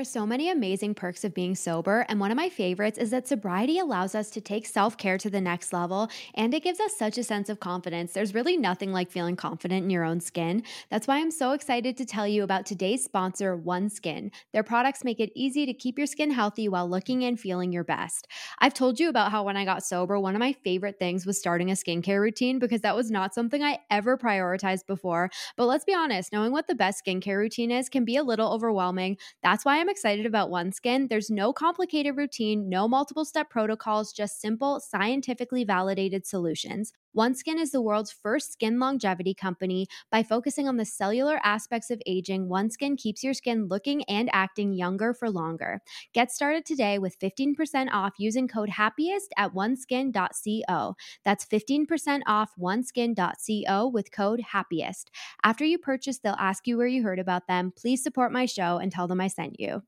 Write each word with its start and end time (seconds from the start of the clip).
Are 0.00 0.04
so 0.04 0.26
many 0.26 0.48
amazing 0.48 0.94
perks 0.94 1.24
of 1.24 1.34
being 1.34 1.54
sober, 1.54 2.06
and 2.08 2.18
one 2.18 2.30
of 2.30 2.36
my 2.38 2.48
favorites 2.48 2.96
is 2.96 3.10
that 3.10 3.28
sobriety 3.28 3.78
allows 3.78 4.14
us 4.14 4.30
to 4.30 4.40
take 4.40 4.64
self 4.64 4.96
care 4.96 5.18
to 5.18 5.28
the 5.28 5.42
next 5.42 5.74
level 5.74 6.08
and 6.34 6.54
it 6.54 6.62
gives 6.62 6.80
us 6.80 6.96
such 6.96 7.18
a 7.18 7.22
sense 7.22 7.50
of 7.50 7.60
confidence. 7.60 8.14
There's 8.14 8.32
really 8.32 8.56
nothing 8.56 8.94
like 8.94 9.10
feeling 9.10 9.36
confident 9.36 9.84
in 9.84 9.90
your 9.90 10.04
own 10.04 10.20
skin. 10.20 10.62
That's 10.90 11.06
why 11.06 11.18
I'm 11.18 11.30
so 11.30 11.52
excited 11.52 11.98
to 11.98 12.06
tell 12.06 12.26
you 12.26 12.44
about 12.44 12.64
today's 12.64 13.04
sponsor, 13.04 13.58
OneSkin. 13.58 14.30
Their 14.54 14.62
products 14.62 15.04
make 15.04 15.20
it 15.20 15.32
easy 15.34 15.66
to 15.66 15.74
keep 15.74 15.98
your 15.98 16.06
skin 16.06 16.30
healthy 16.30 16.66
while 16.66 16.88
looking 16.88 17.22
and 17.24 17.38
feeling 17.38 17.70
your 17.70 17.84
best. 17.84 18.26
I've 18.58 18.72
told 18.72 18.98
you 19.00 19.10
about 19.10 19.30
how 19.30 19.44
when 19.44 19.58
I 19.58 19.66
got 19.66 19.84
sober, 19.84 20.18
one 20.18 20.34
of 20.34 20.40
my 20.40 20.54
favorite 20.64 20.98
things 20.98 21.26
was 21.26 21.38
starting 21.38 21.70
a 21.70 21.74
skincare 21.74 22.22
routine 22.22 22.58
because 22.58 22.80
that 22.80 22.96
was 22.96 23.10
not 23.10 23.34
something 23.34 23.62
I 23.62 23.80
ever 23.90 24.16
prioritized 24.16 24.86
before. 24.86 25.28
But 25.58 25.66
let's 25.66 25.84
be 25.84 25.92
honest, 25.92 26.32
knowing 26.32 26.52
what 26.52 26.68
the 26.68 26.74
best 26.74 27.04
skincare 27.04 27.36
routine 27.36 27.70
is 27.70 27.90
can 27.90 28.06
be 28.06 28.16
a 28.16 28.22
little 28.22 28.50
overwhelming. 28.50 29.18
That's 29.42 29.66
why 29.66 29.78
I'm 29.78 29.89
excited 29.90 30.26
about 30.26 30.50
OneSkin. 30.50 31.08
There's 31.08 31.30
no 31.30 31.52
complicated 31.52 32.16
routine, 32.16 32.68
no 32.68 32.88
multiple 32.88 33.24
step 33.24 33.50
protocols, 33.50 34.12
just 34.12 34.40
simple, 34.40 34.80
scientifically 34.80 35.64
validated 35.64 36.26
solutions. 36.26 36.92
OneSkin 37.16 37.60
is 37.60 37.72
the 37.72 37.82
world's 37.82 38.12
first 38.12 38.52
skin 38.52 38.78
longevity 38.78 39.34
company. 39.34 39.86
By 40.12 40.22
focusing 40.22 40.68
on 40.68 40.76
the 40.76 40.84
cellular 40.84 41.40
aspects 41.42 41.90
of 41.90 42.00
aging, 42.06 42.48
OneSkin 42.48 42.96
keeps 42.96 43.24
your 43.24 43.34
skin 43.34 43.66
looking 43.66 44.04
and 44.04 44.30
acting 44.32 44.72
younger 44.72 45.12
for 45.12 45.28
longer. 45.28 45.80
Get 46.14 46.30
started 46.30 46.64
today 46.64 46.98
with 46.98 47.18
15% 47.18 47.88
off 47.92 48.12
using 48.18 48.46
code 48.46 48.70
HAPPIEST 48.70 49.32
at 49.36 49.52
oneskin.co. 49.54 50.94
That's 51.24 51.46
15% 51.46 52.20
off 52.26 52.52
oneskin.co 52.60 53.88
with 53.88 54.12
code 54.12 54.40
HAPPIEST. 54.40 55.10
After 55.42 55.64
you 55.64 55.78
purchase, 55.78 56.18
they'll 56.18 56.34
ask 56.38 56.66
you 56.66 56.76
where 56.76 56.86
you 56.86 57.02
heard 57.02 57.18
about 57.18 57.48
them. 57.48 57.72
Please 57.76 58.02
support 58.02 58.30
my 58.30 58.46
show 58.46 58.78
and 58.78 58.92
tell 58.92 59.08
them 59.08 59.20
I 59.20 59.28
sent 59.28 59.58
you. 59.58 59.82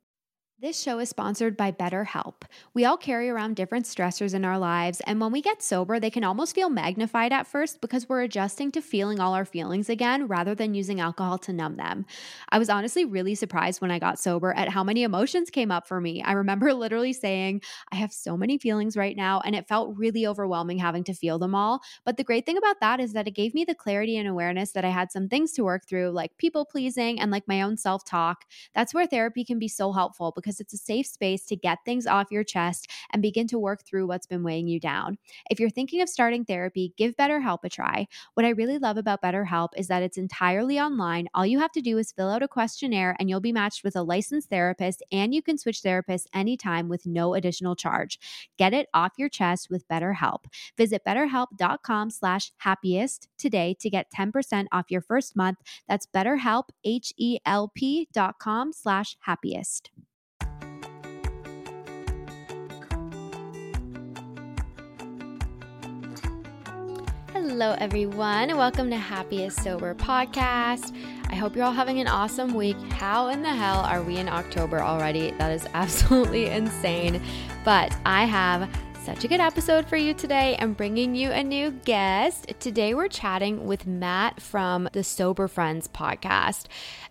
This 0.62 0.80
show 0.80 1.00
is 1.00 1.08
sponsored 1.08 1.56
by 1.56 1.72
BetterHelp. 1.72 2.42
We 2.72 2.84
all 2.84 2.96
carry 2.96 3.28
around 3.28 3.56
different 3.56 3.84
stressors 3.84 4.32
in 4.32 4.44
our 4.44 4.60
lives, 4.60 5.02
and 5.08 5.20
when 5.20 5.32
we 5.32 5.42
get 5.42 5.60
sober, 5.60 5.98
they 5.98 6.08
can 6.08 6.22
almost 6.22 6.54
feel 6.54 6.70
magnified 6.70 7.32
at 7.32 7.48
first 7.48 7.80
because 7.80 8.08
we're 8.08 8.22
adjusting 8.22 8.70
to 8.70 8.80
feeling 8.80 9.18
all 9.18 9.34
our 9.34 9.44
feelings 9.44 9.90
again 9.90 10.28
rather 10.28 10.54
than 10.54 10.72
using 10.72 11.00
alcohol 11.00 11.36
to 11.38 11.52
numb 11.52 11.78
them. 11.78 12.06
I 12.50 12.60
was 12.60 12.70
honestly 12.70 13.04
really 13.04 13.34
surprised 13.34 13.80
when 13.80 13.90
I 13.90 13.98
got 13.98 14.20
sober 14.20 14.52
at 14.52 14.68
how 14.68 14.84
many 14.84 15.02
emotions 15.02 15.50
came 15.50 15.72
up 15.72 15.88
for 15.88 16.00
me. 16.00 16.22
I 16.22 16.30
remember 16.30 16.72
literally 16.74 17.12
saying, 17.12 17.62
I 17.90 17.96
have 17.96 18.12
so 18.12 18.36
many 18.36 18.56
feelings 18.56 18.96
right 18.96 19.16
now, 19.16 19.40
and 19.44 19.56
it 19.56 19.66
felt 19.66 19.98
really 19.98 20.28
overwhelming 20.28 20.78
having 20.78 21.02
to 21.04 21.12
feel 21.12 21.40
them 21.40 21.56
all. 21.56 21.80
But 22.04 22.18
the 22.18 22.24
great 22.24 22.46
thing 22.46 22.56
about 22.56 22.78
that 22.78 23.00
is 23.00 23.14
that 23.14 23.26
it 23.26 23.32
gave 23.32 23.52
me 23.52 23.64
the 23.64 23.74
clarity 23.74 24.16
and 24.16 24.28
awareness 24.28 24.70
that 24.74 24.84
I 24.84 24.90
had 24.90 25.10
some 25.10 25.28
things 25.28 25.50
to 25.54 25.64
work 25.64 25.88
through, 25.88 26.10
like 26.10 26.36
people 26.38 26.64
pleasing 26.64 27.18
and 27.18 27.32
like 27.32 27.48
my 27.48 27.62
own 27.62 27.76
self 27.76 28.04
talk. 28.04 28.44
That's 28.76 28.94
where 28.94 29.08
therapy 29.08 29.44
can 29.44 29.58
be 29.58 29.66
so 29.66 29.90
helpful 29.90 30.32
because 30.36 30.51
because 30.52 30.60
it's 30.60 30.74
a 30.74 30.84
safe 30.84 31.06
space 31.06 31.46
to 31.46 31.56
get 31.56 31.78
things 31.84 32.06
off 32.06 32.30
your 32.30 32.44
chest 32.44 32.90
and 33.12 33.22
begin 33.22 33.46
to 33.48 33.58
work 33.58 33.84
through 33.84 34.06
what's 34.06 34.26
been 34.26 34.42
weighing 34.42 34.68
you 34.68 34.78
down. 34.78 35.16
If 35.50 35.58
you're 35.58 35.70
thinking 35.70 36.02
of 36.02 36.08
starting 36.08 36.44
therapy, 36.44 36.92
give 36.98 37.16
BetterHelp 37.16 37.60
a 37.64 37.70
try. 37.70 38.06
What 38.34 38.44
I 38.44 38.50
really 38.50 38.78
love 38.78 38.98
about 38.98 39.22
BetterHelp 39.22 39.70
is 39.76 39.88
that 39.88 40.02
it's 40.02 40.18
entirely 40.18 40.78
online. 40.78 41.28
All 41.34 41.46
you 41.46 41.58
have 41.58 41.72
to 41.72 41.80
do 41.80 41.96
is 41.96 42.12
fill 42.12 42.28
out 42.30 42.42
a 42.42 42.48
questionnaire 42.48 43.16
and 43.18 43.30
you'll 43.30 43.40
be 43.40 43.52
matched 43.52 43.82
with 43.82 43.96
a 43.96 44.02
licensed 44.02 44.50
therapist, 44.50 45.02
and 45.10 45.34
you 45.34 45.42
can 45.42 45.56
switch 45.56 45.80
therapists 45.82 46.26
anytime 46.34 46.88
with 46.88 47.06
no 47.06 47.34
additional 47.34 47.74
charge. 47.74 48.18
Get 48.58 48.74
it 48.74 48.88
off 48.92 49.12
your 49.16 49.28
chest 49.28 49.70
with 49.70 49.88
BetterHelp. 49.88 50.44
Visit 50.76 51.02
betterhelp.com 51.06 52.10
slash 52.10 52.52
happiest 52.58 53.28
today 53.38 53.74
to 53.80 53.88
get 53.88 54.12
10% 54.12 54.66
off 54.72 54.90
your 54.90 55.00
first 55.00 55.34
month. 55.34 55.58
That's 55.88 56.06
betterhelp, 56.06 56.64
H-E-L-P 56.84 58.08
dot 58.12 58.38
com 58.38 58.72
slash 58.72 59.16
happiest. 59.20 59.90
Hello, 67.52 67.76
everyone. 67.76 68.56
Welcome 68.56 68.88
to 68.88 68.96
Happiest 68.96 69.62
Sober 69.62 69.94
Podcast. 69.94 70.96
I 71.28 71.34
hope 71.34 71.54
you're 71.54 71.66
all 71.66 71.70
having 71.70 72.00
an 72.00 72.08
awesome 72.08 72.54
week. 72.54 72.78
How 72.92 73.28
in 73.28 73.42
the 73.42 73.50
hell 73.50 73.80
are 73.80 74.00
we 74.02 74.16
in 74.16 74.26
October 74.26 74.80
already? 74.80 75.32
That 75.32 75.52
is 75.52 75.66
absolutely 75.74 76.46
insane. 76.46 77.20
But 77.62 77.94
I 78.06 78.24
have 78.24 78.70
such 79.04 79.24
a 79.24 79.28
good 79.28 79.40
episode 79.40 79.84
for 79.88 79.96
you 79.96 80.14
today. 80.14 80.56
I'm 80.60 80.74
bringing 80.74 81.16
you 81.16 81.32
a 81.32 81.42
new 81.42 81.72
guest. 81.72 82.46
Today, 82.60 82.94
we're 82.94 83.08
chatting 83.08 83.66
with 83.66 83.84
Matt 83.84 84.40
from 84.40 84.88
the 84.92 85.02
Sober 85.02 85.48
Friends 85.48 85.88
podcast. 85.88 86.66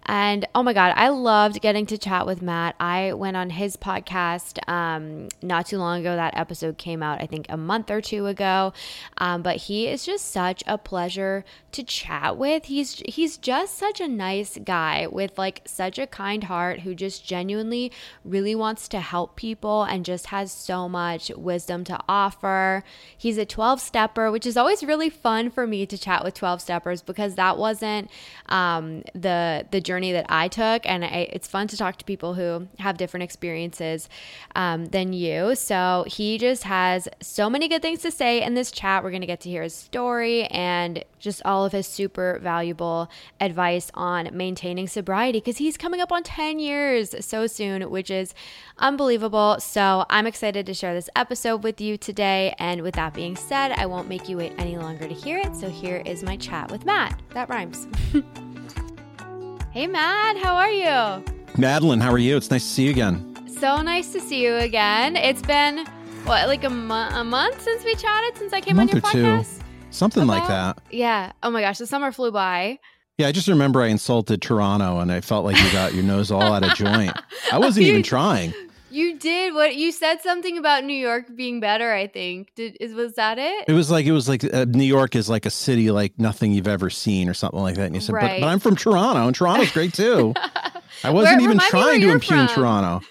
And 0.06 0.48
oh 0.56 0.64
my 0.64 0.74
God, 0.74 0.94
I 0.96 1.10
loved 1.10 1.62
getting 1.62 1.86
to 1.88 1.98
chat 1.98 2.26
with 2.26 2.42
Matt. 2.42 2.76
I 2.80 3.14
went 3.14 3.38
on 3.38 3.50
his 3.50 3.78
podcast 3.78 4.58
um, 4.68 5.28
not 5.42 5.68
too 5.68 5.78
long 5.78 6.00
ago. 6.00 6.16
That 6.16 6.36
episode 6.38 6.78
came 6.78 7.04
out, 7.04 7.22
I 7.22 7.28
think, 7.28 7.46
a 7.50 7.58
month 7.58 7.92
or 7.92 8.02
two 8.02 8.26
ago. 8.26 8.74
Um, 9.18 9.42
but 9.42 9.58
he 9.58 9.88
is 9.88 10.06
just 10.06 10.32
such 10.32 10.64
a 10.66 10.78
pleasure 10.78 11.46
to 11.74 11.84
chat 11.84 12.38
with. 12.38 12.66
He's 12.66 13.02
he's 13.06 13.38
just 13.38 13.78
such 13.78 14.02
a 14.02 14.08
nice 14.08 14.58
guy 14.64 15.08
with 15.08 15.38
like 15.38 15.62
such 15.66 16.00
a 16.00 16.08
kind 16.08 16.46
heart 16.46 16.80
who 16.80 16.96
just 16.96 17.26
genuinely 17.26 17.92
really 18.26 18.56
wants 18.56 18.88
to 18.90 19.00
help 19.00 19.36
people 19.36 19.84
and 19.84 20.04
just 20.04 20.28
has 20.28 20.52
so 20.52 20.90
much 20.90 21.30
wisdom 21.36 21.81
to 21.86 22.00
offer. 22.08 22.84
He's 23.18 23.38
a 23.38 23.46
12 23.46 23.80
stepper, 23.80 24.32
which 24.32 24.46
is 24.46 24.58
always 24.58 24.84
really 24.84 25.10
fun 25.10 25.50
for 25.50 25.68
me 25.68 25.86
to 25.86 25.98
chat 25.98 26.24
with 26.24 26.34
12 26.34 26.62
steppers 26.62 27.02
because 27.02 27.36
that 27.36 27.58
wasn't 27.58 28.10
um, 28.48 29.04
the 29.14 29.66
the 29.72 29.82
journey 29.82 30.12
that 30.12 30.26
I 30.30 30.48
took, 30.48 30.86
and 30.86 31.04
I, 31.04 31.30
it's 31.32 31.48
fun 31.48 31.68
to 31.68 31.78
talk 31.78 31.98
to 31.98 32.06
people 32.06 32.34
who 32.34 32.68
have 32.80 32.98
different 32.98 33.24
experiences 33.24 34.10
um, 34.56 34.86
than 34.86 35.14
you. 35.14 35.56
So 35.56 36.06
he 36.08 36.38
just 36.38 36.64
has 36.64 37.08
so 37.22 37.50
many 37.50 37.68
good 37.68 37.82
things 37.82 38.02
to 38.02 38.12
say 38.12 38.42
in 38.42 38.54
this 38.54 38.72
chat. 38.72 39.04
We're 39.04 39.12
gonna 39.12 39.26
get 39.26 39.42
to 39.42 39.50
hear 39.50 39.64
his 39.64 39.76
story 39.76 40.46
and 40.46 41.04
just 41.20 41.42
all 41.46 41.66
of 41.66 41.72
his 41.72 41.88
super 41.88 42.40
valuable 42.42 43.10
advice 43.40 43.92
on 43.94 44.30
maintaining 44.34 44.88
sobriety 44.88 45.40
because 45.40 45.58
he's 45.58 45.78
coming 45.78 46.02
up 46.02 46.12
on 46.12 46.24
10 46.24 46.60
years 46.60 47.16
so 47.24 47.48
soon, 47.48 47.90
which 47.90 48.10
is 48.10 48.34
unbelievable. 48.78 49.58
So 49.60 50.06
I'm 50.10 50.28
excited 50.28 50.66
to 50.66 50.74
share 50.74 50.94
this 50.94 51.10
episode 51.16 51.64
with 51.64 51.71
you 51.80 51.98
today. 51.98 52.54
And 52.60 52.82
with 52.82 52.96
that 52.96 53.14
being 53.14 53.36
said, 53.36 53.72
I 53.72 53.86
won't 53.86 54.10
make 54.10 54.28
you 54.28 54.38
wait 54.38 54.54
any 54.58 54.78
longer 54.78 55.08
to 55.08 55.14
hear 55.14 55.38
it. 55.38 55.56
So 55.56 55.70
here 55.70 56.02
is 56.06 56.24
my 56.24 56.36
chat 56.36 56.72
with 56.72 56.86
Matt. 56.86 57.22
That 57.34 57.48
rhymes. 57.48 57.88
hey, 59.72 59.88
Matt, 59.88 60.38
how 60.38 60.56
are 60.56 60.72
you? 60.72 61.24
Madeline, 61.58 62.02
how 62.02 62.12
are 62.12 62.18
you? 62.18 62.36
It's 62.36 62.50
nice 62.50 62.64
to 62.64 62.70
see 62.70 62.84
you 62.86 62.92
again. 62.92 63.48
So 63.60 63.82
nice 63.82 64.12
to 64.14 64.20
see 64.20 64.44
you 64.44 64.56
again. 64.56 65.16
It's 65.16 65.44
been 65.44 65.86
what, 66.26 66.48
like 66.48 66.64
a, 66.64 66.70
mo- 66.70 67.10
a 67.12 67.24
month 67.24 67.62
since 67.62 67.86
we 67.86 67.96
chatted, 67.96 68.38
since 68.38 68.54
I 68.54 68.60
came 68.60 68.80
on 68.80 68.88
your 68.88 69.02
podcast? 69.02 69.60
Two. 69.60 69.64
Something 69.92 70.24
About, 70.24 70.40
like 70.40 70.48
that. 70.48 70.82
Yeah. 70.90 71.32
Oh 71.44 71.52
my 71.52 71.62
gosh, 71.62 71.78
the 71.78 71.86
summer 71.88 72.12
flew 72.12 72.32
by. 72.32 72.80
Yeah, 73.18 73.28
I 73.28 73.32
just 73.32 73.48
remember 73.48 73.82
I 73.82 73.88
insulted 73.88 74.42
Toronto 74.42 75.00
and 75.00 75.12
I 75.12 75.22
felt 75.22 75.46
like 75.46 75.56
you 75.62 75.72
got 75.72 75.94
your 75.94 76.04
nose 76.04 76.32
all 76.32 76.42
out 76.42 76.64
of 76.64 76.74
joint. 76.74 77.16
I 77.52 77.60
wasn't 77.60 77.86
even 77.86 78.02
trying. 78.02 78.52
You 78.92 79.18
did 79.18 79.54
what 79.54 79.76
you 79.76 79.92
said 79.92 80.22
something 80.22 80.58
about 80.58 80.84
New 80.84 80.96
York 80.96 81.26
being 81.36 81.60
better. 81.60 81.94
I 81.94 82.08
think 82.08 82.54
did 82.56 82.78
is 82.80 82.94
was 82.94 83.16
that 83.16 83.38
it? 83.38 83.66
It 83.68 83.74
was 83.74 83.90
like 83.90 84.06
it 84.06 84.12
was 84.12 84.28
like 84.28 84.44
uh, 84.44 84.66
New 84.66 84.84
York 84.84 85.16
is 85.16 85.30
like 85.30 85.46
a 85.46 85.50
city 85.50 85.92
like 85.92 86.20
nothing 86.20 86.52
you've 86.52 86.68
ever 86.68 86.90
seen 86.90 87.30
or 87.30 87.34
something 87.34 87.60
like 87.60 87.76
that. 87.76 87.86
And 87.86 87.96
you 87.96 88.02
said, 88.02 88.14
right. 88.14 88.40
but, 88.40 88.46
but 88.46 88.52
I'm 88.52 88.60
from 88.60 88.76
Toronto 88.76 89.26
and 89.26 89.36
Toronto's 89.36 89.72
great 89.72 89.94
too. 89.94 90.34
I 91.04 91.10
wasn't 91.10 91.42
where, 91.42 91.52
even 91.52 91.60
trying 91.60 92.02
to 92.02 92.12
impugn 92.12 92.48
from. 92.48 92.56
Toronto. 92.56 93.06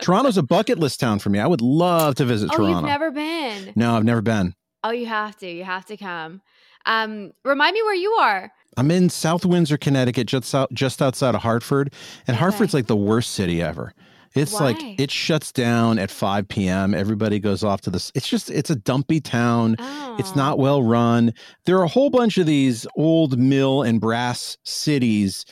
Toronto's 0.00 0.36
a 0.36 0.42
bucket 0.42 0.78
list 0.78 1.00
town 1.00 1.18
for 1.18 1.30
me. 1.30 1.38
I 1.38 1.46
would 1.46 1.60
love 1.60 2.16
to 2.16 2.24
visit 2.24 2.50
oh, 2.52 2.56
Toronto. 2.56 2.76
You've 2.76 2.86
never 2.86 3.10
been? 3.10 3.72
No, 3.76 3.96
I've 3.96 4.04
never 4.04 4.22
been. 4.22 4.54
Oh, 4.84 4.90
you 4.90 5.06
have 5.06 5.36
to. 5.38 5.48
You 5.48 5.64
have 5.64 5.86
to 5.86 5.96
come. 5.96 6.42
Um, 6.86 7.32
remind 7.44 7.74
me 7.74 7.82
where 7.82 7.94
you 7.94 8.10
are. 8.12 8.52
I'm 8.76 8.90
in 8.90 9.10
South 9.10 9.44
Windsor, 9.44 9.76
Connecticut, 9.76 10.26
just 10.26 10.54
out, 10.54 10.72
just 10.72 11.02
outside 11.02 11.34
of 11.34 11.42
Hartford, 11.42 11.92
and 12.26 12.34
okay. 12.34 12.40
Hartford's 12.40 12.74
like 12.74 12.86
the 12.86 12.96
worst 12.96 13.32
city 13.32 13.62
ever. 13.62 13.92
It's 14.34 14.54
Why? 14.54 14.72
like 14.72 15.00
it 15.00 15.10
shuts 15.10 15.52
down 15.52 15.98
at 15.98 16.10
5 16.10 16.48
p.m. 16.48 16.94
Everybody 16.94 17.38
goes 17.38 17.62
off 17.62 17.82
to 17.82 17.90
this. 17.90 18.10
It's 18.14 18.28
just 18.28 18.50
it's 18.50 18.70
a 18.70 18.76
dumpy 18.76 19.20
town. 19.20 19.76
Oh. 19.78 20.16
It's 20.18 20.34
not 20.34 20.58
well 20.58 20.82
run. 20.82 21.34
There 21.66 21.78
are 21.78 21.84
a 21.84 21.88
whole 21.88 22.10
bunch 22.10 22.38
of 22.38 22.46
these 22.46 22.86
old 22.96 23.38
mill 23.38 23.82
and 23.82 24.00
brass 24.00 24.56
cities 24.64 25.44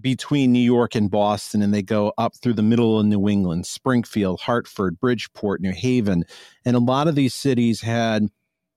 between 0.00 0.52
New 0.52 0.58
York 0.58 0.94
and 0.94 1.10
Boston, 1.10 1.62
and 1.62 1.72
they 1.72 1.82
go 1.82 2.12
up 2.18 2.36
through 2.36 2.54
the 2.54 2.62
middle 2.62 2.98
of 2.98 3.06
New 3.06 3.28
England, 3.28 3.66
Springfield, 3.66 4.40
Hartford, 4.40 5.00
Bridgeport, 5.00 5.60
New 5.60 5.72
Haven, 5.72 6.24
and 6.64 6.76
a 6.76 6.80
lot 6.80 7.08
of 7.08 7.14
these 7.14 7.34
cities 7.34 7.80
had 7.80 8.28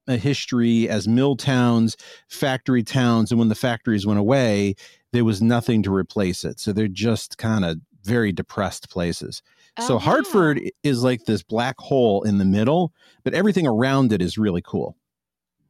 a 0.08 0.18
history 0.18 0.90
as 0.90 1.08
mill 1.08 1.36
towns, 1.36 1.96
factory 2.30 2.84
towns, 2.84 3.32
and 3.32 3.40
when 3.40 3.50
the 3.50 3.56
factories 3.56 4.08
went 4.08 4.20
away, 4.20 4.76
there 5.12 5.26
was 5.26 5.42
nothing 5.42 5.84
to 5.84 5.94
replace 5.94 6.44
it. 6.44 6.60
So 6.60 6.74
they're 6.74 6.88
just 6.88 7.38
kind 7.38 7.64
of 7.66 7.80
very 8.04 8.32
depressed 8.32 8.90
places. 8.90 9.42
Oh, 9.78 9.88
so 9.88 9.98
Hartford 9.98 10.62
is 10.84 11.04
like 11.04 11.26
this 11.26 11.44
black 11.44 11.78
hole 11.78 12.24
in 12.24 12.38
the 12.38 12.46
middle, 12.46 12.94
but 13.24 13.34
everything 13.34 13.68
around 13.68 14.12
it 14.12 14.22
is 14.22 14.38
really 14.38 14.62
cool. 14.62 14.96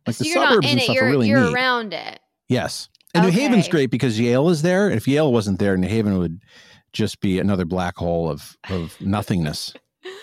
Like 0.08 0.16
so 0.16 0.24
the 0.24 0.32
suburbs 0.32 0.68
and 0.68 0.80
it, 0.80 0.84
stuff 0.84 0.96
you're, 0.96 1.06
are 1.06 1.10
really 1.10 1.28
you're 1.28 1.46
neat. 1.46 1.54
around 1.54 1.94
it. 1.94 2.20
Yes. 2.48 2.90
And 3.14 3.26
okay. 3.26 3.36
New 3.36 3.42
Haven's 3.42 3.68
great 3.68 3.92
because 3.92 4.20
Yale 4.20 4.50
is 4.50 4.62
there. 4.62 4.90
If 4.90 5.08
Yale 5.08 5.32
wasn't 5.32 5.60
there, 5.60 5.78
New 5.78 5.88
Haven 5.88 6.18
would 6.18 6.42
just 6.94 7.20
be 7.20 7.40
another 7.40 7.66
black 7.66 7.98
hole 7.98 8.30
of 8.30 8.58
of 8.70 9.00
nothingness. 9.02 9.74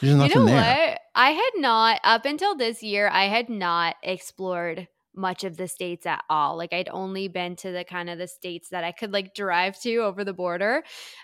There's 0.00 0.16
nothing 0.16 0.30
you 0.30 0.46
know 0.46 0.46
there. 0.46 0.88
what? 0.90 1.00
I 1.14 1.30
had 1.30 1.50
not 1.56 2.00
up 2.04 2.24
until 2.24 2.56
this 2.56 2.82
year. 2.82 3.08
I 3.08 3.24
had 3.24 3.48
not 3.48 3.96
explored 4.02 4.88
much 5.16 5.44
of 5.44 5.56
the 5.56 5.68
states 5.68 6.06
at 6.06 6.22
all. 6.28 6.56
Like 6.56 6.72
I'd 6.72 6.88
only 6.90 7.28
been 7.28 7.56
to 7.56 7.72
the 7.72 7.84
kind 7.84 8.10
of 8.10 8.18
the 8.18 8.28
states 8.28 8.68
that 8.70 8.84
I 8.84 8.92
could 8.92 9.12
like 9.12 9.34
drive 9.34 9.80
to 9.80 9.96
over 9.98 10.24
the 10.24 10.32
border, 10.32 10.82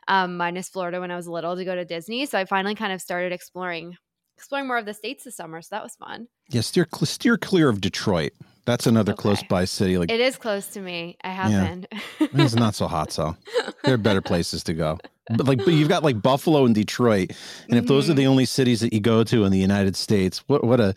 um, 0.08 0.36
minus 0.36 0.68
Florida 0.68 1.00
when 1.00 1.10
I 1.10 1.16
was 1.16 1.28
little 1.28 1.56
to 1.56 1.64
go 1.64 1.74
to 1.74 1.84
Disney. 1.84 2.26
So 2.26 2.38
I 2.38 2.44
finally 2.44 2.74
kind 2.74 2.92
of 2.92 3.00
started 3.00 3.32
exploring 3.32 3.96
exploring 4.38 4.66
more 4.66 4.78
of 4.78 4.86
the 4.86 4.94
states 4.94 5.24
this 5.24 5.36
summer. 5.36 5.60
So 5.62 5.68
that 5.76 5.82
was 5.82 5.94
fun. 5.94 6.26
Yeah, 6.48 6.62
steer 6.62 6.86
steer 7.04 7.36
clear 7.36 7.68
of 7.68 7.80
Detroit. 7.80 8.32
That's 8.64 8.86
another 8.86 9.12
Okay. 9.12 9.22
close 9.22 9.42
by 9.42 9.64
city. 9.64 9.98
Like 9.98 10.10
It 10.10 10.20
is 10.20 10.36
close 10.36 10.68
to 10.68 10.80
me. 10.80 11.16
I 11.22 11.30
have 11.30 11.50
Yeah. 11.50 11.68
been. 11.68 11.86
it's 12.32 12.54
not 12.54 12.74
so 12.74 12.86
hot, 12.88 13.12
so 13.12 13.36
there 13.84 13.94
are 13.94 13.98
better 13.98 14.20
places 14.22 14.62
to 14.64 14.72
go. 14.74 14.98
But 15.36 15.46
like, 15.46 15.58
but 15.58 15.74
you've 15.74 15.88
got 15.88 16.02
like 16.02 16.20
Buffalo 16.20 16.64
and 16.64 16.74
Detroit, 16.74 17.32
and 17.68 17.78
if 17.78 17.86
those 17.86 18.10
are 18.10 18.14
the 18.14 18.26
only 18.26 18.44
cities 18.44 18.80
that 18.80 18.92
you 18.92 19.00
go 19.00 19.22
to 19.24 19.44
in 19.44 19.52
the 19.52 19.58
United 19.58 19.94
States, 19.96 20.42
what 20.48 20.64
what 20.64 20.80
a 20.80 20.94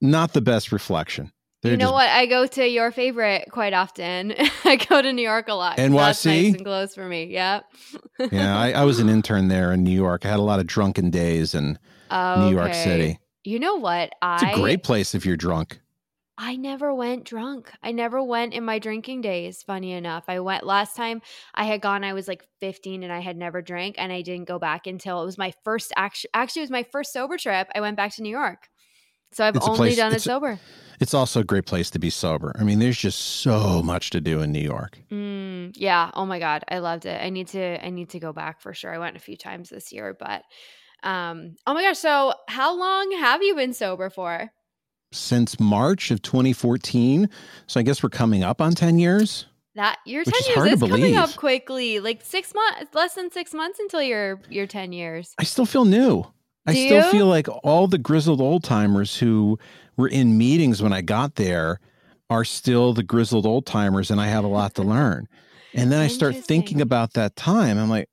not 0.00 0.32
the 0.32 0.40
best 0.40 0.72
reflection. 0.72 1.32
They're 1.62 1.72
you 1.72 1.78
know 1.78 1.86
just- 1.86 1.92
what? 1.94 2.08
I 2.08 2.26
go 2.26 2.46
to 2.46 2.66
your 2.68 2.90
favorite 2.90 3.48
quite 3.50 3.72
often. 3.72 4.34
I 4.64 4.76
go 4.76 5.00
to 5.00 5.12
New 5.12 5.22
York 5.22 5.48
a 5.48 5.54
lot. 5.54 5.76
'cause 5.76 5.90
That's 5.90 6.24
NYC? 6.24 6.26
nice 6.44 6.54
and 6.54 6.64
close 6.64 6.94
for 6.94 7.06
me. 7.08 7.24
Yep. 7.26 7.64
Yeah, 8.32 8.58
I, 8.58 8.72
I 8.72 8.84
was 8.84 8.98
an 9.00 9.08
intern 9.08 9.48
there 9.48 9.72
in 9.72 9.82
New 9.82 9.90
York. 9.94 10.24
I 10.26 10.28
had 10.28 10.38
a 10.38 10.42
lot 10.42 10.60
of 10.60 10.66
drunken 10.66 11.10
days 11.10 11.54
in 11.54 11.78
New 12.10 12.50
York 12.50 12.70
Okay. 12.70 12.84
City. 12.84 13.18
You 13.44 13.58
know 13.58 13.76
what? 13.76 14.12
It's 14.22 14.42
a 14.44 14.54
great 14.54 14.82
place 14.84 15.14
if 15.14 15.24
you're 15.26 15.36
drunk. 15.36 15.80
I 16.38 16.56
never 16.56 16.94
went 16.94 17.24
drunk. 17.24 17.70
I 17.82 17.92
never 17.92 18.22
went 18.22 18.54
in 18.54 18.64
my 18.64 18.78
drinking 18.78 19.20
days, 19.20 19.62
funny 19.62 19.92
enough. 19.92 20.24
I 20.28 20.40
went 20.40 20.64
last 20.64 20.96
time 20.96 21.20
I 21.54 21.64
had 21.64 21.80
gone, 21.82 22.04
I 22.04 22.14
was 22.14 22.26
like 22.26 22.44
15 22.60 23.02
and 23.02 23.12
I 23.12 23.20
had 23.20 23.36
never 23.36 23.60
drank 23.62 23.96
and 23.98 24.12
I 24.12 24.22
didn't 24.22 24.48
go 24.48 24.58
back 24.58 24.86
until 24.86 25.22
it 25.22 25.26
was 25.26 25.36
my 25.38 25.52
first 25.62 25.92
actually 25.96 26.30
actually 26.34 26.60
it 26.60 26.64
was 26.64 26.70
my 26.70 26.82
first 26.84 27.12
sober 27.12 27.36
trip. 27.36 27.68
I 27.74 27.80
went 27.80 27.96
back 27.96 28.14
to 28.16 28.22
New 28.22 28.30
York. 28.30 28.68
So 29.32 29.44
I've 29.44 29.56
only 29.62 29.76
place- 29.76 29.96
done 29.96 30.12
it 30.14 30.22
sober. 30.22 30.58
It's 31.00 31.14
also 31.14 31.40
a 31.40 31.44
great 31.44 31.66
place 31.66 31.90
to 31.90 31.98
be 31.98 32.10
sober. 32.10 32.54
I 32.56 32.62
mean, 32.62 32.78
there's 32.78 32.96
just 32.98 33.18
so 33.18 33.82
much 33.82 34.10
to 34.10 34.20
do 34.20 34.40
in 34.40 34.52
New 34.52 34.60
York. 34.60 35.00
Mm, 35.10 35.72
yeah. 35.74 36.12
Oh 36.14 36.24
my 36.24 36.38
god, 36.38 36.62
I 36.68 36.78
loved 36.78 37.06
it. 37.06 37.20
I 37.20 37.28
need 37.30 37.48
to 37.48 37.84
I 37.84 37.90
need 37.90 38.10
to 38.10 38.20
go 38.20 38.32
back 38.32 38.60
for 38.60 38.72
sure. 38.72 38.94
I 38.94 38.98
went 38.98 39.16
a 39.16 39.20
few 39.20 39.36
times 39.36 39.68
this 39.70 39.92
year, 39.92 40.16
but 40.16 40.42
um 41.02 41.56
oh 41.66 41.74
my 41.74 41.82
gosh, 41.82 41.98
so 41.98 42.34
how 42.48 42.78
long 42.78 43.10
have 43.18 43.42
you 43.42 43.56
been 43.56 43.74
sober 43.74 44.10
for? 44.10 44.50
Since 45.12 45.58
March 45.58 46.10
of 46.12 46.22
2014, 46.22 47.28
so 47.66 47.80
I 47.80 47.82
guess 47.82 48.02
we're 48.02 48.08
coming 48.08 48.44
up 48.44 48.60
on 48.60 48.72
10 48.72 48.98
years. 48.98 49.46
That 49.74 49.98
your 50.06 50.20
Which 50.20 50.34
10 50.34 50.40
is 50.40 50.46
years 50.48 50.56
hard 50.56 50.68
to 50.68 50.74
is 50.84 50.90
coming 50.90 51.16
up 51.16 51.34
quickly. 51.36 51.98
Like 52.00 52.22
6 52.24 52.54
months 52.54 52.94
less 52.94 53.14
than 53.14 53.30
6 53.30 53.54
months 53.54 53.78
until 53.80 54.02
your 54.02 54.40
your 54.50 54.66
10 54.66 54.92
years. 54.92 55.34
I 55.38 55.44
still 55.44 55.66
feel 55.66 55.84
new. 55.84 56.26
I 56.66 56.74
Do 56.74 56.86
still 56.86 57.04
you? 57.06 57.10
feel 57.10 57.26
like 57.26 57.48
all 57.64 57.88
the 57.88 57.98
grizzled 57.98 58.40
old 58.40 58.62
timers 58.62 59.18
who 59.18 59.58
were 59.96 60.08
in 60.08 60.38
meetings 60.38 60.82
when 60.82 60.92
I 60.92 61.00
got 61.00 61.34
there 61.34 61.80
are 62.30 62.44
still 62.44 62.94
the 62.94 63.02
grizzled 63.02 63.46
old 63.46 63.66
timers, 63.66 64.10
and 64.10 64.20
I 64.20 64.26
have 64.28 64.44
a 64.44 64.48
lot 64.48 64.74
to 64.74 64.82
learn. 64.82 65.26
And 65.74 65.90
then 65.90 66.00
I 66.00 66.08
start 66.08 66.36
thinking 66.36 66.80
about 66.80 67.14
that 67.14 67.34
time. 67.36 67.78
I'm 67.78 67.90
like, 67.90 68.08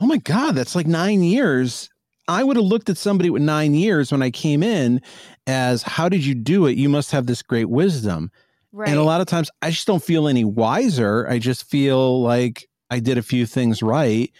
oh 0.00 0.06
my 0.06 0.18
God, 0.18 0.54
that's 0.54 0.74
like 0.74 0.86
nine 0.86 1.22
years. 1.22 1.88
I 2.28 2.44
would 2.44 2.56
have 2.56 2.64
looked 2.64 2.88
at 2.88 2.96
somebody 2.96 3.30
with 3.30 3.42
nine 3.42 3.74
years 3.74 4.10
when 4.10 4.22
I 4.22 4.30
came 4.30 4.62
in 4.62 5.00
as, 5.46 5.82
how 5.82 6.08
did 6.08 6.24
you 6.24 6.34
do 6.34 6.66
it? 6.66 6.76
You 6.76 6.88
must 6.88 7.10
have 7.10 7.26
this 7.26 7.42
great 7.42 7.68
wisdom. 7.68 8.30
Right. 8.72 8.88
And 8.88 8.98
a 8.98 9.04
lot 9.04 9.20
of 9.20 9.26
times 9.26 9.50
I 9.62 9.70
just 9.70 9.86
don't 9.86 10.02
feel 10.02 10.26
any 10.26 10.44
wiser. 10.44 11.28
I 11.28 11.38
just 11.38 11.68
feel 11.68 12.22
like 12.22 12.66
I 12.90 13.00
did 13.00 13.18
a 13.18 13.22
few 13.22 13.46
things 13.46 13.82
right 13.82 14.32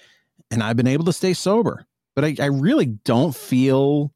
and 0.50 0.62
I've 0.62 0.76
been 0.76 0.86
able 0.86 1.04
to 1.04 1.12
stay 1.12 1.34
sober. 1.34 1.86
But 2.14 2.24
I, 2.24 2.36
I 2.40 2.46
really 2.46 2.86
don't 2.86 3.34
feel, 3.34 4.12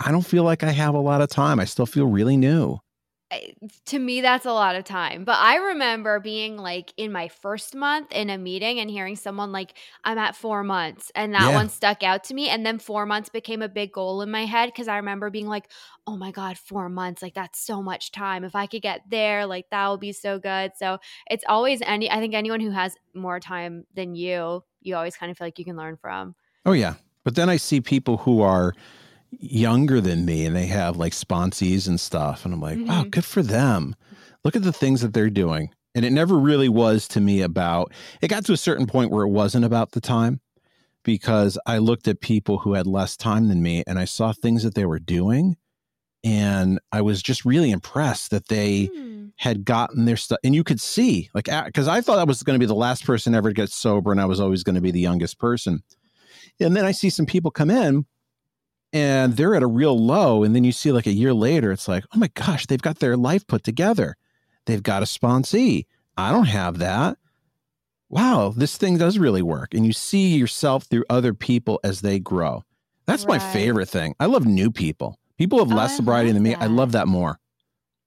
I 0.00 0.12
don't 0.12 0.26
feel 0.26 0.44
like 0.44 0.62
I 0.62 0.70
have 0.72 0.94
a 0.94 1.00
lot 1.00 1.20
of 1.22 1.28
time. 1.30 1.60
I 1.60 1.64
still 1.66 1.86
feel 1.86 2.06
really 2.06 2.36
new. 2.36 2.78
To 3.86 3.98
me 3.98 4.20
that's 4.20 4.44
a 4.46 4.52
lot 4.52 4.76
of 4.76 4.84
time 4.84 5.24
but 5.24 5.36
i 5.38 5.56
remember 5.56 6.20
being 6.20 6.56
like 6.56 6.92
in 6.96 7.10
my 7.10 7.26
first 7.26 7.74
month 7.74 8.12
in 8.12 8.30
a 8.30 8.38
meeting 8.38 8.78
and 8.78 8.88
hearing 8.88 9.16
someone 9.16 9.50
like 9.50 9.76
i'm 10.04 10.18
at 10.18 10.36
four 10.36 10.62
months 10.62 11.10
and 11.16 11.34
that 11.34 11.48
Yeah. 11.48 11.54
one 11.54 11.68
stuck 11.68 12.02
out 12.04 12.22
to 12.24 12.34
me 12.34 12.48
and 12.48 12.64
then 12.64 12.78
four 12.78 13.06
months 13.06 13.30
became 13.30 13.62
a 13.62 13.68
big 13.68 13.92
goal 13.92 14.20
in 14.22 14.30
my 14.30 14.44
head 14.44 14.66
because 14.66 14.86
i 14.86 14.96
remember 14.96 15.30
being 15.30 15.48
like 15.48 15.68
oh 16.06 16.16
my 16.16 16.30
god 16.30 16.58
four 16.58 16.88
months 16.88 17.22
like 17.22 17.34
that's 17.34 17.58
so 17.58 17.82
much 17.82 18.12
time 18.12 18.44
if 18.44 18.54
i 18.54 18.66
could 18.66 18.82
get 18.82 19.00
there 19.08 19.46
like 19.46 19.68
that 19.70 19.88
would 19.88 20.00
be 20.00 20.12
so 20.12 20.38
good 20.38 20.70
so 20.76 20.98
it's 21.28 21.44
always 21.48 21.80
any 21.82 22.08
i 22.10 22.20
think 22.20 22.34
anyone 22.34 22.60
who 22.60 22.70
has 22.70 22.94
more 23.14 23.40
time 23.40 23.84
than 23.96 24.14
you 24.14 24.62
you 24.82 24.94
always 24.94 25.16
kind 25.16 25.32
of 25.32 25.38
feel 25.38 25.46
like 25.46 25.58
you 25.58 25.64
can 25.64 25.76
learn 25.76 25.96
from 25.96 26.36
Oh, 26.64 26.72
yeah. 26.72 26.94
But 27.24 27.34
then 27.36 27.48
I 27.48 27.56
see 27.56 27.80
people 27.80 28.18
who 28.18 28.40
are 28.40 28.74
younger 29.30 30.00
than 30.00 30.24
me 30.24 30.46
and 30.46 30.54
they 30.54 30.66
have 30.66 30.96
like 30.96 31.12
sponsees 31.12 31.88
and 31.88 31.98
stuff. 31.98 32.44
And 32.44 32.54
I'm 32.54 32.60
like, 32.60 32.78
wow, 32.88 33.02
Mhm. 33.04 33.10
good 33.10 33.24
for 33.24 33.42
them. 33.42 33.96
Look 34.44 34.56
at 34.56 34.62
the 34.62 34.72
things 34.72 35.00
that 35.00 35.12
they're 35.14 35.30
doing. 35.30 35.70
And 35.94 36.04
it 36.04 36.12
never 36.12 36.36
really 36.38 36.68
was 36.68 37.06
to 37.08 37.20
me 37.20 37.40
about, 37.40 37.92
it 38.20 38.28
got 38.28 38.44
to 38.46 38.52
a 38.52 38.56
certain 38.56 38.86
point 38.86 39.10
where 39.10 39.24
it 39.24 39.30
wasn't 39.30 39.64
about 39.64 39.92
the 39.92 40.00
time 40.00 40.40
because 41.04 41.58
I 41.66 41.78
looked 41.78 42.08
at 42.08 42.20
people 42.20 42.58
who 42.58 42.74
had 42.74 42.86
less 42.86 43.16
time 43.16 43.48
than 43.48 43.62
me 43.62 43.84
and 43.86 43.98
I 43.98 44.04
saw 44.04 44.32
things 44.32 44.62
that 44.62 44.74
they 44.74 44.86
were 44.86 44.98
doing. 44.98 45.56
And 46.22 46.78
I 46.90 47.02
was 47.02 47.22
just 47.22 47.44
really 47.44 47.70
impressed 47.70 48.30
that 48.30 48.48
they 48.48 48.86
Hmm. 48.94 49.26
had 49.36 49.64
gotten 49.64 50.04
their 50.04 50.16
stuff. 50.16 50.38
And 50.44 50.54
you 50.54 50.64
could 50.64 50.80
see, 50.80 51.28
like, 51.34 51.48
because 51.66 51.88
I 51.88 52.00
thought 52.00 52.18
I 52.18 52.24
was 52.24 52.42
going 52.42 52.54
to 52.54 52.60
be 52.62 52.66
the 52.66 52.74
last 52.74 53.04
person 53.04 53.34
ever 53.34 53.50
to 53.50 53.54
get 53.54 53.70
sober 53.70 54.10
and 54.12 54.20
I 54.20 54.24
was 54.26 54.40
always 54.40 54.62
going 54.62 54.76
to 54.76 54.80
be 54.80 54.90
the 54.92 55.00
youngest 55.00 55.38
person. 55.38 55.82
And 56.60 56.76
then 56.76 56.84
I 56.84 56.92
see 56.92 57.10
some 57.10 57.26
people 57.26 57.50
come 57.50 57.70
in 57.70 58.06
and 58.92 59.36
they're 59.36 59.54
at 59.54 59.62
a 59.62 59.66
real 59.66 59.98
low. 59.98 60.44
And 60.44 60.54
then 60.54 60.64
you 60.64 60.72
see, 60.72 60.92
like, 60.92 61.06
a 61.06 61.12
year 61.12 61.34
later, 61.34 61.72
it's 61.72 61.88
like, 61.88 62.04
oh 62.14 62.18
my 62.18 62.28
gosh, 62.34 62.66
they've 62.66 62.80
got 62.80 63.00
their 63.00 63.16
life 63.16 63.46
put 63.46 63.64
together. 63.64 64.16
They've 64.66 64.82
got 64.82 65.02
a 65.02 65.06
sponsee. 65.06 65.86
I 66.16 66.30
don't 66.30 66.46
have 66.46 66.78
that. 66.78 67.18
Wow, 68.08 68.52
this 68.56 68.76
thing 68.76 68.98
does 68.98 69.18
really 69.18 69.42
work. 69.42 69.74
And 69.74 69.84
you 69.84 69.92
see 69.92 70.36
yourself 70.36 70.84
through 70.84 71.04
other 71.10 71.34
people 71.34 71.80
as 71.82 72.00
they 72.02 72.20
grow. 72.20 72.62
That's 73.06 73.26
my 73.26 73.38
favorite 73.38 73.88
thing. 73.88 74.14
I 74.20 74.26
love 74.26 74.46
new 74.46 74.70
people. 74.70 75.18
People 75.36 75.58
with 75.58 75.72
Oh, 75.72 75.76
less 75.76 75.92
I 75.92 75.96
sobriety 75.96 76.32
than 76.32 76.42
me. 76.42 76.54
I 76.54 76.66
love 76.66 76.92
that 76.92 77.08
more. 77.08 77.40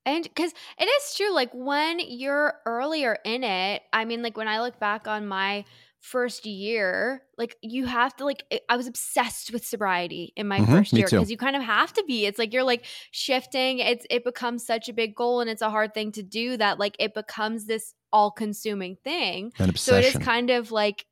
And 0.05 0.23
because 0.23 0.53
it 0.79 0.85
is 0.85 1.15
true, 1.15 1.33
like 1.33 1.51
when 1.53 1.99
you're 1.99 2.53
earlier 2.65 3.17
in 3.25 3.43
it, 3.43 3.83
I 3.91 4.05
mean, 4.05 4.23
like 4.23 4.37
when 4.37 4.47
I 4.47 4.61
look 4.61 4.79
back 4.79 5.07
on 5.07 5.27
my 5.27 5.65
first 6.07 6.45
year, 6.45 7.23
like 7.37 7.57
you 7.61 7.85
have 7.85 8.15
to, 8.15 8.23
like, 8.25 8.43
I- 8.69 8.77
was 8.77 8.87
obsessed 8.87 9.51
with 9.51 9.65
sobriety 9.65 10.31
in 10.35 10.47
my 10.47 10.59
Mhm, 10.61 10.67
first 10.67 10.93
year 10.93 11.07
because 11.09 11.29
you 11.29 11.37
kind 11.37 11.55
of 11.55 11.61
have 11.61 11.91
to 11.93 12.03
be. 12.07 12.25
It's 12.25 12.39
like 12.39 12.53
you're 12.53 12.63
like 12.63 12.85
shifting, 13.11 13.79
it's, 13.79 14.05
it 14.09 14.23
becomes 14.23 14.65
such 14.65 14.87
a 14.89 14.93
big 14.93 15.15
goal 15.15 15.41
and 15.41 15.49
it's 15.49 15.61
a 15.61 15.69
hard 15.69 15.93
thing 15.93 16.11
to 16.13 16.23
do 16.23 16.55
that, 16.57 16.79
like, 16.79 16.95
it 16.99 17.13
becomes 17.13 17.65
this 17.65 17.93
all 18.13 18.31
consuming 18.31 18.95
thing. 19.03 19.51
An 19.59 19.75
So 19.75 19.95
it 19.95 20.05
is 20.05 20.17
kind 20.17 20.49
of 20.49 20.71
like, 20.71 21.05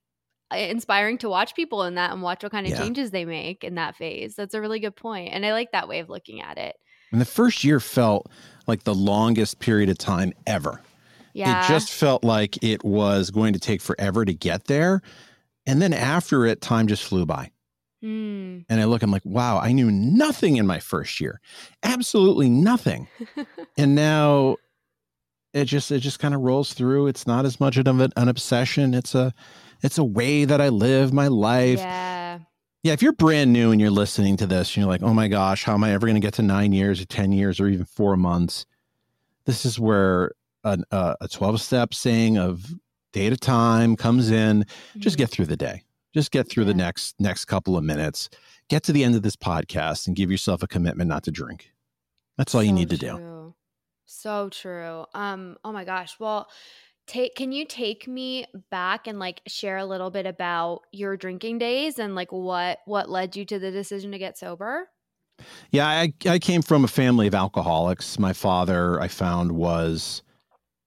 inspiring 0.54 1.18
to 1.18 1.28
watch 1.28 1.56
people 1.56 1.84
in 1.84 1.96
that 1.96 2.12
and 2.12 2.22
watch 2.22 2.44
what 2.44 2.52
kind 2.52 2.66
of 2.66 2.72
Yeah. 2.72 2.80
changes 2.80 3.12
they 3.12 3.25
make 3.25 3.64
in 3.64 3.75
that 3.75 3.96
phase. 3.96 4.36
That's 4.36 4.54
a 4.54 4.62
really 4.62 4.80
good. 4.80 4.94
And 5.04 5.46
I 5.46 5.52
like 5.52 5.72
that 5.72 5.88
way 5.88 6.00
of 6.00 6.10
looking 6.10 6.40
at 6.42 6.58
it. 6.58 6.75
And 7.12 7.20
the 7.20 7.25
first 7.25 7.64
year 7.64 7.80
felt 7.80 8.30
like 8.68 8.84
the 8.84 8.94
longest 8.96 9.60
period 9.60 9.90
of 9.90 9.98
time 9.98 10.34
ever. 10.48 10.82
Yeah. 11.36 11.65
It 11.65 11.68
just 11.68 11.92
felt 11.92 12.24
like 12.24 12.63
it 12.63 12.84
was 12.86 13.30
going 13.30 13.54
to 13.54 13.60
take 13.60 13.82
forever 13.82 14.24
to 14.24 14.34
get 14.34 14.65
there. 14.65 15.01
And 15.65 15.82
then 15.82 15.94
after 15.94 16.46
it, 16.46 16.62
time 16.62 16.88
just 16.88 17.04
flew 17.04 17.25
by. 17.25 17.51
Hmm. 18.01 18.60
And 18.70 18.80
I 18.80 18.86
look, 18.86 19.04
I'm 19.04 19.12
like, 19.12 19.25
wow, 19.25 19.60
I 19.60 19.74
knew 19.74 19.92
nothing 19.92 20.56
in 20.56 20.65
my 20.65 20.80
first 20.80 21.20
year. 21.20 21.42
Absolutely 21.84 22.50
nothing. 22.50 23.10
and 23.77 23.96
now 23.96 24.56
it 25.54 25.65
just 25.65 25.92
it 25.92 26.00
just 26.00 26.20
kind 26.20 26.34
of 26.34 26.42
rolls 26.42 26.74
through. 26.74 27.08
It's 27.08 27.27
not 27.27 27.46
as 27.46 27.60
much 27.60 27.77
of 27.77 27.86
an, 27.88 28.12
an 28.15 28.30
obsession. 28.30 28.94
It's 28.94 29.13
a 29.13 29.34
it's 29.82 29.98
a 29.98 30.04
way 30.04 30.46
that 30.46 30.62
I 30.62 30.70
live 30.70 31.12
my 31.13 31.27
life. 31.27 31.80
yeah. 31.80 32.39
Yeah, 32.84 32.94
if 32.94 33.01
you're 33.01 33.13
brand 33.13 33.51
new 33.51 33.72
and 33.72 33.82
you're 33.82 33.89
listening 33.89 34.38
to 34.38 34.46
this 34.46 34.70
and 34.70 34.84
you're 34.84 34.88
like, 34.88 35.01
oh 35.01 35.12
my 35.12 35.27
gosh, 35.27 35.63
how 35.63 35.74
am 35.74 35.84
I 35.84 35.94
ever 35.94 36.06
going 36.06 36.22
to 36.22 36.25
get 36.25 36.36
to 36.36 36.44
nine 36.44 36.72
years 36.72 37.01
or 37.01 37.06
10 37.06 37.32
years 37.32 37.60
or 37.60 37.68
even 37.68 37.84
four 37.84 38.15
months? 38.15 38.68
This 39.46 39.65
is 39.65 39.80
where 39.80 40.34
an, 40.66 40.84
uh, 40.92 41.16
a 41.22 41.28
12 41.30 41.62
step 41.62 41.94
saying 41.94 42.38
of 42.38 42.74
day 43.14 43.30
to 43.30 43.38
time 43.38 43.96
comes 43.96 44.30
in. 44.32 44.66
Just 44.98 45.16
Mhm. 45.16 45.20
get 45.20 45.30
through 45.30 45.46
the 45.46 45.56
day. 45.56 45.84
Just 46.14 46.32
get 46.32 46.50
through 46.50 46.66
the 46.66 46.74
next 46.74 47.16
next 47.20 47.46
couple 47.46 47.78
of 47.78 47.84
minutes. 47.84 48.30
Get 48.70 48.84
to 48.84 48.92
the 48.94 49.04
end 49.04 49.16
of 49.16 49.22
this 49.22 49.36
podcast 49.36 50.08
and 50.08 50.16
give 50.16 50.30
yourself 50.32 50.64
a 50.64 50.68
commitment 50.68 51.08
not 51.08 51.24
to 51.24 51.32
drink. 51.32 51.72
That's 52.38 52.54
all 52.54 52.64
you 52.64 52.70
So 52.70 52.76
need 52.76 52.90
to 52.90 52.98
do. 52.98 53.54
So 54.06 54.50
true. 54.50 55.06
Um, 55.14 55.58
oh 55.64 55.72
my 55.72 55.84
gosh. 55.84 56.20
Well, 56.20 56.48
take 57.08 57.36
can 57.36 57.52
you 57.52 57.66
take 57.66 58.08
me 58.08 58.46
back 58.72 59.08
and 59.08 59.20
like 59.20 59.42
share 59.48 59.78
a 59.78 59.86
little 59.86 60.10
bit 60.10 60.26
about 60.26 60.82
your 60.92 61.16
drinking 61.18 61.60
days 61.60 62.00
and 62.00 62.16
like 62.16 62.32
what 62.32 62.80
what 62.86 63.10
led 63.10 63.36
you 63.36 63.46
to 63.46 63.60
the 63.60 63.72
decision 63.72 64.12
to 64.12 64.18
get 64.18 64.38
sober? 64.38 64.90
Yeah, 65.72 65.88
I, 65.88 66.14
I 66.26 66.40
came 66.40 66.62
from 66.62 66.86
a 66.86 66.88
family 66.88 67.28
of 67.28 67.36
alcoholics. 67.36 68.18
My 68.18 68.32
father, 68.32 69.02
I 69.02 69.10
found, 69.10 69.52
was 69.52 70.24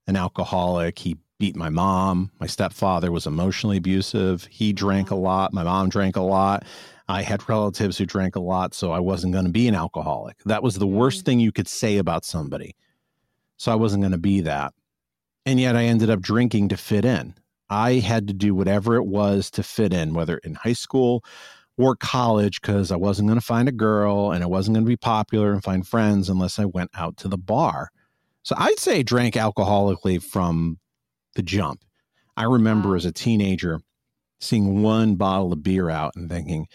an 0.09 0.17
alcoholic. 0.17 0.99
He 0.99 1.17
beat 1.39 1.55
my 1.55 1.69
mom. 1.69 2.31
My 2.39 2.47
stepfather 2.47 3.11
was 3.11 3.27
emotionally 3.27 3.77
abusive. 3.77 4.47
He 4.51 4.73
drank 4.73 5.11
a 5.11 5.15
lot. 5.15 5.53
My 5.53 5.63
mom 5.63 5.87
drank 5.89 6.15
a 6.15 6.21
lot. 6.21 6.65
I 7.07 7.21
had 7.21 7.47
relatives 7.47 7.97
who 7.97 8.05
drank 8.05 8.35
a 8.35 8.41
lot, 8.41 8.73
so 8.73 8.91
I 8.91 8.99
wasn't 8.99 9.33
going 9.33 9.45
to 9.45 9.51
be 9.51 9.67
an 9.67 9.75
alcoholic. 9.75 10.37
That 10.45 10.63
was 10.63 10.75
the 10.75 10.87
worst 10.87 11.21
mm. 11.21 11.25
thing 11.25 11.39
you 11.39 11.51
could 11.51 11.67
say 11.67 11.97
about 11.97 12.25
somebody. 12.25 12.75
So 13.57 13.71
I 13.71 13.75
wasn't 13.75 14.01
going 14.01 14.11
to 14.11 14.17
be 14.17 14.41
that. 14.41 14.73
And 15.45 15.59
yet 15.59 15.75
I 15.75 15.85
ended 15.85 16.09
up 16.09 16.21
drinking 16.21 16.69
to 16.69 16.77
fit 16.77 17.05
in. 17.05 17.35
I 17.69 17.93
had 17.93 18.27
to 18.27 18.33
do 18.33 18.53
whatever 18.53 18.95
it 18.95 19.05
was 19.05 19.49
to 19.51 19.63
fit 19.63 19.93
in, 19.93 20.13
whether 20.13 20.37
in 20.39 20.55
high 20.55 20.73
school 20.73 21.23
or 21.77 21.95
college, 21.95 22.61
because 22.61 22.91
I 22.91 22.95
wasn't 22.95 23.27
going 23.27 23.39
to 23.39 23.45
find 23.45 23.69
a 23.69 23.73
girl 23.73 24.31
and 24.31 24.43
I 24.43 24.47
wasn't 24.47 24.75
going 24.75 24.85
to 24.85 24.89
be 24.89 24.97
popular 24.97 25.53
and 25.53 25.63
find 25.63 25.87
friends 25.87 26.29
unless 26.29 26.59
I 26.59 26.65
went 26.65 26.91
out 26.95 27.15
to 27.17 27.27
the 27.27 27.37
bar. 27.37 27.89
So 28.49 28.55
I'd 28.57 28.79
say 28.79 29.03
drank 29.03 29.35
alcoholically 29.35 30.19
from 30.19 30.79
the 31.35 31.43
jump. 31.43 31.83
I 32.35 32.45
remember 32.45 32.89
wow. 32.89 32.95
as 32.95 33.05
a 33.05 33.11
teenager 33.11 33.79
seeing 34.39 34.81
one 34.81 35.17
bottle 35.17 35.53
of 35.53 35.61
beer 35.61 35.91
out 35.91 36.13
and 36.15 36.27
thinking, 36.27 36.65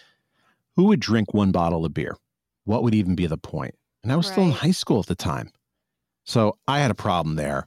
who 0.77 0.85
would 0.85 1.01
drink 1.01 1.35
one 1.35 1.51
bottle 1.51 1.85
of 1.85 1.93
beer? 1.93 2.17
What 2.63 2.85
would 2.85 2.95
even 2.95 3.17
be 3.17 3.27
the 3.27 3.37
point? 3.37 3.75
And 4.05 4.13
I 4.13 4.17
was 4.17 4.27
right. 4.29 4.33
still 4.35 4.45
in 4.45 4.51
high 4.53 4.71
school 4.71 5.01
at 5.01 5.07
the 5.07 5.17
time. 5.17 5.51
So 6.23 6.57
I 6.69 6.79
had 6.79 6.93
a 6.93 6.95
problem 6.95 7.35
there. 7.35 7.67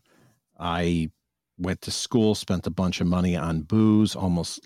I 0.57 1.09
went 1.57 1.81
to 1.81 1.91
school, 1.91 2.33
spent 2.33 2.65
a 2.65 2.71
bunch 2.71 3.01
of 3.01 3.07
money 3.07 3.35
on 3.35 3.63
booze, 3.63 4.15
almost 4.15 4.65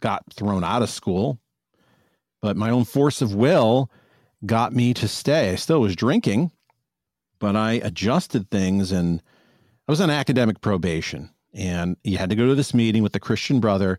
got 0.00 0.24
thrown 0.32 0.64
out 0.64 0.80
of 0.80 0.88
school. 0.88 1.38
But 2.40 2.56
my 2.56 2.70
own 2.70 2.86
force 2.86 3.20
of 3.20 3.34
will 3.34 3.90
got 4.46 4.72
me 4.72 4.94
to 4.94 5.08
stay. 5.08 5.50
I 5.50 5.56
still 5.56 5.82
was 5.82 5.94
drinking, 5.94 6.52
but 7.42 7.56
I 7.56 7.72
adjusted 7.72 8.48
things 8.50 8.92
and 8.92 9.20
I 9.88 9.90
was 9.90 10.00
on 10.00 10.10
academic 10.10 10.60
probation. 10.60 11.28
And 11.52 11.96
you 12.04 12.16
had 12.16 12.30
to 12.30 12.36
go 12.36 12.46
to 12.46 12.54
this 12.54 12.72
meeting 12.72 13.02
with 13.02 13.14
the 13.14 13.18
Christian 13.18 13.58
brother. 13.58 13.98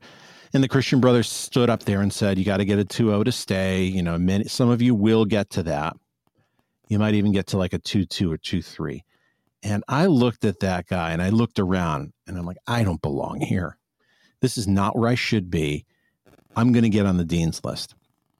And 0.53 0.63
the 0.63 0.69
Christian 0.69 1.01
brother 1.01 1.23
stood 1.23 1.69
up 1.69 1.83
there 1.83 1.99
and 1.99 2.11
said, 2.13 2.39
You 2.39 2.45
got 2.45 2.57
to 2.57 2.65
get 2.65 2.79
a 2.79 2.85
2 2.85 3.07
0 3.07 3.23
to 3.25 3.31
stay. 3.33 3.83
You 3.83 4.01
know, 4.01 4.17
many, 4.17 4.45
some 4.45 4.69
of 4.69 4.81
you 4.81 4.95
will 4.95 5.25
get 5.25 5.49
to 5.51 5.63
that. 5.63 5.97
You 6.87 6.99
might 6.99 7.15
even 7.15 7.33
get 7.33 7.47
to 7.47 7.57
like 7.57 7.73
a 7.73 7.79
2 7.79 8.05
2 8.05 8.31
or 8.31 8.37
2 8.37 8.61
3. 8.61 9.03
And 9.61 9.83
I 9.89 10.05
looked 10.05 10.45
at 10.45 10.61
that 10.61 10.87
guy 10.87 11.11
and 11.11 11.21
I 11.21 11.27
looked 11.27 11.59
around 11.59 12.13
and 12.25 12.37
I'm 12.37 12.45
like, 12.45 12.57
I 12.65 12.85
don't 12.85 13.01
belong 13.01 13.41
here. 13.41 13.77
This 14.39 14.57
is 14.57 14.69
not 14.69 14.97
where 14.97 15.09
I 15.09 15.15
should 15.15 15.51
be. 15.51 15.85
I'm 16.55 16.71
going 16.71 16.83
to 16.83 16.89
get 16.89 17.05
on 17.05 17.17
the 17.17 17.25
dean's 17.25 17.61
list. 17.65 17.93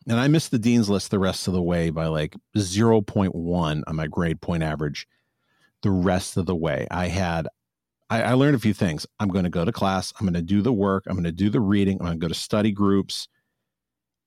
And 0.08 0.20
I 0.20 0.28
missed 0.28 0.52
the 0.52 0.60
dean's 0.60 0.90
list 0.90 1.12
the 1.12 1.20
rest 1.20 1.48
of 1.48 1.54
the 1.54 1.62
way 1.62 1.90
by 1.90 2.08
like 2.08 2.36
0.1 2.58 3.84
on 3.88 3.96
my 3.96 4.08
grade 4.08 4.42
point 4.42 4.64
average 4.64 5.08
the 5.82 5.92
rest 5.92 6.38
of 6.38 6.46
the 6.46 6.56
way. 6.56 6.88
I 6.90 7.08
had, 7.08 7.48
I, 8.10 8.24
I 8.24 8.34
learned 8.34 8.56
a 8.56 8.60
few 8.60 8.74
things. 8.74 9.06
I'm 9.20 9.30
going 9.30 9.44
to 9.44 9.50
go 9.50 9.66
to 9.66 9.72
class. 9.72 10.14
I'm 10.20 10.26
going 10.26 10.34
to 10.34 10.42
do 10.42 10.62
the 10.62 10.74
work. 10.74 11.04
I'm 11.08 11.14
going 11.14 11.24
to 11.26 11.32
do 11.32 11.50
the 11.50 11.60
reading. 11.60 11.98
I'm 12.00 12.06
going 12.06 12.20
to 12.20 12.26
go 12.26 12.28
to 12.28 12.34
study 12.34 12.72
groups. 12.72 13.28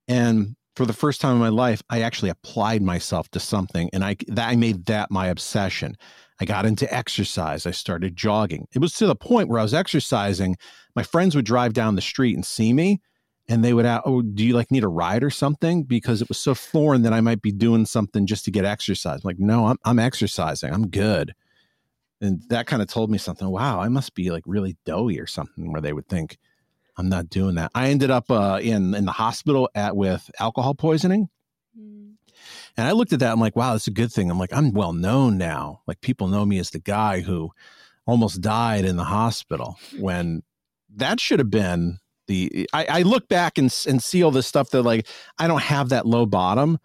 And 0.07 0.55
for 0.75 0.85
the 0.85 0.93
first 0.93 1.19
time 1.19 1.33
in 1.33 1.39
my 1.39 1.49
life, 1.49 1.81
I 1.89 2.01
actually 2.01 2.29
applied 2.29 2.81
myself 2.81 3.29
to 3.31 3.39
something 3.39 3.89
and 3.91 4.05
I, 4.05 4.15
that, 4.27 4.47
I 4.47 4.55
made 4.55 4.85
that 4.85 5.11
my 5.11 5.27
obsession. 5.27 5.97
I 6.39 6.45
got 6.45 6.67
into 6.67 6.91
exercise. 6.93 7.65
I 7.65 7.71
started 7.71 8.15
jogging. 8.15 8.67
It 8.73 8.79
was 8.79 8.93
to 8.93 9.07
the 9.07 9.15
point 9.15 9.49
where 9.49 9.59
I 9.59 9.63
was 9.63 9.73
exercising. 9.73 10.55
My 10.95 11.01
friends 11.01 11.35
would 11.35 11.45
drive 11.45 11.73
down 11.73 11.95
the 11.95 12.01
street 12.01 12.35
and 12.35 12.45
see 12.45 12.73
me, 12.73 13.01
and 13.49 13.63
they 13.63 13.73
would 13.73 13.85
ask, 13.85 14.03
"Oh, 14.05 14.21
do 14.21 14.45
you 14.45 14.53
like 14.53 14.71
need 14.71 14.83
a 14.83 14.89
ride 14.89 15.23
or 15.23 15.29
something?" 15.29 15.83
Because 15.83 16.21
it 16.21 16.29
was 16.29 16.39
so 16.39 16.53
foreign 16.53 17.03
that 17.03 17.13
I 17.13 17.21
might 17.21 17.41
be 17.41 17.51
doing 17.51 17.85
something 17.85 18.25
just 18.25 18.45
to 18.45 18.51
get 18.51 18.65
exercise. 18.65 19.21
I'm 19.23 19.27
like, 19.27 19.39
no, 19.39 19.67
I'm 19.67 19.77
I'm 19.85 19.99
exercising. 19.99 20.73
I'm 20.73 20.89
good. 20.89 21.33
And 22.19 22.41
that 22.49 22.67
kind 22.67 22.81
of 22.81 22.87
told 22.87 23.11
me 23.11 23.17
something. 23.17 23.47
Wow, 23.47 23.79
I 23.79 23.89
must 23.89 24.15
be 24.15 24.31
like 24.31 24.43
really 24.45 24.75
doughy 24.85 25.19
or 25.19 25.27
something. 25.27 25.71
Where 25.71 25.81
they 25.81 25.93
would 25.93 26.07
think 26.07 26.37
I'm 26.97 27.09
not 27.09 27.29
doing 27.29 27.55
that. 27.55 27.71
I 27.75 27.89
ended 27.89 28.11
up 28.11 28.29
uh, 28.31 28.59
in 28.61 28.93
in 28.95 29.05
the 29.05 29.11
hospital 29.11 29.69
at 29.75 29.95
with 29.95 30.29
alcohol 30.39 30.75
poisoning. 30.75 31.29
And 32.77 32.87
I 32.87 32.91
looked 32.91 33.11
at 33.11 33.19
that. 33.19 33.31
I'm 33.31 33.39
like, 33.39 33.55
wow, 33.55 33.71
that's 33.71 33.87
a 33.87 33.91
good 33.91 34.11
thing. 34.11 34.29
I'm 34.29 34.37
like, 34.37 34.53
I'm 34.53 34.71
well 34.71 34.93
known 34.93 35.37
now. 35.39 35.81
Like 35.87 35.99
people 36.01 36.27
know 36.27 36.45
me 36.45 36.59
as 36.59 36.69
the 36.69 36.79
guy 36.79 37.21
who 37.21 37.51
almost 38.05 38.39
died 38.39 38.85
in 38.85 38.97
the 38.97 39.03
hospital 39.03 39.77
when 39.97 40.43
that 40.95 41.19
should 41.19 41.39
have 41.39 41.49
been 41.49 41.99
the. 42.27 42.69
I, 42.73 42.85
I 42.85 43.01
look 43.03 43.27
back 43.27 43.57
and, 43.57 43.73
and 43.87 44.01
see 44.01 44.23
all 44.23 44.31
this 44.31 44.47
stuff 44.47 44.69
that 44.71 44.83
like 44.83 45.07
I 45.37 45.47
don't 45.47 45.61
have 45.61 45.89
that 45.89 46.05
low 46.05 46.25
bottom, 46.25 46.79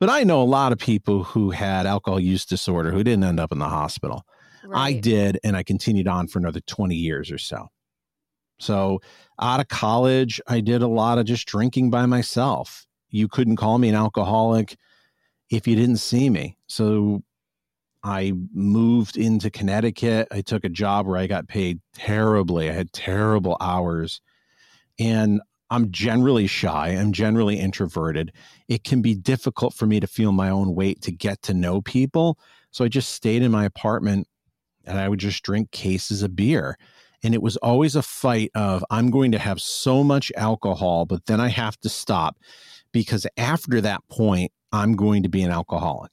but 0.00 0.10
I 0.10 0.24
know 0.24 0.42
a 0.42 0.44
lot 0.44 0.72
of 0.72 0.78
people 0.78 1.24
who 1.24 1.50
had 1.50 1.86
alcohol 1.86 2.20
use 2.20 2.44
disorder 2.44 2.92
who 2.92 3.02
didn't 3.04 3.24
end 3.24 3.40
up 3.40 3.52
in 3.52 3.58
the 3.58 3.68
hospital. 3.68 4.24
Right. 4.64 4.96
I 4.96 5.00
did, 5.00 5.38
and 5.44 5.56
I 5.56 5.62
continued 5.62 6.08
on 6.08 6.26
for 6.26 6.38
another 6.38 6.60
20 6.60 6.94
years 6.94 7.30
or 7.30 7.38
so. 7.38 7.68
So 8.58 9.00
out 9.40 9.60
of 9.60 9.68
college, 9.68 10.40
I 10.46 10.60
did 10.60 10.82
a 10.82 10.88
lot 10.88 11.18
of 11.18 11.26
just 11.26 11.46
drinking 11.46 11.90
by 11.90 12.06
myself. 12.06 12.86
You 13.10 13.28
couldn't 13.28 13.56
call 13.56 13.78
me 13.78 13.88
an 13.88 13.94
alcoholic 13.94 14.76
if 15.50 15.66
you 15.66 15.76
didn't 15.76 15.98
see 15.98 16.30
me. 16.30 16.56
So 16.66 17.22
I 18.02 18.32
moved 18.52 19.16
into 19.16 19.50
Connecticut. 19.50 20.28
I 20.30 20.42
took 20.42 20.64
a 20.64 20.68
job 20.68 21.06
where 21.06 21.16
I 21.16 21.26
got 21.26 21.48
paid 21.48 21.80
terribly. 21.94 22.68
I 22.68 22.74
had 22.74 22.92
terrible 22.92 23.56
hours. 23.60 24.20
And 24.98 25.40
I'm 25.70 25.90
generally 25.90 26.46
shy. 26.46 26.88
I'm 26.88 27.12
generally 27.12 27.58
introverted. 27.58 28.32
It 28.68 28.84
can 28.84 29.02
be 29.02 29.14
difficult 29.14 29.74
for 29.74 29.86
me 29.86 29.98
to 30.00 30.06
feel 30.06 30.32
my 30.32 30.50
own 30.50 30.74
weight 30.74 31.00
to 31.02 31.10
get 31.10 31.42
to 31.42 31.54
know 31.54 31.80
people. 31.80 32.38
So 32.70 32.84
I 32.84 32.88
just 32.88 33.10
stayed 33.10 33.42
in 33.42 33.50
my 33.50 33.64
apartment 33.64 34.28
and 34.84 34.98
I 34.98 35.08
would 35.08 35.20
just 35.20 35.42
drink 35.42 35.70
cases 35.70 36.22
of 36.22 36.36
beer. 36.36 36.76
And 37.22 37.34
it 37.34 37.42
was 37.42 37.56
always 37.56 37.96
a 37.96 38.02
fight 38.02 38.50
of 38.54 38.84
I'm 38.90 39.10
going 39.10 39.32
to 39.32 39.38
have 39.38 39.60
so 39.60 40.04
much 40.04 40.30
alcohol, 40.36 41.06
but 41.06 41.26
then 41.26 41.40
I 41.40 41.48
have 41.48 41.78
to 41.80 41.88
stop 41.88 42.36
because 42.92 43.26
after 43.36 43.80
that 43.80 44.06
point, 44.08 44.52
I'm 44.72 44.94
going 44.94 45.22
to 45.22 45.28
be 45.28 45.42
an 45.42 45.50
alcoholic. 45.50 46.12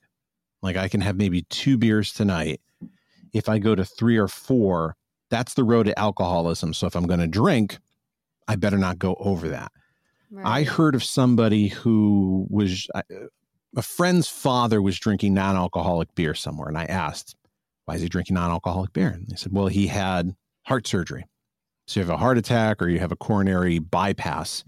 Like 0.61 0.77
I 0.77 0.87
can 0.87 1.01
have 1.01 1.17
maybe 1.17 1.41
two 1.49 1.77
beers 1.77 2.13
tonight. 2.13 2.61
If 3.33 3.49
I 3.49 3.59
go 3.59 3.75
to 3.75 3.83
three 3.83 4.17
or 4.17 4.27
four, 4.27 4.95
that's 5.29 5.53
the 5.53 5.63
road 5.63 5.87
to 5.87 5.99
alcoholism. 5.99 6.73
So 6.73 6.87
if 6.87 6.95
I'm 6.95 7.07
going 7.07 7.19
to 7.19 7.27
drink, 7.27 7.79
I 8.47 8.55
better 8.55 8.77
not 8.77 8.99
go 8.99 9.15
over 9.19 9.49
that. 9.49 9.71
Right. 10.31 10.45
I 10.45 10.63
heard 10.63 10.95
of 10.95 11.03
somebody 11.03 11.67
who 11.67 12.47
was 12.49 12.87
uh, 12.95 13.01
a 13.75 13.81
friend's 13.81 14.27
father 14.27 14.81
was 14.81 14.97
drinking 14.97 15.33
non 15.33 15.55
alcoholic 15.55 16.13
beer 16.15 16.33
somewhere. 16.33 16.69
And 16.69 16.77
I 16.77 16.85
asked, 16.85 17.35
why 17.85 17.95
is 17.95 18.01
he 18.01 18.07
drinking 18.09 18.35
non 18.35 18.49
alcoholic 18.49 18.93
beer? 18.93 19.09
And 19.09 19.27
they 19.27 19.35
said, 19.35 19.51
well, 19.51 19.67
he 19.67 19.87
had 19.87 20.33
heart 20.63 20.87
surgery. 20.87 21.25
So 21.85 21.99
you 21.99 22.05
have 22.05 22.13
a 22.13 22.17
heart 22.17 22.37
attack 22.37 22.81
or 22.81 22.87
you 22.87 22.99
have 22.99 23.11
a 23.11 23.17
coronary 23.17 23.79
bypass. 23.79 24.63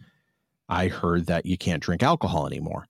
I 0.67 0.89
heard 0.89 1.27
that 1.27 1.45
you 1.45 1.57
can't 1.57 1.81
drink 1.81 2.03
alcohol 2.03 2.45
anymore. 2.45 2.87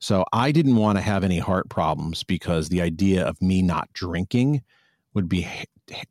So 0.00 0.24
I 0.32 0.50
didn't 0.50 0.76
want 0.76 0.98
to 0.98 1.02
have 1.02 1.22
any 1.22 1.38
heart 1.38 1.68
problems 1.68 2.24
because 2.24 2.68
the 2.68 2.82
idea 2.82 3.24
of 3.24 3.40
me 3.40 3.62
not 3.62 3.92
drinking 3.92 4.62
would 5.14 5.28
be 5.28 5.46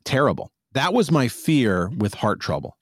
terrible. 0.04 0.52
That 0.72 0.94
was 0.94 1.10
my 1.10 1.28
fear 1.28 1.88
with 1.96 2.14
heart 2.14 2.40
trouble 2.40 2.77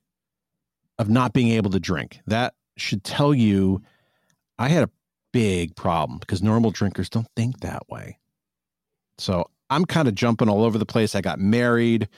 of 0.98 1.08
not 1.08 1.32
being 1.32 1.50
able 1.50 1.70
to 1.70 1.80
drink. 1.80 2.20
That 2.26 2.54
should 2.76 3.04
tell 3.04 3.34
you 3.34 3.82
I 4.58 4.68
had 4.68 4.84
a 4.84 4.90
big 5.32 5.76
problem 5.76 6.18
because 6.18 6.42
normal 6.42 6.70
drinkers 6.70 7.10
don't 7.10 7.28
think 7.36 7.60
that 7.60 7.88
way. 7.88 8.18
So 9.18 9.50
I'm 9.68 9.84
kind 9.84 10.08
of 10.08 10.14
jumping 10.14 10.48
all 10.48 10.64
over 10.64 10.78
the 10.78 10.86
place. 10.86 11.14
I 11.14 11.20
got 11.20 11.38
married. 11.38 12.08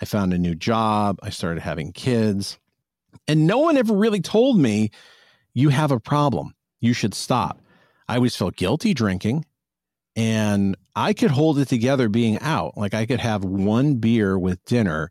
I 0.00 0.04
found 0.04 0.32
a 0.32 0.38
new 0.38 0.54
job. 0.54 1.18
I 1.22 1.30
started 1.30 1.62
having 1.62 1.92
kids. 1.92 2.58
And 3.28 3.46
no 3.46 3.58
one 3.58 3.76
ever 3.76 3.94
really 3.94 4.20
told 4.20 4.58
me, 4.58 4.90
you 5.54 5.70
have 5.70 5.90
a 5.90 6.00
problem. 6.00 6.54
You 6.80 6.92
should 6.92 7.14
stop. 7.14 7.60
I 8.08 8.16
always 8.16 8.36
felt 8.36 8.56
guilty 8.56 8.92
drinking 8.92 9.46
and 10.14 10.76
I 10.94 11.12
could 11.12 11.30
hold 11.30 11.58
it 11.58 11.68
together 11.68 12.08
being 12.08 12.38
out. 12.40 12.76
Like 12.76 12.94
I 12.94 13.06
could 13.06 13.20
have 13.20 13.44
one 13.44 13.94
beer 13.94 14.38
with 14.38 14.64
dinner 14.64 15.10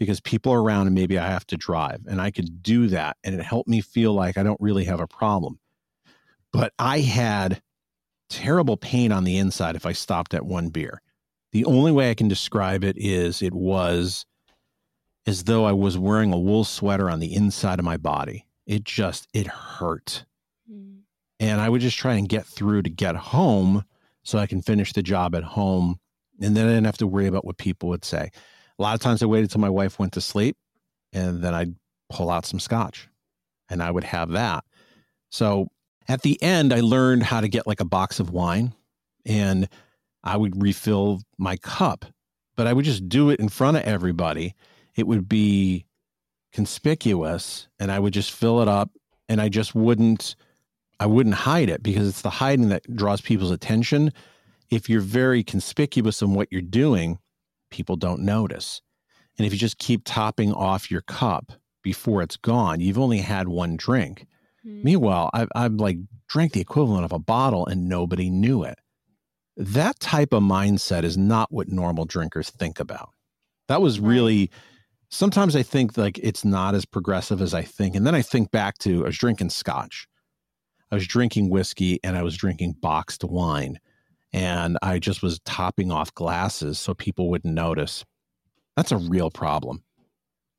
because 0.00 0.18
people 0.18 0.50
are 0.50 0.62
around 0.62 0.86
and 0.86 0.94
maybe 0.94 1.18
I 1.18 1.28
have 1.28 1.46
to 1.48 1.58
drive 1.58 2.06
and 2.08 2.22
I 2.22 2.30
could 2.30 2.62
do 2.62 2.88
that 2.88 3.18
and 3.22 3.34
it 3.34 3.42
helped 3.42 3.68
me 3.68 3.82
feel 3.82 4.14
like 4.14 4.38
I 4.38 4.42
don't 4.42 4.60
really 4.60 4.84
have 4.86 4.98
a 4.98 5.06
problem. 5.06 5.60
But 6.52 6.72
I 6.78 7.00
had 7.00 7.60
terrible 8.30 8.78
pain 8.78 9.12
on 9.12 9.24
the 9.24 9.36
inside 9.36 9.76
if 9.76 9.84
I 9.84 9.92
stopped 9.92 10.32
at 10.32 10.46
one 10.46 10.70
beer. 10.70 11.02
The 11.52 11.66
only 11.66 11.92
way 11.92 12.10
I 12.10 12.14
can 12.14 12.28
describe 12.28 12.82
it 12.82 12.96
is 12.96 13.42
it 13.42 13.52
was 13.52 14.24
as 15.26 15.44
though 15.44 15.66
I 15.66 15.72
was 15.72 15.98
wearing 15.98 16.32
a 16.32 16.38
wool 16.38 16.64
sweater 16.64 17.10
on 17.10 17.20
the 17.20 17.34
inside 17.34 17.78
of 17.78 17.84
my 17.84 17.98
body. 17.98 18.46
It 18.66 18.84
just 18.84 19.28
it 19.34 19.48
hurt 19.48 20.24
mm. 20.70 21.00
and 21.38 21.60
I 21.60 21.68
would 21.68 21.82
just 21.82 21.98
try 21.98 22.14
and 22.14 22.26
get 22.26 22.46
through 22.46 22.82
to 22.82 22.90
get 22.90 23.16
home 23.16 23.84
so 24.22 24.38
I 24.38 24.46
can 24.46 24.62
finish 24.62 24.94
the 24.94 25.02
job 25.02 25.34
at 25.34 25.44
home. 25.44 26.00
And 26.40 26.56
then 26.56 26.68
I 26.68 26.70
didn't 26.70 26.86
have 26.86 26.96
to 26.98 27.06
worry 27.06 27.26
about 27.26 27.44
what 27.44 27.58
people 27.58 27.90
would 27.90 28.06
say. 28.06 28.30
A 28.80 28.82
lot 28.82 28.94
of 28.94 29.00
times 29.00 29.22
I 29.22 29.26
waited 29.26 29.50
till 29.50 29.60
my 29.60 29.68
wife 29.68 29.98
went 29.98 30.14
to 30.14 30.22
sleep 30.22 30.56
and 31.12 31.42
then 31.42 31.54
I'd 31.54 31.74
pull 32.08 32.30
out 32.30 32.46
some 32.46 32.58
scotch 32.58 33.08
and 33.68 33.82
I 33.82 33.90
would 33.90 34.04
have 34.04 34.30
that. 34.30 34.64
So 35.30 35.68
at 36.08 36.22
the 36.22 36.42
end, 36.42 36.72
I 36.72 36.80
learned 36.80 37.22
how 37.22 37.42
to 37.42 37.48
get 37.48 37.66
like 37.66 37.80
a 37.80 37.84
box 37.84 38.20
of 38.20 38.30
wine 38.30 38.72
and 39.26 39.68
I 40.24 40.38
would 40.38 40.62
refill 40.62 41.20
my 41.36 41.58
cup, 41.58 42.06
but 42.56 42.66
I 42.66 42.72
would 42.72 42.86
just 42.86 43.06
do 43.06 43.28
it 43.28 43.38
in 43.38 43.50
front 43.50 43.76
of 43.76 43.82
everybody. 43.84 44.54
It 44.96 45.06
would 45.06 45.28
be 45.28 45.84
conspicuous 46.50 47.68
and 47.78 47.92
I 47.92 47.98
would 47.98 48.14
just 48.14 48.32
fill 48.32 48.62
it 48.62 48.68
up 48.68 48.90
and 49.28 49.42
I 49.42 49.50
just 49.50 49.74
wouldn't 49.74 50.36
I 50.98 51.06
wouldn't 51.06 51.34
hide 51.34 51.68
it 51.68 51.82
because 51.82 52.08
it's 52.08 52.22
the 52.22 52.30
hiding 52.30 52.70
that 52.70 52.96
draws 52.96 53.20
people's 53.20 53.50
attention. 53.50 54.12
If 54.70 54.88
you're 54.88 55.00
very 55.00 55.42
conspicuous 55.42 56.20
in 56.22 56.34
what 56.34 56.48
you're 56.50 56.60
doing, 56.60 57.18
people 57.70 57.96
don't 57.96 58.22
notice. 58.22 58.82
And 59.38 59.46
if 59.46 59.52
you 59.52 59.58
just 59.58 59.78
keep 59.78 60.02
topping 60.04 60.52
off 60.52 60.90
your 60.90 61.02
cup 61.02 61.52
before 61.82 62.22
it's 62.22 62.36
gone, 62.36 62.80
you've 62.80 62.98
only 62.98 63.18
had 63.18 63.48
one 63.48 63.76
drink. 63.76 64.26
Mm-hmm. 64.66 64.82
Meanwhile, 64.84 65.30
I've, 65.32 65.48
I've 65.54 65.74
like 65.74 65.98
drank 66.28 66.52
the 66.52 66.60
equivalent 66.60 67.04
of 67.04 67.12
a 67.12 67.18
bottle 67.18 67.66
and 67.66 67.88
nobody 67.88 68.30
knew 68.30 68.64
it. 68.64 68.78
That 69.56 69.98
type 70.00 70.32
of 70.32 70.42
mindset 70.42 71.04
is 71.04 71.16
not 71.16 71.52
what 71.52 71.68
normal 71.68 72.04
drinkers 72.04 72.50
think 72.50 72.80
about. 72.80 73.10
That 73.68 73.82
was 73.82 74.00
really 74.00 74.50
sometimes 75.10 75.54
I 75.56 75.62
think 75.62 75.96
like 75.96 76.18
it's 76.22 76.44
not 76.44 76.74
as 76.74 76.84
progressive 76.84 77.42
as 77.42 77.52
I 77.52 77.62
think. 77.62 77.94
And 77.94 78.06
then 78.06 78.14
I 78.14 78.22
think 78.22 78.50
back 78.50 78.78
to 78.78 79.04
I 79.04 79.06
was 79.06 79.18
drinking 79.18 79.50
scotch. 79.50 80.08
I 80.90 80.94
was 80.94 81.06
drinking 81.06 81.50
whiskey 81.50 82.00
and 82.02 82.16
I 82.16 82.22
was 82.22 82.36
drinking 82.36 82.76
boxed 82.80 83.22
wine. 83.24 83.78
And 84.32 84.78
I 84.82 84.98
just 84.98 85.22
was 85.22 85.40
topping 85.40 85.90
off 85.90 86.14
glasses 86.14 86.78
so 86.78 86.94
people 86.94 87.30
wouldn't 87.30 87.54
notice. 87.54 88.04
That's 88.76 88.92
a 88.92 88.96
real 88.96 89.30
problem. 89.30 89.82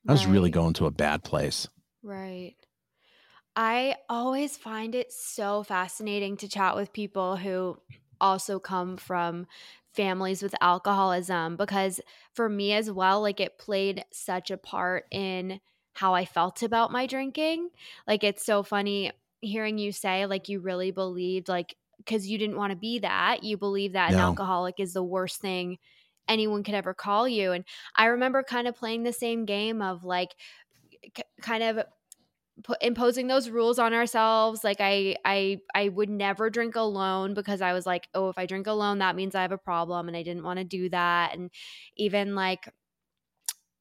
I 0.07 0.11
was 0.11 0.25
right. 0.25 0.33
really 0.33 0.49
going 0.49 0.73
to 0.73 0.87
a 0.87 0.91
bad 0.91 1.23
place. 1.23 1.69
Right. 2.03 2.55
I 3.55 3.95
always 4.09 4.57
find 4.57 4.95
it 4.95 5.11
so 5.11 5.63
fascinating 5.63 6.37
to 6.37 6.47
chat 6.47 6.75
with 6.75 6.93
people 6.93 7.35
who 7.35 7.77
also 8.19 8.59
come 8.59 8.97
from 8.97 9.47
families 9.93 10.41
with 10.41 10.55
alcoholism 10.61 11.57
because 11.57 11.99
for 12.33 12.47
me 12.47 12.71
as 12.71 12.89
well 12.89 13.21
like 13.21 13.41
it 13.41 13.57
played 13.57 14.05
such 14.11 14.49
a 14.49 14.57
part 14.57 15.05
in 15.11 15.59
how 15.93 16.13
I 16.13 16.23
felt 16.23 16.63
about 16.63 16.91
my 16.91 17.05
drinking. 17.05 17.69
Like 18.07 18.23
it's 18.23 18.45
so 18.45 18.63
funny 18.63 19.11
hearing 19.41 19.77
you 19.77 19.91
say 19.91 20.25
like 20.25 20.47
you 20.47 20.59
really 20.59 20.91
believed 20.91 21.49
like 21.49 21.75
because 22.05 22.27
you 22.27 22.37
didn't 22.37 22.57
want 22.57 22.71
to 22.71 22.77
be 22.77 22.99
that, 22.99 23.43
you 23.43 23.57
believe 23.57 23.93
that 23.93 24.11
no. 24.11 24.17
an 24.17 24.23
alcoholic 24.23 24.79
is 24.79 24.93
the 24.93 25.03
worst 25.03 25.39
thing 25.41 25.77
anyone 26.27 26.63
could 26.63 26.75
ever 26.75 26.93
call 26.93 27.27
you. 27.27 27.51
And 27.51 27.65
I 27.95 28.05
remember 28.05 28.43
kind 28.43 28.67
of 28.67 28.75
playing 28.75 29.03
the 29.03 29.13
same 29.13 29.45
game 29.45 29.81
of 29.81 30.03
like 30.03 30.35
c- 31.15 31.23
kind 31.41 31.63
of 31.63 31.85
imposing 32.81 33.27
those 33.27 33.49
rules 33.49 33.79
on 33.79 33.93
ourselves 33.93 34.63
like 34.63 34.77
i 34.79 35.15
i 35.25 35.57
i 35.73 35.89
would 35.89 36.09
never 36.09 36.49
drink 36.49 36.75
alone 36.75 37.33
because 37.33 37.61
i 37.61 37.73
was 37.73 37.85
like 37.85 38.07
oh 38.13 38.29
if 38.29 38.37
i 38.37 38.45
drink 38.45 38.67
alone 38.67 38.99
that 38.99 39.15
means 39.15 39.33
i 39.33 39.41
have 39.41 39.53
a 39.53 39.57
problem 39.57 40.07
and 40.07 40.15
i 40.15 40.21
didn't 40.21 40.43
want 40.43 40.59
to 40.59 40.63
do 40.63 40.89
that 40.89 41.33
and 41.33 41.49
even 41.95 42.35
like 42.35 42.71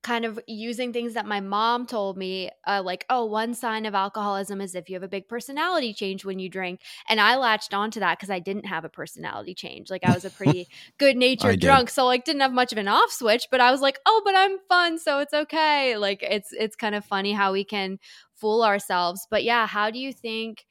kind 0.02 0.24
of 0.24 0.40
using 0.46 0.92
things 0.92 1.14
that 1.14 1.26
my 1.26 1.40
mom 1.40 1.86
told 1.86 2.16
me 2.16 2.50
uh, 2.66 2.82
like 2.84 3.04
oh 3.10 3.24
one 3.24 3.54
sign 3.54 3.84
of 3.84 3.94
alcoholism 3.94 4.60
is 4.60 4.74
if 4.74 4.88
you 4.88 4.94
have 4.94 5.02
a 5.02 5.08
big 5.08 5.28
personality 5.28 5.92
change 5.92 6.24
when 6.24 6.38
you 6.38 6.48
drink 6.48 6.80
and 7.08 7.20
i 7.20 7.36
latched 7.36 7.74
onto 7.74 8.00
that 8.00 8.18
because 8.18 8.30
i 8.30 8.38
didn't 8.38 8.66
have 8.66 8.84
a 8.84 8.88
personality 8.88 9.54
change 9.54 9.90
like 9.90 10.04
i 10.04 10.14
was 10.14 10.24
a 10.24 10.30
pretty 10.30 10.68
good 10.98 11.16
natured 11.16 11.60
drunk 11.60 11.90
so 11.90 12.06
like 12.06 12.24
didn't 12.24 12.40
have 12.40 12.52
much 12.52 12.72
of 12.72 12.78
an 12.78 12.88
off 12.88 13.10
switch 13.10 13.46
but 13.50 13.60
i 13.60 13.70
was 13.70 13.80
like 13.80 13.98
oh 14.06 14.22
but 14.24 14.34
i'm 14.34 14.58
fun 14.68 14.98
so 14.98 15.18
it's 15.18 15.34
okay 15.34 15.96
like 15.96 16.22
it's 16.22 16.52
it's 16.52 16.76
kind 16.76 16.94
of 16.94 17.04
funny 17.04 17.32
how 17.32 17.52
we 17.52 17.64
can 17.64 17.98
fool 18.34 18.62
ourselves 18.64 19.26
but 19.30 19.44
yeah 19.44 19.66
how 19.66 19.90
do 19.90 19.98
you 19.98 20.12
think 20.12 20.66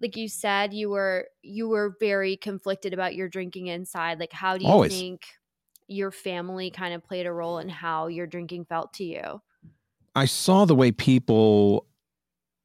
like 0.00 0.16
you 0.16 0.28
said 0.28 0.74
you 0.74 0.90
were 0.90 1.28
you 1.42 1.68
were 1.68 1.96
very 2.00 2.36
conflicted 2.36 2.92
about 2.92 3.14
your 3.14 3.28
drinking 3.28 3.68
inside 3.68 4.18
like 4.18 4.32
how 4.32 4.58
do 4.58 4.64
you 4.64 4.70
Always. 4.70 4.92
think 4.92 5.22
your 5.88 6.10
family 6.10 6.70
kind 6.70 6.94
of 6.94 7.04
played 7.04 7.26
a 7.26 7.32
role 7.32 7.58
in 7.58 7.68
how 7.68 8.06
your 8.06 8.26
drinking 8.26 8.64
felt 8.64 8.92
to 8.94 9.04
you? 9.04 9.42
I 10.14 10.26
saw 10.26 10.64
the 10.64 10.74
way 10.74 10.92
people 10.92 11.86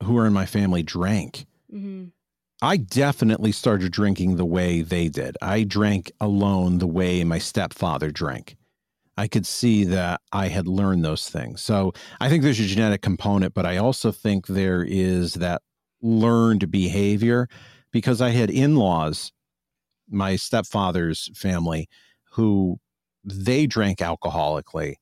who 0.04 0.14
were 0.14 0.28
in 0.28 0.34
my 0.34 0.46
family 0.46 0.84
drank. 0.84 1.46
Mm-hmm. 1.74 2.06
I 2.62 2.78
definitely 2.78 3.52
started 3.52 3.92
drinking 3.92 4.36
the 4.36 4.46
way 4.46 4.82
they 4.82 5.10
did. 5.10 5.38
I 5.42 5.64
drank 5.64 6.12
alone 6.20 6.80
the 6.80 6.88
way 6.88 7.24
my 7.24 7.38
stepfather 7.38 8.10
drank. 8.10 8.58
I 9.16 9.27
could 9.27 9.46
see 9.46 9.84
that 9.86 10.22
I 10.32 10.48
had 10.48 10.68
learned 10.68 11.03
those 11.03 11.30
things. 11.30 11.62
So 11.62 11.94
I 12.20 12.30
think 12.30 12.44
there's 12.44 12.60
a 12.60 12.66
genetic 12.66 13.01
component, 13.01 13.53
but 13.53 13.66
I 13.66 13.77
also 13.77 14.12
think 14.12 14.48
there 14.48 14.84
is 14.84 15.36
that 15.36 15.62
learned 16.01 16.70
behavior 16.70 17.48
because 17.92 18.22
I 18.22 18.30
had 18.30 18.51
in 18.51 18.75
laws, 18.75 19.32
my 20.10 20.36
stepfather's 20.36 21.32
family, 21.36 21.90
who 22.32 22.80
they 23.27 23.68
drank 23.68 24.00
alcoholically. 24.00 24.96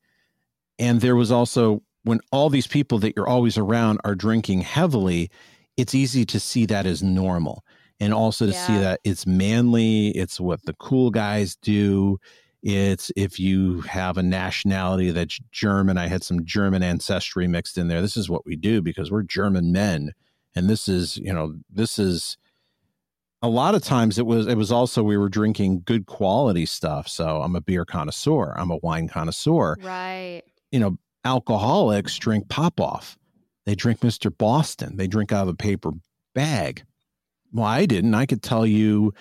And 0.78 1.00
there 1.00 1.16
was 1.16 1.30
also, 1.30 1.82
when 2.02 2.20
all 2.32 2.50
these 2.50 2.66
people 2.66 2.98
that 2.98 3.14
you're 3.16 3.28
always 3.28 3.56
around 3.56 4.00
are 4.04 4.14
drinking 4.14 4.62
heavily, 4.62 5.30
it's 5.76 5.94
easy 5.94 6.24
to 6.26 6.40
see 6.40 6.66
that 6.66 6.86
as 6.86 7.02
normal. 7.02 7.64
And 7.98 8.12
also 8.12 8.46
to 8.46 8.52
yeah. 8.52 8.66
see 8.66 8.78
that 8.78 9.00
it's 9.04 9.26
manly, 9.26 10.08
it's 10.08 10.38
what 10.38 10.64
the 10.64 10.74
cool 10.74 11.10
guys 11.10 11.56
do. 11.56 12.18
It's 12.62 13.10
if 13.16 13.38
you 13.38 13.82
have 13.82 14.18
a 14.18 14.22
nationality 14.22 15.10
that's 15.12 15.38
German, 15.50 15.96
I 15.96 16.08
had 16.08 16.22
some 16.22 16.44
German 16.44 16.82
ancestry 16.82 17.46
mixed 17.46 17.78
in 17.78 17.88
there. 17.88 18.02
This 18.02 18.16
is 18.16 18.28
what 18.28 18.44
we 18.44 18.56
do 18.56 18.82
because 18.82 19.10
we're 19.10 19.22
German 19.22 19.72
men. 19.72 20.12
And 20.54 20.68
this 20.68 20.88
is, 20.88 21.16
you 21.18 21.32
know, 21.32 21.54
this 21.70 21.98
is 21.98 22.36
a 23.42 23.48
lot 23.48 23.74
of 23.74 23.82
times 23.82 24.18
it 24.18 24.26
was 24.26 24.46
it 24.46 24.56
was 24.56 24.72
also 24.72 25.02
we 25.02 25.16
were 25.16 25.28
drinking 25.28 25.82
good 25.84 26.06
quality 26.06 26.66
stuff. 26.66 27.08
So 27.08 27.42
I'm 27.42 27.56
a 27.56 27.60
beer 27.60 27.84
connoisseur. 27.84 28.54
I'm 28.56 28.70
a 28.70 28.78
wine 28.78 29.08
connoisseur. 29.08 29.76
Right. 29.80 30.42
You 30.70 30.80
know, 30.80 30.96
alcoholics 31.24 32.16
drink 32.18 32.48
Popov. 32.48 33.16
They 33.66 33.74
drink 33.74 34.00
Mr. 34.00 34.36
Boston. 34.36 34.96
They 34.96 35.06
drink 35.06 35.32
out 35.32 35.42
of 35.42 35.48
a 35.48 35.56
paper 35.56 35.90
bag. 36.34 36.84
Well, 37.52 37.66
I 37.66 37.86
didn't. 37.86 38.14
I 38.14 38.26
could 38.26 38.42
tell 38.42 38.66
you 38.66 39.12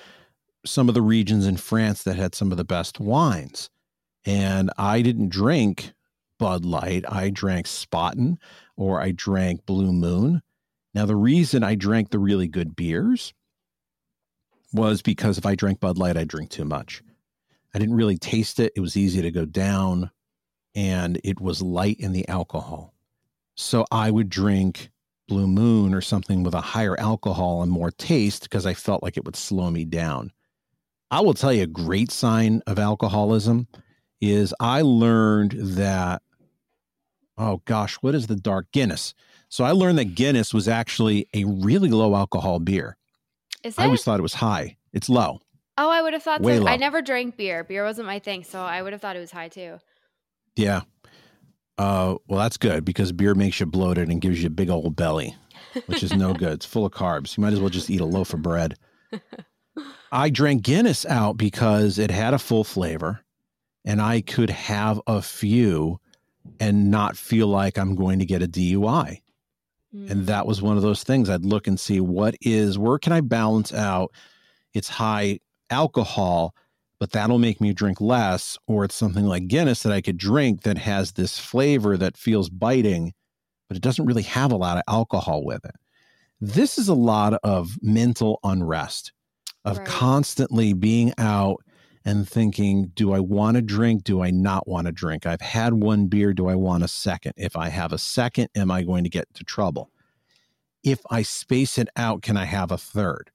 some 0.65 0.87
of 0.87 0.95
the 0.95 1.01
regions 1.01 1.45
in 1.45 1.57
France 1.57 2.03
that 2.03 2.15
had 2.15 2.35
some 2.35 2.51
of 2.51 2.57
the 2.57 2.63
best 2.63 2.99
wines. 2.99 3.69
And 4.25 4.71
I 4.77 5.01
didn't 5.01 5.29
drink 5.29 5.93
Bud 6.39 6.65
Light. 6.65 7.05
I 7.07 7.29
drank 7.29 7.67
Spaten 7.67 8.37
or 8.75 9.01
I 9.01 9.11
drank 9.11 9.65
Blue 9.65 9.93
Moon. 9.93 10.41
Now, 10.93 11.05
the 11.05 11.15
reason 11.15 11.63
I 11.63 11.75
drank 11.75 12.09
the 12.09 12.19
really 12.19 12.47
good 12.47 12.75
beers 12.75 13.33
was 14.75 15.01
because 15.01 15.37
if 15.37 15.45
I 15.45 15.55
drank 15.55 15.79
Bud 15.79 15.97
Light, 15.97 16.17
I 16.17 16.23
drink 16.23 16.49
too 16.49 16.65
much. 16.65 17.01
I 17.73 17.79
didn't 17.79 17.95
really 17.95 18.17
taste 18.17 18.59
it. 18.59 18.73
It 18.75 18.81
was 18.81 18.95
easy 18.95 19.21
to 19.21 19.31
go 19.31 19.45
down 19.45 20.11
and 20.75 21.19
it 21.23 21.39
was 21.41 21.61
light 21.61 21.99
in 21.99 22.11
the 22.11 22.27
alcohol. 22.27 22.93
So 23.55 23.85
I 23.91 24.11
would 24.11 24.29
drink 24.29 24.91
Blue 25.27 25.47
Moon 25.47 25.93
or 25.93 26.01
something 26.01 26.43
with 26.43 26.53
a 26.53 26.61
higher 26.61 26.99
alcohol 26.99 27.63
and 27.63 27.71
more 27.71 27.91
taste 27.91 28.43
because 28.43 28.65
I 28.65 28.73
felt 28.73 29.01
like 29.01 29.17
it 29.17 29.25
would 29.25 29.35
slow 29.35 29.71
me 29.71 29.85
down. 29.85 30.31
I 31.09 31.21
will 31.21 31.33
tell 31.33 31.53
you 31.53 31.63
a 31.63 31.67
great 31.67 32.11
sign 32.11 32.61
of 32.67 32.77
alcoholism 32.77 33.67
is 34.21 34.53
I 34.59 34.81
learned 34.81 35.51
that, 35.51 36.21
oh 37.37 37.61
gosh, 37.65 37.95
what 37.95 38.15
is 38.15 38.27
the 38.27 38.35
dark 38.35 38.71
Guinness? 38.71 39.13
So 39.49 39.63
I 39.63 39.71
learned 39.71 39.97
that 39.97 40.15
Guinness 40.15 40.53
was 40.53 40.67
actually 40.67 41.27
a 41.33 41.45
really 41.45 41.89
low 41.89 42.15
alcohol 42.15 42.59
beer. 42.59 42.97
Is 43.65 43.77
it? 43.77 43.81
I 43.81 43.85
always 43.85 44.03
thought 44.03 44.19
it 44.19 44.23
was 44.23 44.35
high. 44.35 44.77
It's 44.93 45.09
low. 45.09 45.39
Oh, 45.77 45.89
I 45.89 46.01
would 46.01 46.13
have 46.13 46.23
thought 46.23 46.41
Way 46.41 46.57
so. 46.57 46.63
Low. 46.63 46.71
I 46.71 46.77
never 46.77 47.01
drank 47.01 47.35
beer. 47.35 47.63
Beer 47.63 47.83
wasn't 47.83 48.07
my 48.07 48.19
thing, 48.19 48.43
so 48.43 48.61
I 48.61 48.81
would 48.81 48.93
have 48.93 49.01
thought 49.01 49.15
it 49.15 49.19
was 49.19 49.31
high 49.31 49.49
too. 49.49 49.79
Yeah. 50.55 50.81
Uh, 51.77 52.15
well, 52.27 52.39
that's 52.39 52.57
good 52.57 52.85
because 52.85 53.11
beer 53.11 53.35
makes 53.35 53.59
you 53.59 53.65
bloated 53.65 54.07
and 54.07 54.21
gives 54.21 54.41
you 54.41 54.47
a 54.47 54.51
big 54.51 54.69
old 54.69 54.95
belly, 54.95 55.35
which 55.87 56.03
is 56.03 56.13
no 56.13 56.33
good. 56.33 56.53
It's 56.53 56.65
full 56.65 56.85
of 56.85 56.93
carbs. 56.93 57.35
You 57.35 57.41
might 57.41 57.53
as 57.53 57.59
well 57.59 57.69
just 57.69 57.89
eat 57.89 57.99
a 57.99 58.05
loaf 58.05 58.33
of 58.33 58.41
bread. 58.41 58.75
I 60.11 60.29
drank 60.29 60.61
Guinness 60.61 61.05
out 61.05 61.35
because 61.35 61.99
it 61.99 62.11
had 62.11 62.33
a 62.33 62.39
full 62.39 62.63
flavor 62.63 63.21
and 63.83 64.01
I 64.01 64.21
could 64.21 64.49
have 64.49 65.01
a 65.07 65.21
few 65.21 65.99
and 66.59 66.89
not 66.89 67.17
feel 67.17 67.47
like 67.47 67.77
I'm 67.77 67.95
going 67.95 68.19
to 68.19 68.25
get 68.25 68.43
a 68.43 68.47
DUI. 68.47 69.21
Mm. 69.95 70.11
And 70.11 70.27
that 70.27 70.45
was 70.45 70.61
one 70.61 70.77
of 70.77 70.83
those 70.83 71.03
things 71.03 71.29
I'd 71.29 71.45
look 71.45 71.67
and 71.67 71.79
see 71.79 71.99
what 71.99 72.35
is, 72.41 72.77
where 72.77 72.99
can 72.99 73.13
I 73.13 73.21
balance 73.21 73.73
out 73.73 74.11
it's 74.73 74.89
high 74.89 75.39
alcohol, 75.69 76.53
but 76.99 77.11
that'll 77.11 77.39
make 77.39 77.61
me 77.61 77.73
drink 77.73 78.01
less. 78.01 78.57
Or 78.67 78.83
it's 78.83 78.95
something 78.95 79.25
like 79.25 79.47
Guinness 79.47 79.83
that 79.83 79.93
I 79.93 80.01
could 80.01 80.17
drink 80.17 80.63
that 80.63 80.77
has 80.77 81.13
this 81.13 81.39
flavor 81.39 81.97
that 81.97 82.17
feels 82.17 82.49
biting, 82.49 83.13
but 83.67 83.77
it 83.77 83.83
doesn't 83.83 84.05
really 84.05 84.23
have 84.23 84.51
a 84.51 84.57
lot 84.57 84.77
of 84.77 84.83
alcohol 84.87 85.45
with 85.45 85.63
it. 85.63 85.75
This 86.41 86.77
is 86.77 86.89
a 86.89 86.93
lot 86.93 87.33
of 87.43 87.77
mental 87.81 88.39
unrest, 88.43 89.13
of 89.63 89.77
right. 89.77 89.87
constantly 89.87 90.73
being 90.73 91.13
out 91.17 91.63
and 92.05 92.29
thinking, 92.29 92.91
do 92.93 93.11
I 93.11 93.19
want 93.19 93.55
to 93.55 93.61
drink? 93.61 94.03
Do 94.03 94.21
I 94.21 94.29
not 94.29 94.67
want 94.67 94.85
to 94.85 94.93
drink? 94.93 95.25
I've 95.25 95.41
had 95.41 95.73
one 95.73 96.05
beer. 96.05 96.33
Do 96.33 96.47
I 96.47 96.55
want 96.55 96.83
a 96.83 96.87
second? 96.87 97.33
If 97.35 97.57
I 97.57 97.69
have 97.69 97.91
a 97.91 97.97
second, 97.97 98.49
am 98.55 98.69
I 98.69 98.83
going 98.83 99.03
to 99.03 99.09
get 99.09 99.27
into 99.29 99.43
trouble? 99.43 99.89
If 100.83 100.99
I 101.09 101.23
space 101.23 101.79
it 101.79 101.89
out, 101.95 102.21
can 102.21 102.37
I 102.37 102.45
have 102.45 102.71
a 102.71 102.77
third? 102.77 103.31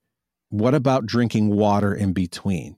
What 0.50 0.74
about 0.74 1.06
drinking 1.06 1.50
water 1.50 1.92
in 1.92 2.12
between? 2.12 2.76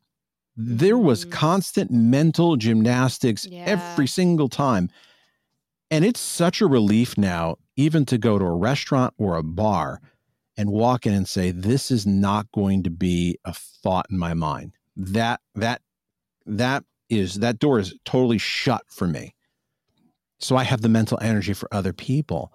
There 0.56 0.98
was 0.98 1.26
mm. 1.26 1.32
constant 1.32 1.90
mental 1.90 2.56
gymnastics 2.56 3.46
yeah. 3.46 3.64
every 3.66 4.06
single 4.06 4.48
time. 4.48 4.90
And 5.90 6.06
it's 6.06 6.20
such 6.20 6.62
a 6.62 6.66
relief 6.66 7.18
now 7.18 7.56
even 7.76 8.06
to 8.06 8.18
go 8.18 8.38
to 8.38 8.44
a 8.44 8.56
restaurant 8.56 9.12
or 9.18 9.36
a 9.36 9.42
bar 9.42 10.00
and 10.56 10.70
walk 10.70 11.06
in 11.06 11.12
and 11.14 11.28
say, 11.28 11.50
this 11.50 11.90
is 11.90 12.06
not 12.06 12.50
going 12.52 12.82
to 12.82 12.90
be 12.90 13.38
a 13.44 13.52
thought 13.52 14.06
in 14.10 14.18
my 14.18 14.34
mind. 14.34 14.72
That, 14.96 15.40
that, 15.54 15.80
that 16.46 16.84
is, 17.08 17.36
that 17.36 17.58
door 17.58 17.78
is 17.78 17.94
totally 18.04 18.38
shut 18.38 18.82
for 18.88 19.06
me. 19.06 19.34
So 20.38 20.56
I 20.56 20.64
have 20.64 20.82
the 20.82 20.88
mental 20.88 21.18
energy 21.22 21.52
for 21.52 21.68
other 21.72 21.92
people. 21.92 22.52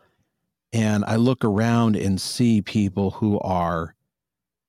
And 0.73 1.05
I 1.05 1.15
look 1.15 1.45
around 1.45 1.95
and 1.95 2.19
see 2.19 2.61
people 2.61 3.11
who 3.11 3.39
are 3.39 3.95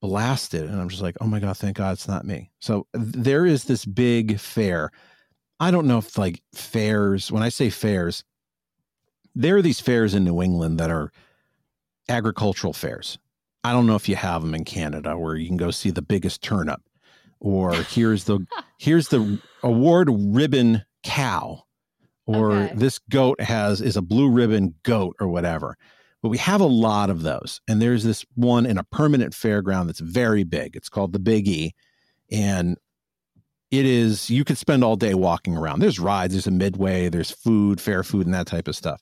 blasted. 0.01 0.63
And 0.63 0.79
I'm 0.79 0.89
just 0.89 1.01
like, 1.01 1.17
oh 1.19 1.27
my 1.27 1.39
God, 1.39 1.57
thank 1.57 1.77
God 1.77 1.93
it's 1.93 2.07
not 2.07 2.25
me. 2.25 2.51
So 2.59 2.87
there 2.93 3.45
is 3.45 3.65
this 3.65 3.85
big 3.85 4.39
fair. 4.39 4.91
I 5.59 5.71
don't 5.71 5.87
know 5.87 5.97
if 5.97 6.17
like 6.17 6.41
fairs, 6.53 7.31
when 7.31 7.43
I 7.43 7.49
say 7.49 7.69
fairs, 7.69 8.23
there 9.35 9.57
are 9.57 9.61
these 9.61 9.81
fairs 9.81 10.13
in 10.13 10.23
New 10.23 10.41
England 10.41 10.79
that 10.79 10.89
are 10.89 11.11
agricultural 12.07 12.73
fairs. 12.73 13.19
I 13.63 13.73
don't 13.73 13.85
know 13.85 13.95
if 13.95 14.07
you 14.07 14.15
have 14.15 14.41
them 14.41 14.55
in 14.55 14.63
Canada 14.63 15.17
where 15.17 15.35
you 15.35 15.47
can 15.47 15.57
go 15.57 15.69
see 15.69 15.91
the 15.91 16.01
biggest 16.01 16.41
turnip 16.41 16.81
or 17.39 17.73
here's 17.73 18.25
the 18.25 18.45
here's 18.77 19.09
the 19.09 19.39
award 19.63 20.09
ribbon 20.11 20.83
cow 21.03 21.63
or 22.25 22.51
okay. 22.51 22.73
this 22.75 22.99
goat 23.09 23.39
has 23.41 23.81
is 23.81 23.97
a 23.97 24.01
blue 24.01 24.29
ribbon 24.29 24.75
goat 24.83 25.15
or 25.19 25.27
whatever. 25.27 25.77
But 26.21 26.29
we 26.29 26.37
have 26.37 26.59
a 26.59 26.65
lot 26.65 27.09
of 27.09 27.21
those. 27.21 27.61
And 27.67 27.81
there's 27.81 28.03
this 28.03 28.25
one 28.35 28.65
in 28.65 28.77
a 28.77 28.83
permanent 28.83 29.33
fairground 29.33 29.85
that's 29.85 30.01
very 30.01 30.43
big. 30.43 30.75
It's 30.75 30.89
called 30.89 31.13
the 31.13 31.19
Big 31.19 31.47
E. 31.47 31.73
And 32.29 32.77
it 33.71 33.85
is 33.85 34.29
you 34.29 34.43
could 34.43 34.57
spend 34.57 34.83
all 34.83 34.97
day 34.97 35.13
walking 35.13 35.55
around. 35.55 35.79
There's 35.79 35.99
rides, 35.99 36.33
there's 36.33 36.47
a 36.47 36.51
midway, 36.51 37.07
there's 37.07 37.31
food, 37.31 37.79
fair 37.79 38.03
food, 38.03 38.25
and 38.25 38.33
that 38.33 38.47
type 38.47 38.67
of 38.67 38.75
stuff 38.75 39.01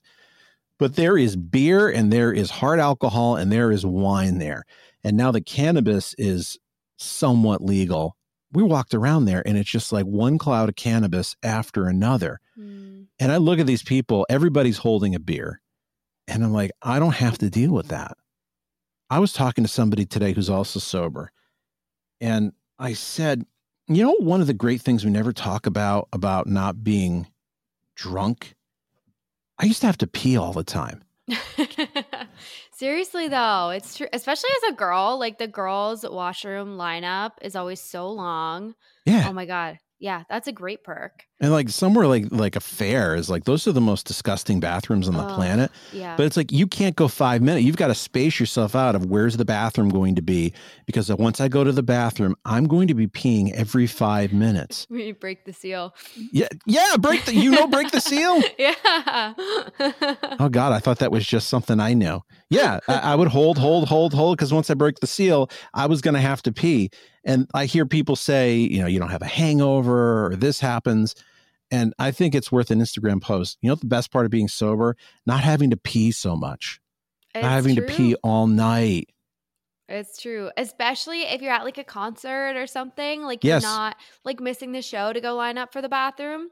but 0.78 0.94
there 0.94 1.18
is 1.18 1.36
beer 1.36 1.88
and 1.88 2.12
there 2.12 2.32
is 2.32 2.50
hard 2.50 2.78
alcohol 2.78 3.36
and 3.36 3.50
there 3.50 3.70
is 3.70 3.84
wine 3.84 4.38
there. 4.38 4.64
And 5.04 5.16
now 5.16 5.32
the 5.32 5.40
cannabis 5.40 6.14
is 6.18 6.56
somewhat 6.96 7.62
legal. 7.62 8.16
We 8.52 8.62
walked 8.62 8.94
around 8.94 9.26
there 9.26 9.46
and 9.46 9.58
it's 9.58 9.70
just 9.70 9.92
like 9.92 10.06
one 10.06 10.38
cloud 10.38 10.68
of 10.68 10.76
cannabis 10.76 11.36
after 11.42 11.86
another. 11.86 12.40
Mm. 12.58 13.06
And 13.18 13.32
I 13.32 13.36
look 13.36 13.58
at 13.58 13.66
these 13.66 13.82
people, 13.82 14.26
everybody's 14.30 14.78
holding 14.78 15.14
a 15.14 15.20
beer. 15.20 15.60
And 16.26 16.44
I'm 16.44 16.52
like, 16.52 16.70
I 16.82 16.98
don't 16.98 17.14
have 17.14 17.38
to 17.38 17.50
deal 17.50 17.72
with 17.72 17.88
that. 17.88 18.16
I 19.10 19.18
was 19.18 19.32
talking 19.32 19.64
to 19.64 19.68
somebody 19.68 20.04
today 20.04 20.32
who's 20.32 20.50
also 20.50 20.78
sober. 20.78 21.32
And 22.20 22.52
I 22.78 22.92
said, 22.92 23.46
you 23.86 24.02
know, 24.02 24.14
one 24.14 24.40
of 24.40 24.46
the 24.46 24.54
great 24.54 24.82
things 24.82 25.04
we 25.04 25.10
never 25.10 25.32
talk 25.32 25.66
about 25.66 26.08
about 26.12 26.46
not 26.46 26.84
being 26.84 27.26
drunk 27.96 28.54
I 29.58 29.66
used 29.66 29.80
to 29.80 29.86
have 29.86 29.98
to 29.98 30.06
pee 30.06 30.36
all 30.36 30.52
the 30.52 30.64
time. 30.64 31.02
Seriously 32.72 33.28
though, 33.28 33.70
it's 33.70 33.96
true, 33.96 34.08
especially 34.12 34.50
as 34.64 34.72
a 34.72 34.76
girl, 34.76 35.18
like 35.18 35.38
the 35.38 35.48
girls' 35.48 36.04
washroom 36.08 36.76
lineup 36.76 37.32
is 37.42 37.56
always 37.56 37.80
so 37.80 38.10
long. 38.10 38.74
Oh 39.06 39.10
yeah. 39.12 39.28
Oh 39.28 39.32
my 39.32 39.46
god. 39.46 39.78
Yeah, 40.00 40.22
that's 40.30 40.46
a 40.46 40.52
great 40.52 40.84
perk. 40.84 41.24
And 41.40 41.50
like 41.50 41.68
somewhere 41.68 42.06
like 42.06 42.26
like 42.30 42.54
a 42.54 42.60
fair 42.60 43.16
is 43.16 43.28
like 43.28 43.44
those 43.44 43.66
are 43.66 43.72
the 43.72 43.80
most 43.80 44.06
disgusting 44.06 44.60
bathrooms 44.60 45.08
on 45.08 45.14
the 45.14 45.24
oh, 45.24 45.34
planet. 45.34 45.72
Yeah. 45.92 46.16
But 46.16 46.26
it's 46.26 46.36
like 46.36 46.52
you 46.52 46.68
can't 46.68 46.94
go 46.94 47.08
five 47.08 47.42
minutes. 47.42 47.64
You've 47.64 47.76
got 47.76 47.88
to 47.88 47.94
space 47.94 48.38
yourself 48.38 48.76
out 48.76 48.94
of 48.94 49.06
where's 49.06 49.36
the 49.36 49.44
bathroom 49.44 49.88
going 49.88 50.14
to 50.14 50.22
be 50.22 50.52
because 50.86 51.10
once 51.10 51.40
I 51.40 51.48
go 51.48 51.64
to 51.64 51.72
the 51.72 51.82
bathroom, 51.82 52.36
I'm 52.44 52.68
going 52.68 52.86
to 52.88 52.94
be 52.94 53.08
peeing 53.08 53.52
every 53.52 53.86
five 53.86 54.32
minutes. 54.32 54.86
We 54.98 55.12
break 55.12 55.44
the 55.44 55.52
seal. 55.52 55.94
Yeah, 56.32 56.48
yeah, 56.66 56.96
break 56.98 57.24
the 57.24 57.34
you 57.34 57.52
know 57.52 57.68
break 57.68 57.92
the 57.92 58.00
seal. 58.00 58.42
yeah. 58.58 58.74
oh 60.40 60.48
God, 60.50 60.72
I 60.72 60.80
thought 60.80 60.98
that 60.98 61.12
was 61.12 61.24
just 61.24 61.48
something 61.48 61.78
I 61.78 61.94
knew. 61.94 62.20
Yeah, 62.50 62.80
I, 62.88 62.98
I 62.98 63.14
would 63.14 63.28
hold, 63.28 63.58
hold, 63.58 63.88
hold, 63.88 64.12
hold 64.12 64.36
because 64.36 64.52
once 64.52 64.70
I 64.70 64.74
break 64.74 64.98
the 64.98 65.06
seal, 65.06 65.50
I 65.72 65.86
was 65.86 66.00
going 66.00 66.14
to 66.14 66.20
have 66.20 66.42
to 66.42 66.52
pee. 66.52 66.90
And 67.28 67.46
I 67.52 67.66
hear 67.66 67.84
people 67.84 68.16
say, 68.16 68.56
you 68.56 68.80
know, 68.80 68.86
you 68.86 68.98
don't 68.98 69.10
have 69.10 69.22
a 69.22 69.26
hangover 69.26 70.26
or 70.26 70.34
this 70.34 70.58
happens. 70.58 71.14
And 71.70 71.92
I 71.98 72.10
think 72.10 72.34
it's 72.34 72.50
worth 72.50 72.70
an 72.70 72.80
Instagram 72.80 73.20
post. 73.20 73.58
You 73.60 73.68
know, 73.68 73.74
the 73.74 73.86
best 73.86 74.10
part 74.10 74.24
of 74.24 74.30
being 74.30 74.48
sober, 74.48 74.96
not 75.26 75.40
having 75.40 75.68
to 75.70 75.76
pee 75.76 76.10
so 76.10 76.34
much, 76.34 76.80
it's 77.34 77.42
not 77.42 77.52
having 77.52 77.76
true. 77.76 77.86
to 77.86 77.92
pee 77.92 78.14
all 78.24 78.46
night. 78.46 79.10
It's 79.90 80.20
true, 80.20 80.50
especially 80.56 81.22
if 81.22 81.42
you're 81.42 81.52
at 81.52 81.64
like 81.64 81.78
a 81.78 81.84
concert 81.84 82.56
or 82.56 82.66
something. 82.66 83.22
Like 83.22 83.44
you're 83.44 83.60
not 83.60 83.96
like 84.24 84.40
missing 84.40 84.72
the 84.72 84.82
show 84.82 85.12
to 85.12 85.20
go 85.20 85.34
line 85.34 85.58
up 85.58 85.72
for 85.72 85.82
the 85.82 85.88
bathroom. 85.88 86.48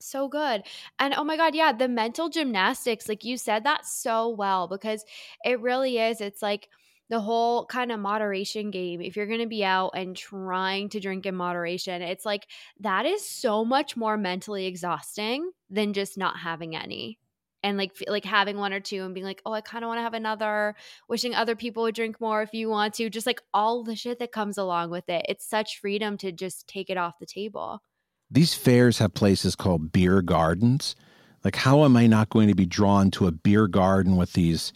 So 0.00 0.26
good. 0.26 0.64
And 0.98 1.14
oh 1.14 1.22
my 1.22 1.36
God, 1.36 1.54
yeah, 1.54 1.72
the 1.72 1.86
mental 1.86 2.28
gymnastics, 2.28 3.08
like 3.08 3.24
you 3.24 3.36
said 3.36 3.62
that 3.64 3.86
so 3.86 4.28
well 4.28 4.66
because 4.66 5.04
it 5.44 5.60
really 5.60 5.98
is. 5.98 6.20
It's 6.20 6.42
like, 6.42 6.68
the 7.12 7.20
whole 7.20 7.66
kind 7.66 7.92
of 7.92 8.00
moderation 8.00 8.70
game, 8.70 9.02
if 9.02 9.16
you're 9.16 9.26
going 9.26 9.40
to 9.40 9.46
be 9.46 9.62
out 9.62 9.90
and 9.94 10.16
trying 10.16 10.88
to 10.88 10.98
drink 10.98 11.26
in 11.26 11.34
moderation, 11.34 12.00
it's 12.00 12.24
like 12.24 12.46
that 12.80 13.04
is 13.04 13.28
so 13.28 13.66
much 13.66 13.98
more 13.98 14.16
mentally 14.16 14.64
exhausting 14.64 15.50
than 15.68 15.92
just 15.92 16.16
not 16.16 16.38
having 16.38 16.74
any. 16.74 17.18
And 17.62 17.76
like 17.76 17.92
like 18.08 18.24
having 18.24 18.56
one 18.56 18.72
or 18.72 18.80
two 18.80 19.04
and 19.04 19.12
being 19.12 19.26
like, 19.26 19.42
"Oh, 19.44 19.52
I 19.52 19.60
kind 19.60 19.84
of 19.84 19.88
want 19.88 19.98
to 19.98 20.02
have 20.02 20.14
another." 20.14 20.74
Wishing 21.06 21.34
other 21.34 21.54
people 21.54 21.82
would 21.82 21.94
drink 21.94 22.18
more 22.18 22.40
if 22.40 22.54
you 22.54 22.70
want 22.70 22.94
to. 22.94 23.10
Just 23.10 23.26
like 23.26 23.42
all 23.52 23.84
the 23.84 23.94
shit 23.94 24.18
that 24.18 24.32
comes 24.32 24.56
along 24.56 24.88
with 24.88 25.06
it. 25.10 25.26
It's 25.28 25.46
such 25.46 25.80
freedom 25.80 26.16
to 26.16 26.32
just 26.32 26.66
take 26.66 26.88
it 26.88 26.96
off 26.96 27.18
the 27.20 27.26
table. 27.26 27.82
These 28.30 28.54
fairs 28.54 29.00
have 29.00 29.12
places 29.12 29.54
called 29.54 29.92
beer 29.92 30.22
gardens. 30.22 30.96
Like 31.44 31.56
how 31.56 31.84
am 31.84 31.94
I 31.94 32.06
not 32.06 32.30
going 32.30 32.48
to 32.48 32.54
be 32.54 32.66
drawn 32.66 33.10
to 33.12 33.26
a 33.26 33.32
beer 33.32 33.68
garden 33.68 34.16
with 34.16 34.32
these 34.32 34.72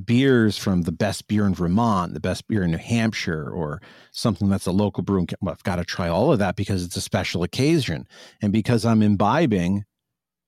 beers 0.00 0.56
from 0.56 0.82
the 0.82 0.92
best 0.92 1.28
beer 1.28 1.46
in 1.46 1.54
Vermont, 1.54 2.14
the 2.14 2.20
best 2.20 2.48
beer 2.48 2.62
in 2.62 2.70
New 2.70 2.78
Hampshire, 2.78 3.48
or 3.48 3.80
something 4.12 4.48
that's 4.48 4.66
a 4.66 4.72
local 4.72 5.02
brew. 5.02 5.26
Well, 5.40 5.52
I've 5.52 5.62
got 5.62 5.76
to 5.76 5.84
try 5.84 6.08
all 6.08 6.32
of 6.32 6.38
that 6.38 6.56
because 6.56 6.84
it's 6.84 6.96
a 6.96 7.00
special 7.00 7.42
occasion. 7.42 8.06
And 8.40 8.52
because 8.52 8.84
I'm 8.84 9.02
imbibing, 9.02 9.84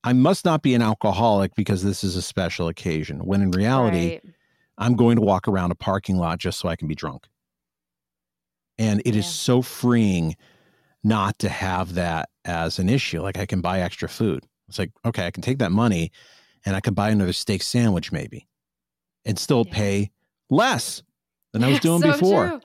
I 0.04 0.12
must 0.12 0.44
not 0.44 0.62
be 0.62 0.74
an 0.74 0.82
alcoholic 0.82 1.54
because 1.54 1.82
this 1.82 2.02
is 2.02 2.16
a 2.16 2.22
special 2.22 2.68
occasion. 2.68 3.24
When 3.24 3.42
in 3.42 3.50
reality, 3.50 4.10
right. 4.10 4.24
I'm 4.78 4.96
going 4.96 5.16
to 5.16 5.22
walk 5.22 5.46
around 5.46 5.70
a 5.70 5.76
parking 5.76 6.16
lot 6.16 6.38
just 6.38 6.58
so 6.58 6.68
I 6.68 6.76
can 6.76 6.88
be 6.88 6.94
drunk. 6.94 7.26
And 8.78 9.00
it 9.04 9.14
yeah. 9.14 9.20
is 9.20 9.26
so 9.26 9.62
freeing 9.62 10.36
not 11.04 11.38
to 11.40 11.48
have 11.48 11.94
that 11.94 12.28
as 12.44 12.78
an 12.78 12.88
issue. 12.88 13.22
Like 13.22 13.38
I 13.38 13.46
can 13.46 13.60
buy 13.60 13.80
extra 13.80 14.08
food. 14.08 14.46
It's 14.68 14.78
like, 14.78 14.90
okay, 15.04 15.26
I 15.26 15.30
can 15.30 15.42
take 15.42 15.58
that 15.58 15.72
money 15.72 16.10
and 16.64 16.74
I 16.74 16.80
can 16.80 16.94
buy 16.94 17.10
another 17.10 17.32
steak 17.32 17.62
sandwich 17.62 18.12
maybe 18.12 18.48
and 19.24 19.38
still 19.38 19.64
yeah. 19.66 19.74
pay 19.74 20.10
less 20.50 21.02
than 21.52 21.64
I 21.64 21.70
was 21.70 21.80
doing 21.80 22.02
so 22.02 22.12
before. 22.12 22.48
True. 22.48 22.60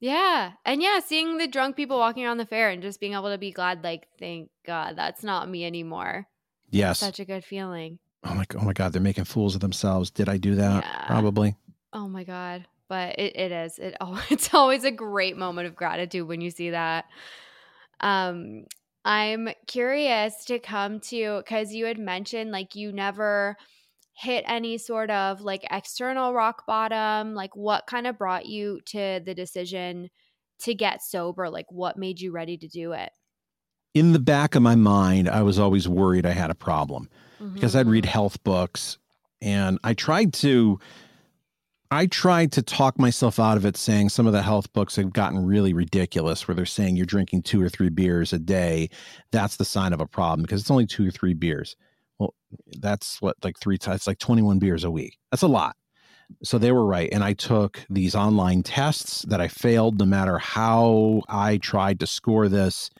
Yeah. 0.00 0.52
And 0.64 0.82
yeah, 0.82 0.98
seeing 0.98 1.38
the 1.38 1.46
drunk 1.46 1.76
people 1.76 1.98
walking 1.98 2.24
around 2.24 2.38
the 2.38 2.46
fair 2.46 2.70
and 2.70 2.82
just 2.82 2.98
being 2.98 3.12
able 3.12 3.30
to 3.30 3.38
be 3.38 3.52
glad, 3.52 3.84
like, 3.84 4.08
thank 4.18 4.50
God 4.66 4.96
that's 4.96 5.22
not 5.22 5.48
me 5.48 5.64
anymore. 5.64 6.26
Yes. 6.70 6.98
Such 6.98 7.20
a 7.20 7.24
good 7.24 7.44
feeling. 7.44 7.98
Oh 8.24 8.34
my, 8.34 8.44
oh 8.56 8.64
my 8.64 8.72
God, 8.72 8.92
they're 8.92 9.02
making 9.02 9.24
fools 9.24 9.54
of 9.54 9.60
themselves. 9.60 10.10
Did 10.10 10.28
I 10.28 10.38
do 10.38 10.56
that? 10.56 10.84
Yeah. 10.84 11.06
Probably. 11.06 11.56
Oh 11.92 12.08
my 12.08 12.24
God. 12.24 12.66
But 12.88 13.18
it, 13.18 13.36
it 13.36 13.52
is. 13.52 13.78
It 13.78 13.96
oh, 14.00 14.22
it's 14.30 14.52
always 14.52 14.84
a 14.84 14.90
great 14.90 15.36
moment 15.36 15.68
of 15.68 15.76
gratitude 15.76 16.26
when 16.26 16.40
you 16.40 16.50
see 16.50 16.70
that. 16.70 17.04
Um, 18.00 18.64
I'm 19.04 19.50
curious 19.66 20.44
to 20.46 20.58
come 20.58 21.00
to 21.00 21.38
because 21.38 21.72
you 21.72 21.86
had 21.86 21.98
mentioned 21.98 22.50
like 22.50 22.74
you 22.74 22.92
never 22.92 23.56
hit 24.14 24.44
any 24.46 24.78
sort 24.78 25.10
of 25.10 25.40
like 25.40 25.66
external 25.70 26.34
rock 26.34 26.64
bottom? 26.66 27.34
Like, 27.34 27.56
what 27.56 27.86
kind 27.86 28.06
of 28.06 28.18
brought 28.18 28.46
you 28.46 28.80
to 28.86 29.20
the 29.24 29.34
decision 29.34 30.10
to 30.60 30.74
get 30.74 31.02
sober? 31.02 31.48
Like, 31.48 31.66
what 31.70 31.96
made 31.96 32.20
you 32.20 32.32
ready 32.32 32.56
to 32.58 32.68
do 32.68 32.92
it? 32.92 33.10
In 33.94 34.12
the 34.12 34.18
back 34.18 34.54
of 34.54 34.62
my 34.62 34.74
mind, 34.74 35.28
I 35.28 35.42
was 35.42 35.58
always 35.58 35.88
worried 35.88 36.24
I 36.24 36.32
had 36.32 36.50
a 36.50 36.54
problem 36.54 37.08
mm-hmm. 37.40 37.54
because 37.54 37.76
I'd 37.76 37.86
read 37.86 38.04
mm-hmm. 38.04 38.12
health 38.12 38.42
books 38.42 38.98
and 39.40 39.78
I 39.84 39.94
tried 39.94 40.32
to. 40.34 40.78
I 41.90 42.06
tried 42.06 42.52
to 42.52 42.62
talk 42.62 42.98
myself 42.98 43.38
out 43.38 43.58
of 43.58 43.66
it, 43.66 43.76
saying 43.76 44.08
some 44.08 44.26
of 44.26 44.32
the 44.32 44.40
health 44.40 44.72
books 44.72 44.96
have 44.96 45.12
gotten 45.12 45.44
really 45.44 45.74
ridiculous, 45.74 46.48
where 46.48 46.54
they're 46.54 46.64
saying 46.64 46.96
you're 46.96 47.04
drinking 47.04 47.42
two 47.42 47.62
or 47.62 47.68
three 47.68 47.90
beers 47.90 48.32
a 48.32 48.38
day. 48.38 48.88
That's 49.30 49.56
the 49.56 49.66
sign 49.66 49.92
of 49.92 50.00
a 50.00 50.06
problem 50.06 50.40
because 50.40 50.62
it's 50.62 50.70
only 50.70 50.86
two 50.86 51.08
or 51.08 51.10
three 51.10 51.34
beers. 51.34 51.76
Well, 52.18 52.34
that's 52.78 53.20
what 53.20 53.36
like 53.42 53.58
three 53.58 53.78
times, 53.78 54.06
like 54.06 54.18
21 54.18 54.58
beers 54.58 54.84
a 54.84 54.90
week. 54.90 55.18
That's 55.30 55.42
a 55.42 55.48
lot. 55.48 55.76
So 56.42 56.58
they 56.58 56.72
were 56.72 56.84
right. 56.84 57.08
And 57.12 57.22
I 57.22 57.32
took 57.34 57.84
these 57.90 58.14
online 58.14 58.62
tests 58.62 59.22
that 59.22 59.40
I 59.40 59.48
failed 59.48 59.98
no 59.98 60.04
matter 60.04 60.38
how 60.38 61.22
I 61.28 61.58
tried 61.58 62.00
to 62.00 62.06
score 62.06 62.48
this. 62.48 62.90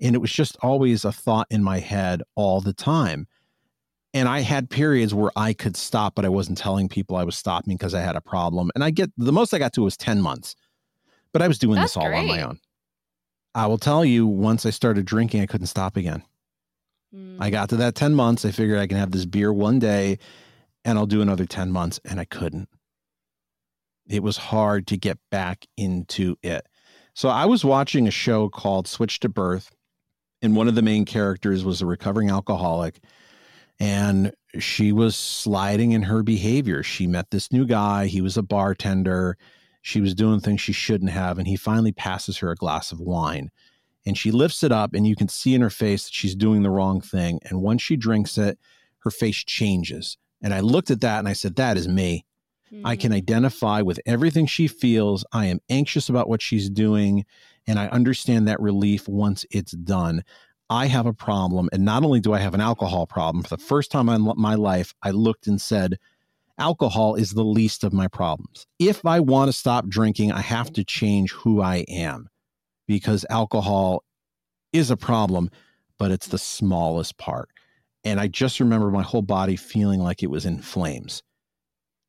And 0.00 0.14
it 0.14 0.18
was 0.18 0.32
just 0.32 0.56
always 0.62 1.04
a 1.04 1.12
thought 1.12 1.46
in 1.50 1.62
my 1.62 1.78
head 1.78 2.22
all 2.34 2.60
the 2.60 2.72
time. 2.72 3.26
And 4.12 4.28
I 4.28 4.40
had 4.40 4.70
periods 4.70 5.14
where 5.14 5.30
I 5.36 5.52
could 5.52 5.76
stop, 5.76 6.14
but 6.14 6.24
I 6.24 6.28
wasn't 6.28 6.58
telling 6.58 6.88
people 6.88 7.16
I 7.16 7.24
was 7.24 7.36
stopping 7.36 7.76
because 7.76 7.94
I 7.94 8.00
had 8.00 8.16
a 8.16 8.20
problem. 8.20 8.70
And 8.74 8.82
I 8.82 8.90
get 8.90 9.10
the 9.16 9.32
most 9.32 9.54
I 9.54 9.58
got 9.58 9.72
to 9.74 9.82
was 9.82 9.96
10 9.96 10.20
months, 10.20 10.56
but 11.32 11.42
I 11.42 11.48
was 11.48 11.58
doing 11.58 11.76
That's 11.76 11.92
this 11.92 11.96
all 11.96 12.08
great. 12.08 12.18
on 12.18 12.26
my 12.26 12.42
own. 12.42 12.58
I 13.54 13.66
will 13.66 13.78
tell 13.78 14.04
you, 14.04 14.26
once 14.26 14.64
I 14.64 14.70
started 14.70 15.04
drinking, 15.06 15.42
I 15.42 15.46
couldn't 15.46 15.66
stop 15.68 15.96
again. 15.96 16.22
Mm. 17.14 17.36
I 17.40 17.50
got 17.50 17.68
to 17.70 17.76
that 17.76 17.94
10 17.94 18.14
months. 18.14 18.44
I 18.44 18.50
figured 18.50 18.78
I 18.78 18.86
can 18.86 18.98
have 18.98 19.10
this 19.10 19.26
beer 19.26 19.52
one 19.52 19.78
day 19.78 20.18
and 20.84 20.98
I'll 20.98 21.06
do 21.06 21.22
another 21.22 21.46
10 21.46 21.70
months. 21.70 22.00
And 22.04 22.20
I 22.20 22.24
couldn't. 22.24 22.68
It 24.08 24.22
was 24.22 24.36
hard 24.36 24.86
to 24.88 24.96
get 24.96 25.18
back 25.30 25.66
into 25.76 26.36
it. 26.42 26.66
So 27.14 27.28
I 27.28 27.46
was 27.46 27.64
watching 27.64 28.08
a 28.08 28.12
show 28.12 28.48
called 28.48 28.88
Switched 28.88 29.24
at 29.24 29.34
Birth, 29.34 29.72
and 30.42 30.56
one 30.56 30.68
of 30.68 30.74
the 30.74 30.82
main 30.82 31.04
characters 31.04 31.64
was 31.64 31.82
a 31.82 31.86
recovering 31.86 32.30
alcoholic. 32.30 33.00
And 33.78 34.32
she 34.58 34.92
was 34.92 35.16
sliding 35.16 35.92
in 35.92 36.02
her 36.02 36.22
behavior. 36.22 36.82
She 36.82 37.06
met 37.06 37.30
this 37.30 37.52
new 37.52 37.66
guy, 37.66 38.06
he 38.06 38.20
was 38.20 38.36
a 38.36 38.42
bartender. 38.42 39.36
She 39.82 40.00
was 40.00 40.14
doing 40.14 40.40
things 40.40 40.60
she 40.60 40.72
shouldn't 40.72 41.10
have. 41.10 41.38
And 41.38 41.48
he 41.48 41.56
finally 41.56 41.92
passes 41.92 42.38
her 42.38 42.50
a 42.50 42.56
glass 42.56 42.92
of 42.92 43.00
wine. 43.00 43.50
And 44.06 44.16
she 44.16 44.30
lifts 44.30 44.62
it 44.62 44.72
up, 44.72 44.94
and 44.94 45.06
you 45.06 45.14
can 45.14 45.28
see 45.28 45.54
in 45.54 45.60
her 45.60 45.70
face 45.70 46.04
that 46.04 46.14
she's 46.14 46.34
doing 46.34 46.62
the 46.62 46.70
wrong 46.70 47.00
thing. 47.00 47.40
And 47.44 47.60
once 47.60 47.82
she 47.82 47.96
drinks 47.96 48.38
it, 48.38 48.58
her 49.00 49.10
face 49.10 49.36
changes. 49.36 50.16
And 50.42 50.54
I 50.54 50.60
looked 50.60 50.90
at 50.90 51.02
that 51.02 51.18
and 51.18 51.28
I 51.28 51.34
said, 51.34 51.56
That 51.56 51.76
is 51.76 51.86
me. 51.86 52.24
Mm-hmm. 52.72 52.86
I 52.86 52.96
can 52.96 53.12
mm. 53.12 53.16
identify 53.16 53.82
with 53.82 54.00
everything 54.06 54.46
she 54.46 54.68
feels. 54.68 55.24
I 55.32 55.46
am 55.46 55.60
anxious 55.68 56.08
about 56.08 56.28
what 56.28 56.42
she's 56.42 56.70
doing. 56.70 57.24
And 57.66 57.78
I 57.78 57.88
understand 57.88 58.48
that 58.48 58.60
relief 58.60 59.08
once 59.08 59.44
it's 59.50 59.72
done. 59.72 60.24
I 60.70 60.86
have 60.86 61.06
a 61.06 61.12
problem. 61.12 61.68
And 61.72 61.84
not 61.84 62.04
only 62.04 62.20
do 62.20 62.32
I 62.32 62.38
have 62.38 62.54
an 62.54 62.60
alcohol 62.60 63.06
problem, 63.06 63.42
for 63.42 63.56
the 63.56 63.62
first 63.62 63.90
time 63.90 64.08
in 64.08 64.32
my 64.36 64.54
life, 64.54 64.94
I 65.02 65.10
looked 65.10 65.46
and 65.46 65.60
said, 65.60 65.98
alcohol 66.58 67.16
is 67.16 67.32
the 67.32 67.44
least 67.44 67.82
of 67.82 67.92
my 67.92 68.06
problems. 68.06 68.66
If 68.78 69.04
I 69.04 69.20
want 69.20 69.48
to 69.48 69.52
stop 69.52 69.88
drinking, 69.88 70.30
I 70.30 70.40
have 70.40 70.72
to 70.74 70.84
change 70.84 71.32
who 71.32 71.60
I 71.60 71.78
am 71.88 72.28
because 72.90 73.24
alcohol 73.30 74.02
is 74.72 74.90
a 74.90 74.96
problem, 74.96 75.48
but 75.96 76.10
it's 76.10 76.26
the 76.26 76.38
smallest 76.38 77.16
part. 77.18 77.48
And 78.02 78.18
I 78.18 78.26
just 78.26 78.58
remember 78.58 78.90
my 78.90 79.02
whole 79.02 79.22
body 79.22 79.54
feeling 79.54 80.00
like 80.00 80.24
it 80.24 80.30
was 80.30 80.44
in 80.44 80.60
flames. 80.60 81.22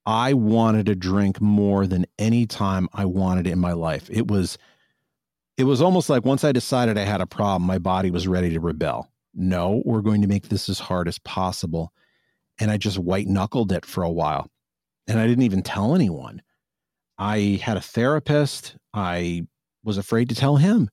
I 0.08 0.34
wanted 0.34 0.88
to 0.88 0.96
drink 0.96 1.39
more 1.39 1.86
than 1.86 2.08
any 2.17 2.48
time 2.48 2.89
I 2.94 3.06
wanted 3.06 3.46
in 3.46 3.60
my 3.60 3.74
life. 3.74 4.10
It 4.10 4.28
was 4.28 4.58
it 5.56 5.65
was 5.65 5.84
almost 5.84 6.10
like 6.10 6.26
once 6.26 6.44
I 6.44 6.52
decided 6.52 6.98
I 6.98 7.04
had 7.04 7.22
a 7.22 7.28
problem, 7.28 7.67
my 7.67 7.78
body 7.78 8.10
was 8.10 8.28
ready 8.28 8.50
to 8.50 8.60
rebel. 8.60 9.12
No, 9.36 9.84
we're 9.86 10.02
going 10.02 10.24
to 10.24 10.28
make 10.28 10.50
this 10.50 10.67
as 10.67 10.80
hard 10.80 11.08
as 11.08 11.20
possible 11.20 11.94
and 12.60 12.72
I 12.72 12.78
just 12.78 12.98
white 12.98 13.28
knuckled 13.28 13.72
it 13.72 13.86
for 13.86 14.02
a 14.02 14.12
while. 14.12 14.50
And 15.08 15.20
I 15.20 15.28
didn't 15.28 15.44
even 15.44 15.62
tell 15.62 15.94
anyone. 15.94 16.41
I 17.20 17.60
had 17.62 17.78
a 17.78 17.82
therapist. 17.82 18.76
I 18.96 19.46
was 19.84 19.98
afraid 19.98 20.30
to 20.30 20.36
tell 20.36 20.58
him 20.58 20.89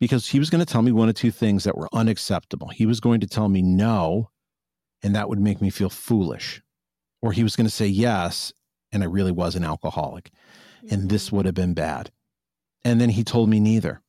because 0.00 0.28
he 0.28 0.38
was 0.38 0.50
going 0.50 0.64
to 0.64 0.70
tell 0.70 0.82
me 0.82 0.92
one 0.92 1.08
of 1.08 1.14
two 1.14 1.30
things 1.30 1.64
that 1.64 1.76
were 1.76 1.88
unacceptable. 1.92 2.68
He 2.68 2.86
was 2.86 3.00
going 3.00 3.20
to 3.20 3.26
tell 3.26 3.48
me 3.48 3.62
no, 3.62 4.30
and 5.02 5.14
that 5.14 5.28
would 5.28 5.40
make 5.40 5.60
me 5.60 5.70
feel 5.70 5.90
foolish. 5.90 6.62
Or 7.22 7.32
he 7.32 7.42
was 7.42 7.56
going 7.56 7.66
to 7.66 7.72
say 7.74 7.86
yes, 7.86 8.52
and 8.92 9.02
I 9.02 9.06
really 9.06 9.32
was 9.32 9.54
an 9.54 9.64
alcoholic, 9.64 10.30
and 10.90 11.08
this 11.08 11.26
mm-hmm. 11.26 11.36
would 11.36 11.46
have 11.46 11.54
been 11.54 11.74
bad. 11.74 12.10
And 12.84 13.00
then 13.00 13.10
he 13.10 13.24
told 13.24 13.48
me 13.48 13.60
neither. 13.60 14.02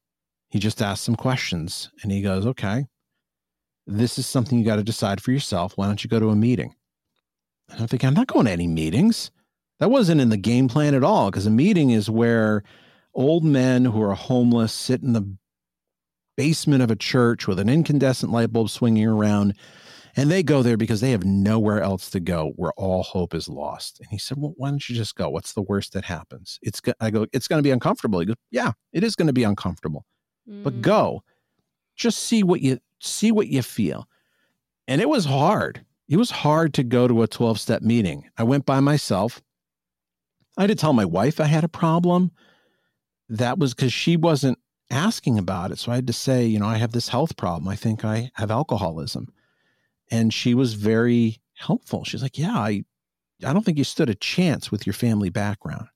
He 0.50 0.60
just 0.60 0.82
asked 0.82 1.04
some 1.04 1.16
questions 1.16 1.90
and 2.02 2.12
he 2.12 2.22
goes, 2.22 2.46
okay, 2.46 2.88
this 3.88 4.18
is 4.18 4.28
something 4.28 4.58
you 4.58 4.66
got 4.66 4.76
to 4.78 4.84
decide 4.84 5.22
for 5.22 5.32
yourself. 5.32 5.78
Why 5.78 5.88
don't 5.88 6.04
you 6.04 6.10
go 6.10 6.20
to 6.20 6.30
a 6.30 6.36
meeting? 6.36 6.76
And 7.70 7.82
I'm 7.82 7.88
thinking, 7.88 8.08
I'm 8.08 8.14
not 8.14 8.28
going 8.28 8.46
to 8.46 8.52
any 8.52 8.68
meetings. 8.68 9.32
That 9.80 9.92
wasn't 9.92 10.22
in 10.22 10.30
the 10.30 10.38
game 10.38 10.68
plan 10.68 10.94
at 10.94 11.04
all 11.04 11.30
because 11.30 11.46
a 11.46 11.52
meeting 11.52 11.90
is 11.90 12.10
where 12.10 12.64
old 13.16 13.44
men 13.44 13.86
who 13.86 14.02
are 14.02 14.14
homeless 14.14 14.74
sit 14.74 15.02
in 15.02 15.14
the 15.14 15.36
basement 16.38 16.84
of 16.84 16.92
a 16.92 16.96
church 16.96 17.48
with 17.48 17.60
an 17.60 17.70
incandescent 17.70 18.32
light 18.32 18.52
bulb 18.52 18.70
swinging 18.70 19.08
around 19.08 19.56
and 20.18 20.32
they 20.32 20.44
go 20.44 20.64
there 20.64 20.78
because 20.78 21.02
they 21.02 21.12
have 21.12 21.26
nowhere 21.26 21.82
else 21.82 22.10
to 22.12 22.20
go 22.20 22.54
where 22.56 22.72
all 22.78 23.04
hope 23.04 23.34
is 23.34 23.50
lost. 23.50 24.00
And 24.00 24.08
he 24.10 24.18
said, 24.18 24.38
Well, 24.40 24.54
why 24.56 24.70
don't 24.70 24.88
you 24.90 24.96
just 24.96 25.16
go? 25.16 25.30
What's 25.30 25.54
the 25.54 25.62
worst 25.62 25.94
that 25.94 26.06
happens? 26.06 26.58
It's 26.62 26.82
I 27.02 27.12
go, 27.12 27.28
it's 27.34 27.48
going 27.48 27.60
to 27.60 27.64
be 27.64 27.72
uncomfortable. 27.72 28.20
He 28.20 28.26
goes, 28.26 28.38
Yeah, 28.50 28.72
it 28.94 29.04
is 29.04 29.16
going 29.16 29.28
to 29.28 29.34
be 29.34 29.44
uncomfortable. 29.44 30.06
Mm. 30.50 30.64
But 30.64 30.82
go. 30.82 31.24
Just 31.98 32.20
see 32.20 32.44
what 32.44 32.62
you 32.62 32.80
see 33.00 33.32
what 33.32 33.48
you 33.48 33.62
feel. 33.62 34.08
And 34.88 35.02
it 35.02 35.10
was 35.10 35.26
hard. 35.26 35.86
It 36.08 36.18
was 36.18 36.32
hard 36.32 36.74
to 36.76 36.84
go 36.84 37.08
to 37.08 37.24
a 37.24 37.28
12 37.28 37.60
step 37.60 37.82
meeting. 37.82 38.30
I 38.38 38.44
went 38.44 38.66
by 38.66 38.80
myself. 38.80 39.42
I 40.58 40.62
had 40.62 40.68
to 40.68 40.76
tell 40.76 40.94
my 40.94 41.06
wife 41.06 41.40
I 41.42 41.46
had 41.46 41.64
a 41.64 41.70
problem. 41.70 42.32
That 43.30 43.58
was 43.58 43.74
because 43.74 43.94
she 43.94 44.18
wasn't 44.18 44.60
asking 44.92 45.40
about 45.40 45.72
it. 45.72 45.80
So 45.80 45.92
I 45.92 45.96
had 45.96 46.08
to 46.08 46.14
say, 46.14 46.46
you 46.46 46.60
know, 46.60 46.68
I 46.68 46.78
have 46.78 46.92
this 46.92 47.10
health 47.10 47.38
problem. 47.38 47.68
I 47.68 47.76
think 47.76 48.06
I 48.06 48.32
have 48.36 48.52
alcoholism. 48.52 49.28
And 50.12 50.34
she 50.34 50.54
was 50.54 50.76
very 50.76 51.42
helpful. 51.56 52.04
She's 52.04 52.22
like, 52.22 52.38
yeah, 52.38 52.56
I, 52.56 52.84
I 53.44 53.54
don't 53.54 53.66
think 53.66 53.78
you 53.78 53.84
stood 53.84 54.10
a 54.10 54.16
chance 54.16 54.72
with 54.72 54.86
your 54.86 54.94
family 54.94 55.30
background. 55.30 55.88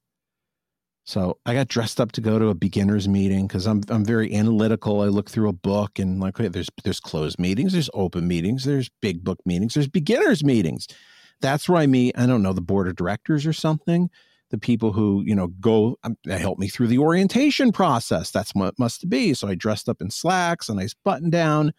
So 1.09 1.39
I 1.43 1.55
got 1.55 1.69
dressed 1.69 1.99
up 1.99 2.11
to 2.11 2.21
go 2.21 2.37
to 2.37 2.49
a 2.49 2.53
beginners 2.53 3.07
meeting 3.07 3.47
because 3.47 3.65
I'm 3.65 3.81
I'm 3.89 4.05
very 4.05 4.31
analytical. 4.31 5.01
I 5.01 5.05
look 5.05 5.27
through 5.27 5.49
a 5.49 5.53
book 5.53 5.97
and 5.97 6.19
like 6.19 6.39
okay, 6.39 6.49
there's 6.49 6.69
there's 6.83 6.99
closed 6.99 7.39
meetings, 7.39 7.73
there's 7.73 7.89
open 7.95 8.27
meetings, 8.27 8.63
there's 8.63 8.91
big 9.01 9.23
book 9.23 9.39
meetings, 9.43 9.73
there's 9.73 9.87
beginners 9.87 10.43
meetings. 10.43 10.87
That's 11.41 11.67
where 11.67 11.81
I 11.81 11.87
meet 11.87 12.15
I 12.15 12.27
don't 12.27 12.43
know 12.43 12.53
the 12.53 12.61
board 12.61 12.87
of 12.87 12.95
directors 12.95 13.47
or 13.47 13.53
something, 13.53 14.11
the 14.49 14.57
people 14.57 14.91
who 14.91 15.23
you 15.25 15.35
know 15.35 15.47
go 15.47 15.97
um, 16.03 16.17
help 16.27 16.59
me 16.59 16.67
through 16.67 16.87
the 16.87 16.99
orientation 16.99 17.71
process. 17.71 18.31
That's 18.31 18.53
what 18.53 18.69
it 18.69 18.79
must 18.79 19.09
be. 19.09 19.33
So 19.33 19.47
I 19.47 19.55
dressed 19.55 19.89
up 19.89 20.01
in 20.01 20.09
slacks, 20.09 20.69
a 20.69 20.75
nice 20.75 20.93
button 20.93 21.29
down, 21.29 21.73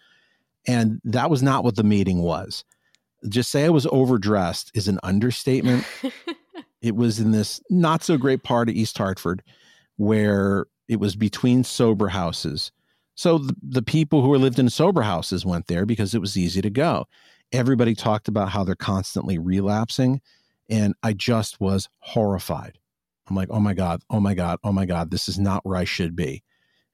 and 0.66 1.00
that 1.04 1.30
was 1.30 1.42
not 1.42 1.64
what 1.64 1.76
the 1.76 1.84
meeting 1.84 2.22
was. 2.22 2.64
Just 3.28 3.50
say 3.50 3.66
I 3.66 3.70
was 3.70 3.86
overdressed 3.90 4.70
is 4.74 4.88
an 4.88 4.98
understatement. 5.02 5.84
It 6.82 6.96
was 6.96 7.20
in 7.20 7.30
this 7.30 7.60
not 7.68 8.02
so 8.02 8.16
great 8.16 8.42
part 8.42 8.68
of 8.68 8.74
East 8.74 8.96
Hartford 8.96 9.42
where 9.96 10.66
it 10.88 10.98
was 10.98 11.14
between 11.14 11.62
sober 11.62 12.08
houses. 12.08 12.72
So 13.14 13.38
the, 13.38 13.54
the 13.62 13.82
people 13.82 14.22
who 14.22 14.34
lived 14.36 14.58
in 14.58 14.70
sober 14.70 15.02
houses 15.02 15.44
went 15.44 15.66
there 15.66 15.84
because 15.84 16.14
it 16.14 16.20
was 16.20 16.38
easy 16.38 16.62
to 16.62 16.70
go. 16.70 17.06
Everybody 17.52 17.94
talked 17.94 18.28
about 18.28 18.48
how 18.48 18.64
they're 18.64 18.74
constantly 18.74 19.38
relapsing. 19.38 20.20
And 20.70 20.94
I 21.02 21.12
just 21.12 21.60
was 21.60 21.88
horrified. 21.98 22.78
I'm 23.28 23.36
like, 23.36 23.48
oh 23.50 23.60
my 23.60 23.74
God, 23.74 24.02
oh 24.08 24.20
my 24.20 24.34
God, 24.34 24.58
oh 24.64 24.72
my 24.72 24.86
God, 24.86 25.10
this 25.10 25.28
is 25.28 25.38
not 25.38 25.64
where 25.64 25.76
I 25.76 25.84
should 25.84 26.16
be. 26.16 26.42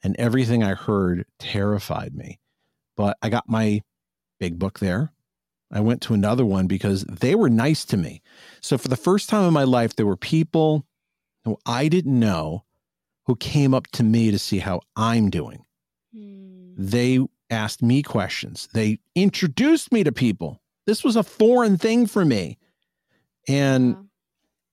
And 0.02 0.16
everything 0.18 0.62
I 0.62 0.74
heard 0.74 1.24
terrified 1.38 2.14
me. 2.14 2.40
But 2.96 3.16
I 3.22 3.28
got 3.28 3.48
my 3.48 3.82
big 4.38 4.58
book 4.58 4.78
there. 4.78 5.12
I 5.70 5.80
went 5.80 6.00
to 6.02 6.14
another 6.14 6.44
one 6.44 6.66
because 6.66 7.04
they 7.04 7.34
were 7.34 7.50
nice 7.50 7.84
to 7.86 7.96
me. 7.96 8.22
So 8.60 8.78
for 8.78 8.88
the 8.88 8.96
first 8.96 9.28
time 9.28 9.46
in 9.46 9.52
my 9.52 9.64
life, 9.64 9.96
there 9.96 10.06
were 10.06 10.16
people 10.16 10.86
who 11.44 11.58
I 11.66 11.88
didn't 11.88 12.18
know 12.18 12.64
who 13.24 13.36
came 13.36 13.74
up 13.74 13.88
to 13.88 14.02
me 14.02 14.30
to 14.30 14.38
see 14.38 14.58
how 14.58 14.80
I'm 14.94 15.30
doing. 15.30 15.64
Hmm. 16.14 16.74
They 16.76 17.20
asked 17.50 17.82
me 17.82 18.02
questions. 18.02 18.68
They 18.72 19.00
introduced 19.14 19.92
me 19.92 20.04
to 20.04 20.12
people. 20.12 20.60
This 20.86 21.02
was 21.02 21.16
a 21.16 21.22
foreign 21.22 21.78
thing 21.78 22.06
for 22.06 22.24
me. 22.24 22.58
And 23.46 23.90
yeah. 23.90 24.02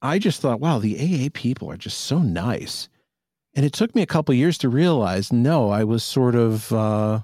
I 0.02 0.20
just 0.20 0.42
thought, 0.42 0.60
wow, 0.60 0.80
the 0.80 0.98
AA 1.00 1.30
people 1.34 1.70
are 1.72 1.78
just 1.78 2.02
so 2.02 2.20
nice. 2.20 2.90
And 3.56 3.66
it 3.66 3.74
took 3.74 3.94
me 3.94 4.02
a 4.02 4.08
couple 4.08 4.34
years 4.34 4.58
to 4.60 4.70
realize, 4.70 5.32
no, 5.32 5.70
I 5.70 5.84
was 5.84 6.04
sort 6.04 6.36
of, 6.36 6.72
uh, 6.74 7.20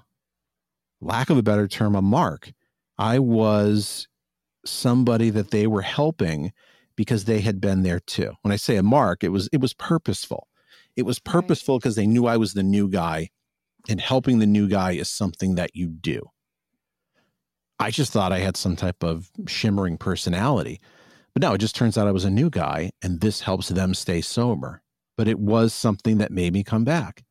lack 1.02 1.30
of 1.30 1.38
a 1.38 1.44
better 1.44 1.68
term, 1.68 1.96
a 1.96 2.02
mark. 2.02 2.52
I 2.98 3.20
was 3.20 4.08
somebody 4.66 5.30
that 5.30 5.52
they 5.52 5.68
were 5.68 5.82
helping 5.82 6.52
because 6.96 7.26
they 7.26 7.40
had 7.40 7.62
been 7.62 7.84
there 7.84 8.00
too. 8.00 8.34
When 8.42 8.52
I 8.52 8.58
say 8.58 8.76
a 8.76 8.84
mark, 8.84 9.24
it 9.24 9.30
was 9.30 9.48
it 9.54 9.62
was 9.62 9.74
purposeful. 9.74 10.48
It 10.96 11.04
was 11.04 11.20
purposeful 11.20 11.80
because 11.80 11.98
right. 11.98 12.04
they 12.04 12.08
knew 12.08 12.28
I 12.28 12.38
was 12.38 12.54
the 12.54 12.64
new 12.64 12.90
guy 12.90 13.30
and 13.88 14.02
helping 14.02 14.40
the 14.40 14.46
new 14.46 14.68
guy 14.68 14.92
is 14.92 15.08
something 15.08 15.56
that 15.56 15.76
you 15.76 15.88
do. 15.88 16.30
I 17.80 17.92
just 17.92 18.12
thought 18.12 18.34
I 18.34 18.40
had 18.40 18.58
some 18.58 18.76
type 18.76 19.02
of 19.02 19.32
shimmering 19.48 19.98
personality. 19.98 20.82
But 21.34 21.42
no, 21.42 21.54
it 21.54 21.60
just 21.60 21.76
turns 21.76 21.98
out 21.98 22.08
I 22.08 22.12
was 22.12 22.26
a 22.26 22.30
new 22.30 22.50
guy 22.50 22.92
and 23.02 23.22
this 23.22 23.42
helps 23.42 23.70
them 23.70 23.94
stay 23.94 24.22
sober. 24.22 24.82
But 25.18 25.28
it 25.28 25.40
was 25.40 25.74
something 25.74 26.18
that 26.18 26.32
made 26.32 26.54
me 26.54 26.64
come 26.64 26.84
back. 26.84 27.24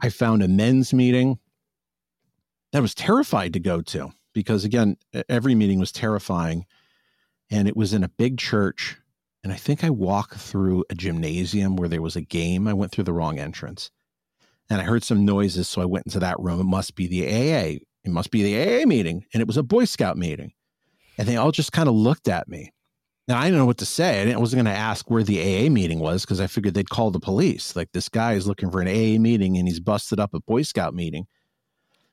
I 0.00 0.10
found 0.10 0.42
a 0.42 0.48
men's 0.48 0.92
meeting 0.92 1.38
that 2.72 2.78
I 2.78 2.82
was 2.82 2.94
terrified 2.94 3.52
to 3.54 3.60
go 3.60 3.80
to 3.82 4.12
because 4.34 4.64
again, 4.64 4.96
every 5.28 5.54
meeting 5.54 5.80
was 5.80 5.92
terrifying. 5.92 6.66
And 7.50 7.66
it 7.66 7.76
was 7.76 7.94
in 7.94 8.04
a 8.04 8.08
big 8.08 8.38
church. 8.38 8.96
And 9.42 9.52
I 9.52 9.56
think 9.56 9.82
I 9.82 9.90
walked 9.90 10.34
through 10.34 10.84
a 10.90 10.94
gymnasium 10.94 11.76
where 11.76 11.88
there 11.88 12.02
was 12.02 12.14
a 12.14 12.20
game. 12.20 12.68
I 12.68 12.74
went 12.74 12.92
through 12.92 13.04
the 13.04 13.12
wrong 13.12 13.38
entrance. 13.38 13.90
And 14.68 14.80
I 14.80 14.84
heard 14.84 15.02
some 15.02 15.24
noises. 15.24 15.66
So 15.66 15.80
I 15.80 15.86
went 15.86 16.06
into 16.06 16.20
that 16.20 16.38
room. 16.38 16.60
It 16.60 16.64
must 16.64 16.94
be 16.94 17.06
the 17.06 17.26
AA. 17.26 17.78
It 18.04 18.10
must 18.12 18.30
be 18.30 18.42
the 18.42 18.82
AA 18.82 18.86
meeting. 18.86 19.24
And 19.32 19.40
it 19.40 19.46
was 19.46 19.56
a 19.56 19.62
Boy 19.62 19.86
Scout 19.86 20.18
meeting. 20.18 20.52
And 21.16 21.26
they 21.26 21.36
all 21.36 21.52
just 21.52 21.72
kind 21.72 21.88
of 21.88 21.94
looked 21.94 22.28
at 22.28 22.48
me. 22.48 22.72
Now 23.28 23.38
I 23.38 23.44
didn't 23.44 23.58
know 23.58 23.66
what 23.66 23.78
to 23.78 23.86
say. 23.86 24.32
I 24.32 24.38
wasn't 24.38 24.64
going 24.64 24.74
to 24.74 24.80
ask 24.80 25.10
where 25.10 25.22
the 25.22 25.38
AA 25.38 25.68
meeting 25.68 25.98
was 25.98 26.22
because 26.24 26.40
I 26.40 26.46
figured 26.46 26.72
they'd 26.72 26.88
call 26.88 27.10
the 27.10 27.20
police. 27.20 27.76
Like 27.76 27.92
this 27.92 28.08
guy 28.08 28.32
is 28.32 28.46
looking 28.46 28.70
for 28.70 28.80
an 28.80 28.88
AA 28.88 29.20
meeting 29.20 29.58
and 29.58 29.68
he's 29.68 29.80
busted 29.80 30.18
up 30.18 30.32
a 30.32 30.40
Boy 30.40 30.62
Scout 30.62 30.94
meeting. 30.94 31.26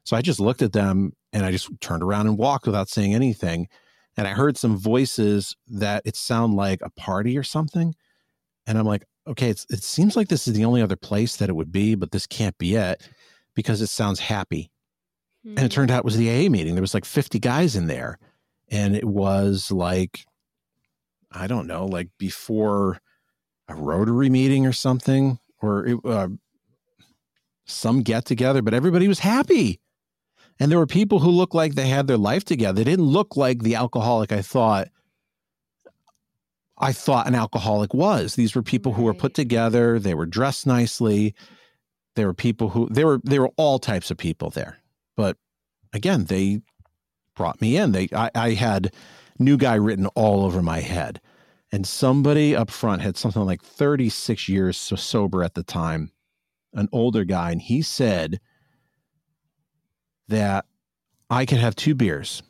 So 0.04 0.18
I 0.18 0.22
just 0.22 0.42
looked 0.42 0.62
at 0.62 0.74
them 0.74 1.14
and 1.32 1.46
I 1.46 1.52
just 1.52 1.70
turned 1.80 2.04
around 2.04 2.28
and 2.28 2.38
walked 2.38 2.66
without 2.66 2.90
saying 2.90 3.16
anything. 3.16 3.70
and 4.18 4.28
I 4.28 4.32
heard 4.32 4.58
some 4.58 4.78
voices 4.78 5.56
that 5.68 6.02
it 6.06 6.16
sounded 6.16 6.56
like 6.56 6.82
a 6.82 6.90
party 6.92 7.38
or 7.38 7.44
something. 7.44 7.96
And 8.68 8.78
I'm 8.78 8.86
like, 8.86 9.06
okay, 9.28 9.50
it 9.50 9.84
seems 9.84 10.16
like 10.16 10.28
this 10.28 10.48
is 10.48 10.54
the 10.54 10.66
only 10.66 10.82
other 10.82 10.96
place 10.96 11.38
that 11.38 11.50
it 11.50 11.56
would 11.56 11.72
be, 11.72 11.96
but 11.96 12.12
this 12.12 12.28
can't 12.28 12.58
be 12.58 12.76
it 12.76 13.10
because 13.56 13.82
it 13.82 13.88
sounds 13.88 14.20
happy. 14.20 14.72
Mm-hmm. 15.46 15.58
And 15.58 15.66
it 15.66 15.72
turned 15.72 15.90
hmm. 15.90 15.96
out 15.96 16.00
it 16.00 16.06
was 16.06 16.18
the 16.18 16.30
AA 16.30 16.50
meeting. 16.50 16.76
There 16.76 16.82
was 16.82 16.94
like 16.94 17.06
50 17.06 17.40
guys 17.40 17.76
in 17.76 17.88
there. 17.88 18.20
And 18.70 18.96
it 18.96 19.06
was 19.06 19.72
like, 19.72 20.26
I 21.36 21.48
don't 21.48 21.68
know, 21.68 21.86
like 21.86 22.10
before 22.18 23.00
a 23.68 23.76
Rotary 23.76 24.30
meeting 24.30 24.66
or 24.66 24.74
something, 24.74 25.40
or 25.62 25.86
it, 25.86 26.00
uh, 26.06 26.30
some 27.66 28.04
get 28.04 28.26
together, 28.26 28.62
but 28.62 28.74
everybody 28.74 29.08
was 29.08 29.20
happy. 29.20 29.80
And 30.60 30.72
there 30.72 30.80
were 30.80 30.88
people 30.88 31.20
who 31.20 31.30
looked 31.30 31.56
like 31.56 31.76
they 31.76 31.90
had 31.90 32.08
their 32.08 32.18
life 32.18 32.46
together. 32.46 32.76
They 32.78 32.90
didn't 32.90 33.06
look 33.06 33.36
like 33.36 33.62
the 33.62 33.76
alcoholic 33.76 34.32
I 34.32 34.42
thought 34.42 34.88
I 36.78 36.92
thought 36.92 37.28
an 37.28 37.36
alcoholic 37.36 37.94
was. 37.94 38.36
These 38.36 38.54
were 38.54 38.62
people 38.62 38.92
right. 38.92 38.98
who 38.98 39.06
were 39.06 39.14
put 39.14 39.34
together, 39.34 40.00
they 40.00 40.14
were 40.14 40.26
dressed 40.26 40.68
nicely. 40.68 41.34
There 42.16 42.28
were 42.28 42.34
people 42.34 42.70
who 42.70 42.88
there 42.90 43.08
were 43.08 43.22
there 43.24 43.42
were 43.42 43.52
all 43.58 43.80
types 43.80 44.12
of 44.12 44.18
people 44.18 44.50
there. 44.50 44.78
But 45.18 45.38
again, 45.92 46.26
they 46.26 46.62
brought 47.36 47.60
me 47.60 47.76
in. 47.76 47.92
They 47.92 48.08
I, 48.14 48.32
I 48.34 48.50
had 48.52 48.94
new 49.40 49.58
guy 49.58 49.76
written 49.76 50.08
all 50.08 50.46
over 50.46 50.62
my 50.62 50.80
head. 50.80 51.20
And 51.76 51.86
somebody 51.86 52.56
up 52.56 52.72
front 52.72 53.02
had 53.02 53.18
something 53.18 53.44
like 53.44 53.62
36 53.62 54.48
years 54.48 54.78
so 54.78 54.96
sober 54.96 55.44
at 55.44 55.56
the 55.56 55.62
time, 55.62 56.14
an 56.72 56.88
older 56.94 57.26
guy, 57.26 57.52
and 57.52 57.62
he 57.62 57.82
said 57.82 58.40
that 60.30 60.64
I 61.30 61.46
could 61.46 61.58
have 61.58 61.76
two 61.76 61.94
beers 61.94 62.42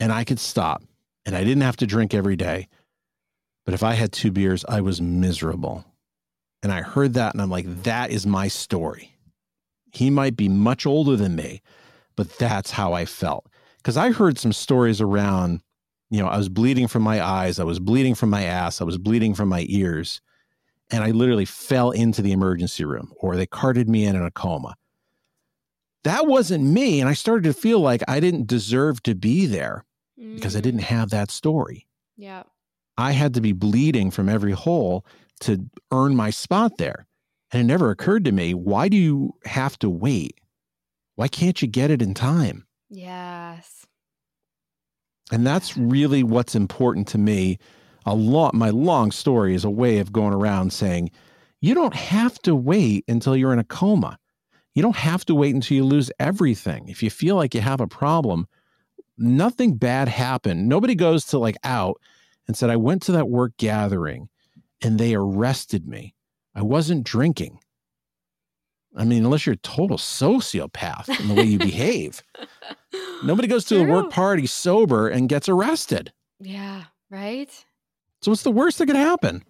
and 0.00 0.10
I 0.10 0.24
could 0.24 0.40
stop 0.40 0.82
and 1.24 1.36
I 1.36 1.44
didn't 1.44 1.62
have 1.62 1.76
to 1.76 1.86
drink 1.86 2.12
every 2.12 2.34
day. 2.34 2.66
But 3.64 3.72
if 3.74 3.84
I 3.84 3.92
had 3.92 4.10
two 4.10 4.32
beers, 4.32 4.64
I 4.68 4.80
was 4.80 5.00
miserable. 5.00 5.84
And 6.60 6.72
I 6.72 6.82
heard 6.82 7.14
that 7.14 7.34
and 7.34 7.40
I'm 7.40 7.50
like, 7.50 7.84
that 7.84 8.10
is 8.10 8.26
my 8.26 8.48
story. 8.48 9.16
He 9.92 10.10
might 10.10 10.36
be 10.36 10.48
much 10.48 10.86
older 10.86 11.14
than 11.14 11.36
me, 11.36 11.62
but 12.16 12.36
that's 12.36 12.72
how 12.72 12.94
I 12.94 13.04
felt. 13.04 13.46
Because 13.76 13.96
I 13.96 14.10
heard 14.10 14.40
some 14.40 14.52
stories 14.52 15.00
around, 15.00 15.60
you 16.10 16.20
know, 16.20 16.28
I 16.28 16.36
was 16.36 16.48
bleeding 16.48 16.86
from 16.86 17.02
my 17.02 17.22
eyes, 17.22 17.58
I 17.58 17.64
was 17.64 17.78
bleeding 17.78 18.14
from 18.14 18.30
my 18.30 18.44
ass, 18.44 18.80
I 18.80 18.84
was 18.84 18.98
bleeding 18.98 19.34
from 19.34 19.48
my 19.48 19.66
ears. 19.68 20.20
And 20.90 21.02
I 21.02 21.12
literally 21.12 21.46
fell 21.46 21.92
into 21.92 22.20
the 22.20 22.32
emergency 22.32 22.84
room 22.84 23.12
or 23.16 23.36
they 23.36 23.46
carted 23.46 23.88
me 23.88 24.04
in 24.04 24.16
in 24.16 24.22
a 24.22 24.30
coma 24.30 24.76
that 26.04 26.26
wasn't 26.26 26.64
me. 26.64 27.00
And 27.00 27.08
I 27.08 27.14
started 27.14 27.44
to 27.44 27.52
feel 27.52 27.80
like 27.80 28.02
I 28.06 28.20
didn't 28.20 28.46
deserve 28.46 29.02
to 29.02 29.14
be 29.14 29.46
there 29.46 29.84
mm. 30.18 30.34
because 30.34 30.54
I 30.54 30.60
didn't 30.60 30.80
mm. 30.80 30.84
have 30.84 31.10
that 31.10 31.30
story. 31.30 31.86
Yeah. 32.16 32.44
I 32.96 33.12
had 33.12 33.34
to 33.34 33.40
be 33.40 33.52
bleeding 33.52 34.10
from 34.10 34.28
every 34.28 34.52
hole 34.52 35.04
to 35.40 35.64
earn 35.90 36.14
my 36.14 36.30
spot 36.30 36.78
there. 36.78 37.06
And 37.50 37.60
it 37.60 37.64
never 37.64 37.90
occurred 37.90 38.24
to 38.26 38.32
me, 38.32 38.54
why 38.54 38.88
do 38.88 38.96
you 38.96 39.34
have 39.46 39.78
to 39.80 39.90
wait? 39.90 40.38
Why 41.16 41.28
can't 41.28 41.60
you 41.60 41.68
get 41.68 41.90
it 41.90 42.02
in 42.02 42.14
time? 42.14 42.66
Yes. 42.88 43.86
And 45.32 45.46
that's 45.46 45.76
really 45.76 46.22
what's 46.22 46.54
important 46.54 47.08
to 47.08 47.18
me. 47.18 47.58
A 48.06 48.14
lot 48.14 48.54
my 48.54 48.70
long 48.70 49.10
story 49.10 49.54
is 49.54 49.64
a 49.64 49.70
way 49.70 49.98
of 49.98 50.12
going 50.12 50.34
around 50.34 50.72
saying, 50.72 51.10
you 51.60 51.74
don't 51.74 51.94
have 51.94 52.38
to 52.40 52.54
wait 52.54 53.04
until 53.08 53.34
you're 53.34 53.52
in 53.52 53.58
a 53.58 53.64
coma. 53.64 54.18
You 54.74 54.82
don't 54.82 54.96
have 54.96 55.24
to 55.26 55.34
wait 55.34 55.54
until 55.54 55.76
you 55.76 55.84
lose 55.84 56.10
everything. 56.18 56.88
If 56.88 57.02
you 57.02 57.08
feel 57.08 57.36
like 57.36 57.54
you 57.54 57.62
have 57.62 57.80
a 57.80 57.86
problem, 57.86 58.46
nothing 59.16 59.76
bad 59.76 60.08
happened. 60.08 60.68
Nobody 60.68 60.94
goes 60.94 61.24
to 61.26 61.38
like 61.38 61.56
out 61.64 62.00
and 62.46 62.56
said, 62.56 62.68
I 62.68 62.76
went 62.76 63.02
to 63.04 63.12
that 63.12 63.30
work 63.30 63.52
gathering 63.56 64.28
and 64.82 64.98
they 64.98 65.14
arrested 65.14 65.86
me. 65.86 66.14
I 66.54 66.62
wasn't 66.62 67.04
drinking. 67.04 67.60
I 68.96 69.04
mean, 69.04 69.24
unless 69.24 69.46
you're 69.46 69.54
a 69.54 69.58
total 69.58 69.96
sociopath 69.96 71.08
in 71.20 71.28
the 71.28 71.34
way 71.34 71.44
you 71.44 71.58
behave. 71.58 72.22
Nobody 73.24 73.48
goes 73.48 73.64
to 73.66 73.76
True. 73.76 73.84
a 73.84 73.90
work 73.90 74.10
party 74.10 74.46
sober 74.46 75.08
and 75.08 75.28
gets 75.28 75.48
arrested. 75.48 76.12
Yeah, 76.38 76.84
right? 77.10 77.50
So 78.22 78.30
what's 78.30 78.42
the 78.42 78.52
worst 78.52 78.78
that 78.78 78.86
could 78.86 78.96
happen? 78.96 79.44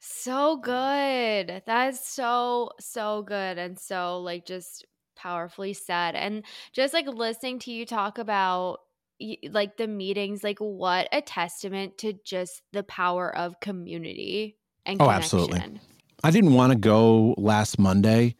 So 0.00 0.56
good. 0.56 1.62
That's 1.66 2.06
so, 2.06 2.70
so 2.78 3.22
good. 3.22 3.58
And 3.58 3.78
so, 3.78 4.20
like, 4.20 4.46
just 4.46 4.84
powerfully 5.16 5.72
said. 5.72 6.14
And 6.14 6.44
just 6.72 6.94
like 6.94 7.06
listening 7.06 7.58
to 7.60 7.72
you 7.72 7.86
talk 7.86 8.18
about 8.18 8.80
like 9.50 9.76
the 9.76 9.88
meetings, 9.88 10.44
like, 10.44 10.58
what 10.58 11.08
a 11.10 11.20
testament 11.20 11.98
to 11.98 12.14
just 12.24 12.62
the 12.72 12.84
power 12.84 13.34
of 13.34 13.58
community 13.60 14.56
and 14.86 14.98
connection. 14.98 15.38
Oh, 15.38 15.42
absolutely. 15.42 15.80
I 16.22 16.30
didn't 16.30 16.54
want 16.54 16.72
to 16.72 16.78
go 16.78 17.34
last 17.36 17.78
Monday 17.78 18.36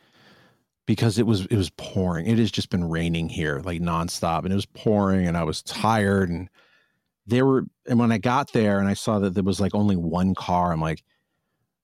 because 0.88 1.18
it 1.18 1.26
was 1.26 1.44
it 1.46 1.56
was 1.56 1.68
pouring. 1.76 2.26
It 2.26 2.38
has 2.38 2.50
just 2.50 2.70
been 2.70 2.88
raining 2.88 3.28
here 3.28 3.60
like 3.62 3.82
nonstop, 3.82 4.44
and 4.44 4.52
it 4.52 4.56
was 4.56 4.64
pouring, 4.64 5.26
and 5.26 5.36
I 5.36 5.44
was 5.44 5.62
tired. 5.62 6.30
And 6.30 6.48
there 7.26 7.44
were, 7.44 7.66
and 7.86 7.98
when 7.98 8.10
I 8.10 8.16
got 8.16 8.54
there 8.54 8.78
and 8.80 8.88
I 8.88 8.94
saw 8.94 9.18
that 9.18 9.34
there 9.34 9.44
was 9.44 9.60
like 9.60 9.74
only 9.74 9.96
one 9.96 10.34
car, 10.34 10.72
I'm 10.72 10.80
like, 10.80 11.04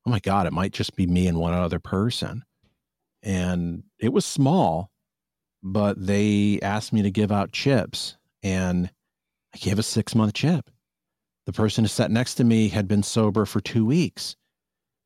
oh 0.06 0.10
my 0.10 0.20
God, 0.20 0.46
it 0.46 0.54
might 0.54 0.72
just 0.72 0.96
be 0.96 1.06
me 1.06 1.26
and 1.26 1.38
one 1.38 1.52
other 1.52 1.78
person. 1.78 2.44
And 3.22 3.82
it 3.98 4.10
was 4.10 4.24
small, 4.24 4.90
but 5.62 6.04
they 6.04 6.58
asked 6.62 6.94
me 6.94 7.02
to 7.02 7.10
give 7.10 7.30
out 7.30 7.52
chips 7.52 8.16
and 8.42 8.90
I 9.54 9.58
gave 9.58 9.78
a 9.78 9.82
six 9.82 10.14
month 10.14 10.32
chip. 10.32 10.70
The 11.44 11.52
person 11.52 11.84
who 11.84 11.88
sat 11.88 12.10
next 12.10 12.36
to 12.36 12.44
me 12.44 12.68
had 12.68 12.88
been 12.88 13.02
sober 13.02 13.44
for 13.44 13.60
two 13.60 13.84
weeks. 13.84 14.34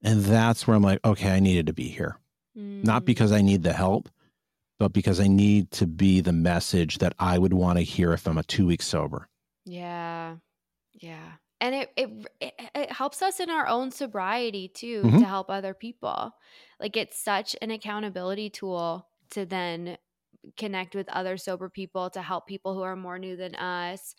And 0.03 0.21
that's 0.23 0.69
where 0.69 0.77
I'm 0.77 0.85
like, 0.85 1.05
okay, 1.05 1.33
I 1.33 1.41
needed 1.41 1.67
to 1.67 1.73
be 1.73 1.89
here. 1.89 2.21
Mm. 2.59 2.85
Not 2.85 3.05
because 3.05 3.33
I 3.33 3.43
need 3.43 3.63
the 3.63 3.73
help, 3.73 4.09
but 4.79 4.93
because 4.93 5.21
I 5.21 5.27
need 5.27 5.71
to 5.73 5.87
be 5.87 6.21
the 6.21 6.33
message 6.33 6.99
that 6.99 7.15
I 7.19 7.39
would 7.39 7.53
want 7.53 7.79
to 7.79 7.85
hear 7.85 8.13
if 8.13 8.27
I'm 8.27 8.39
a 8.39 8.43
two 8.43 8.67
week 8.67 8.83
sober. 8.83 9.29
Yeah. 9.65 10.37
Yeah 10.93 11.33
and 11.61 11.75
it, 11.75 11.91
it 11.97 12.11
it 12.75 12.93
helps 12.93 13.23
us 13.23 13.41
in 13.41 13.51
our 13.51 13.67
own 13.67 13.91
sobriety 13.91 14.69
too 14.69 15.03
mm-hmm. 15.03 15.19
to 15.19 15.25
help 15.25 15.51
other 15.51 15.75
people 15.75 16.33
like 16.81 16.97
it's 16.97 17.19
such 17.19 17.57
an 17.61 17.71
accountability 17.71 18.51
tool 18.51 19.07
to 19.31 19.45
then 19.45 19.97
connect 20.57 20.95
with 20.95 21.09
other 21.09 21.37
sober 21.37 21.69
people 21.69 22.11
to 22.11 22.23
help 22.23 22.47
people 22.47 22.75
who 22.75 22.83
are 22.83 22.97
more 22.97 23.19
new 23.19 23.37
than 23.37 23.55
us 23.57 24.15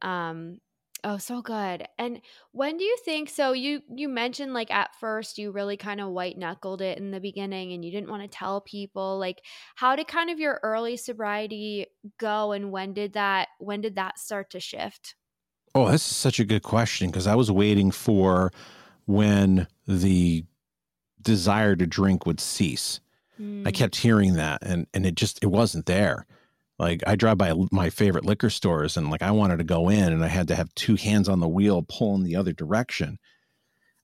um 0.00 0.58
oh 1.04 1.18
so 1.18 1.42
good 1.42 1.86
and 1.98 2.20
when 2.52 2.76
do 2.76 2.84
you 2.84 2.96
think 3.04 3.28
so 3.28 3.52
you 3.52 3.82
you 3.94 4.08
mentioned 4.08 4.54
like 4.54 4.70
at 4.70 4.94
first 4.96 5.38
you 5.38 5.50
really 5.50 5.76
kind 5.76 6.00
of 6.00 6.10
white 6.10 6.38
knuckled 6.38 6.80
it 6.80 6.98
in 6.98 7.10
the 7.10 7.20
beginning 7.20 7.72
and 7.72 7.84
you 7.84 7.90
didn't 7.90 8.10
want 8.10 8.22
to 8.22 8.28
tell 8.28 8.60
people 8.60 9.18
like 9.18 9.42
how 9.74 9.96
did 9.96 10.06
kind 10.06 10.30
of 10.30 10.38
your 10.38 10.60
early 10.62 10.96
sobriety 10.96 11.86
go 12.18 12.52
and 12.52 12.70
when 12.70 12.92
did 12.92 13.14
that 13.14 13.48
when 13.58 13.80
did 13.80 13.96
that 13.96 14.18
start 14.18 14.50
to 14.50 14.60
shift 14.60 15.14
Oh, 15.74 15.88
that's 15.88 16.02
such 16.02 16.38
a 16.38 16.44
good 16.44 16.62
question 16.62 17.08
because 17.08 17.26
I 17.26 17.34
was 17.34 17.50
waiting 17.50 17.90
for 17.90 18.52
when 19.06 19.66
the 19.86 20.44
desire 21.20 21.76
to 21.76 21.86
drink 21.86 22.26
would 22.26 22.40
cease. 22.40 23.00
Mm. 23.40 23.66
I 23.66 23.70
kept 23.70 23.96
hearing 23.96 24.34
that 24.34 24.62
and 24.62 24.86
and 24.92 25.06
it 25.06 25.14
just 25.14 25.42
it 25.42 25.46
wasn't 25.46 25.86
there. 25.86 26.26
Like 26.82 27.04
I 27.06 27.14
drive 27.14 27.38
by 27.38 27.54
my 27.70 27.90
favorite 27.90 28.24
liquor 28.24 28.50
stores 28.50 28.96
and 28.96 29.08
like 29.08 29.22
I 29.22 29.30
wanted 29.30 29.58
to 29.58 29.64
go 29.64 29.88
in 29.88 30.12
and 30.12 30.24
I 30.24 30.26
had 30.26 30.48
to 30.48 30.56
have 30.56 30.74
two 30.74 30.96
hands 30.96 31.28
on 31.28 31.38
the 31.38 31.48
wheel 31.48 31.86
pulling 31.88 32.24
the 32.24 32.34
other 32.34 32.52
direction. 32.52 33.18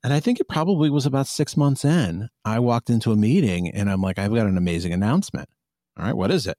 And 0.04 0.12
I 0.12 0.20
think 0.20 0.38
it 0.38 0.48
probably 0.48 0.88
was 0.88 1.04
about 1.04 1.26
6 1.26 1.56
months 1.56 1.84
in. 1.84 2.28
I 2.44 2.60
walked 2.60 2.88
into 2.88 3.10
a 3.10 3.16
meeting 3.16 3.68
and 3.68 3.90
I'm 3.90 4.00
like 4.00 4.16
I've 4.16 4.32
got 4.32 4.46
an 4.46 4.56
amazing 4.56 4.92
announcement. 4.92 5.48
All 5.98 6.04
right, 6.04 6.16
what 6.16 6.30
is 6.30 6.46
it? 6.46 6.56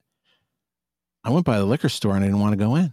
I 1.24 1.30
went 1.30 1.46
by 1.46 1.56
the 1.56 1.64
liquor 1.64 1.88
store 1.88 2.14
and 2.14 2.22
I 2.22 2.26
didn't 2.26 2.40
want 2.40 2.52
to 2.52 2.62
go 2.62 2.76
in. 2.76 2.92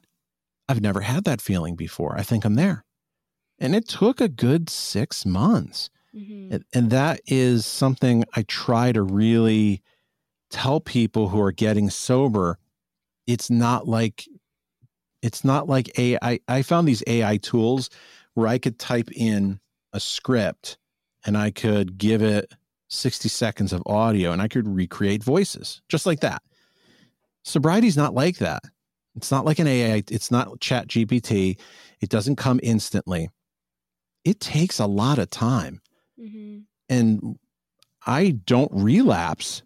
I've 0.70 0.82
never 0.82 1.02
had 1.02 1.26
that 1.26 1.42
feeling 1.42 1.76
before. 1.76 2.18
I 2.18 2.24
think 2.24 2.46
I'm 2.46 2.56
there. 2.56 2.86
And 3.60 3.76
it 3.76 3.90
took 3.90 4.22
a 4.22 4.30
good 4.30 4.70
six 4.70 5.26
months. 5.26 5.90
Mm-hmm. 6.16 6.60
And 6.74 6.92
that 6.92 7.20
is 7.28 7.66
something 7.66 8.24
I 8.38 8.44
try 8.44 8.94
to 8.94 9.02
really 9.02 9.84
tell 10.50 10.80
people 10.80 11.28
who 11.28 11.42
are 11.42 11.52
getting 11.52 11.90
sober. 11.90 12.58
It's 13.28 13.50
not 13.50 13.88
like, 13.88 14.28
it's 15.22 15.44
not 15.44 15.68
like 15.68 15.98
AI. 16.00 16.40
I 16.48 16.62
found 16.62 16.88
these 16.88 17.04
AI 17.08 17.38
tools 17.38 17.90
where 18.34 18.48
I 18.48 18.58
could 18.58 18.80
type 18.80 19.12
in 19.12 19.60
a 19.94 20.00
script 20.00 20.78
and 21.26 21.38
I 21.38 21.52
could 21.52 21.98
give 21.98 22.22
it 22.22 22.54
60 22.90 23.28
seconds 23.30 23.74
of 23.74 23.84
audio 23.86 24.32
and 24.32 24.42
I 24.42 24.48
could 24.48 24.68
recreate 24.68 25.24
voices 25.24 25.82
just 25.90 26.06
like 26.06 26.22
that. 26.22 26.42
Sobriety's 27.44 27.98
not 27.98 28.14
like 28.14 28.38
that. 28.38 28.64
It's 29.16 29.32
not 29.32 29.46
like 29.46 29.60
an 29.60 29.68
AI, 29.68 30.04
it's 30.10 30.30
not 30.30 30.60
chat 30.60 30.88
GPT. 30.88 31.60
It 32.02 32.10
doesn't 32.10 32.36
come 32.36 32.60
instantly. 32.62 33.30
It 34.24 34.40
takes 34.40 34.80
a 34.80 34.86
lot 34.86 35.18
of 35.18 35.30
time. 35.30 35.82
Mm-hmm. 36.20 36.60
And 36.90 37.40
I 38.06 38.32
don't 38.46 38.72
relapse 38.74 39.64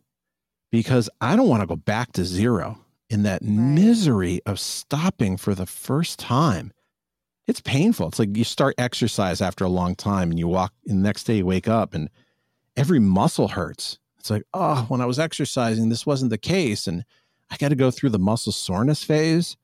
because 0.72 1.09
I 1.20 1.36
don't 1.36 1.49
want 1.49 1.62
to 1.62 1.68
go 1.68 1.76
back 1.76 2.14
to 2.14 2.24
zero 2.24 2.80
in 3.12 3.24
that 3.24 3.41
right. 3.41 3.51
misery 3.51 4.41
of 4.45 4.59
stopping 4.59 5.36
for 5.36 5.53
the 5.53 5.66
first 5.66 6.18
time. 6.18 6.72
it's 7.47 7.59
painful. 7.59 8.07
It's 8.07 8.20
like 8.20 8.38
you 8.38 8.45
start 8.45 8.76
exercise 8.78 9.41
after 9.41 9.66
a 9.66 9.70
long 9.70 9.95
time 9.95 10.30
and 10.30 10.39
you 10.39 10.47
walk 10.47 10.74
and 10.88 10.99
the 10.99 11.03
next 11.03 11.26
day 11.26 11.38
you 11.38 11.45
wake 11.45 11.68
up 11.68 11.93
and 11.93 12.09
every 12.78 12.99
muscle 12.99 13.49
hurts. 13.49 13.99
It's 14.18 14.30
like, 14.30 14.43
oh, 14.53 14.86
when 14.88 15.01
I 15.01 15.05
was 15.05 15.20
exercising, 15.20 15.89
this 15.89 16.05
wasn't 16.05 16.30
the 16.30 16.38
case. 16.38 16.88
And 16.88 17.03
I 17.49 17.57
got 17.57 17.70
to 17.70 17.76
go 17.76 17.91
through 17.91 18.12
the 18.12 18.20
muscle 18.20 18.53
soreness 18.53 19.03
phase. 19.03 19.57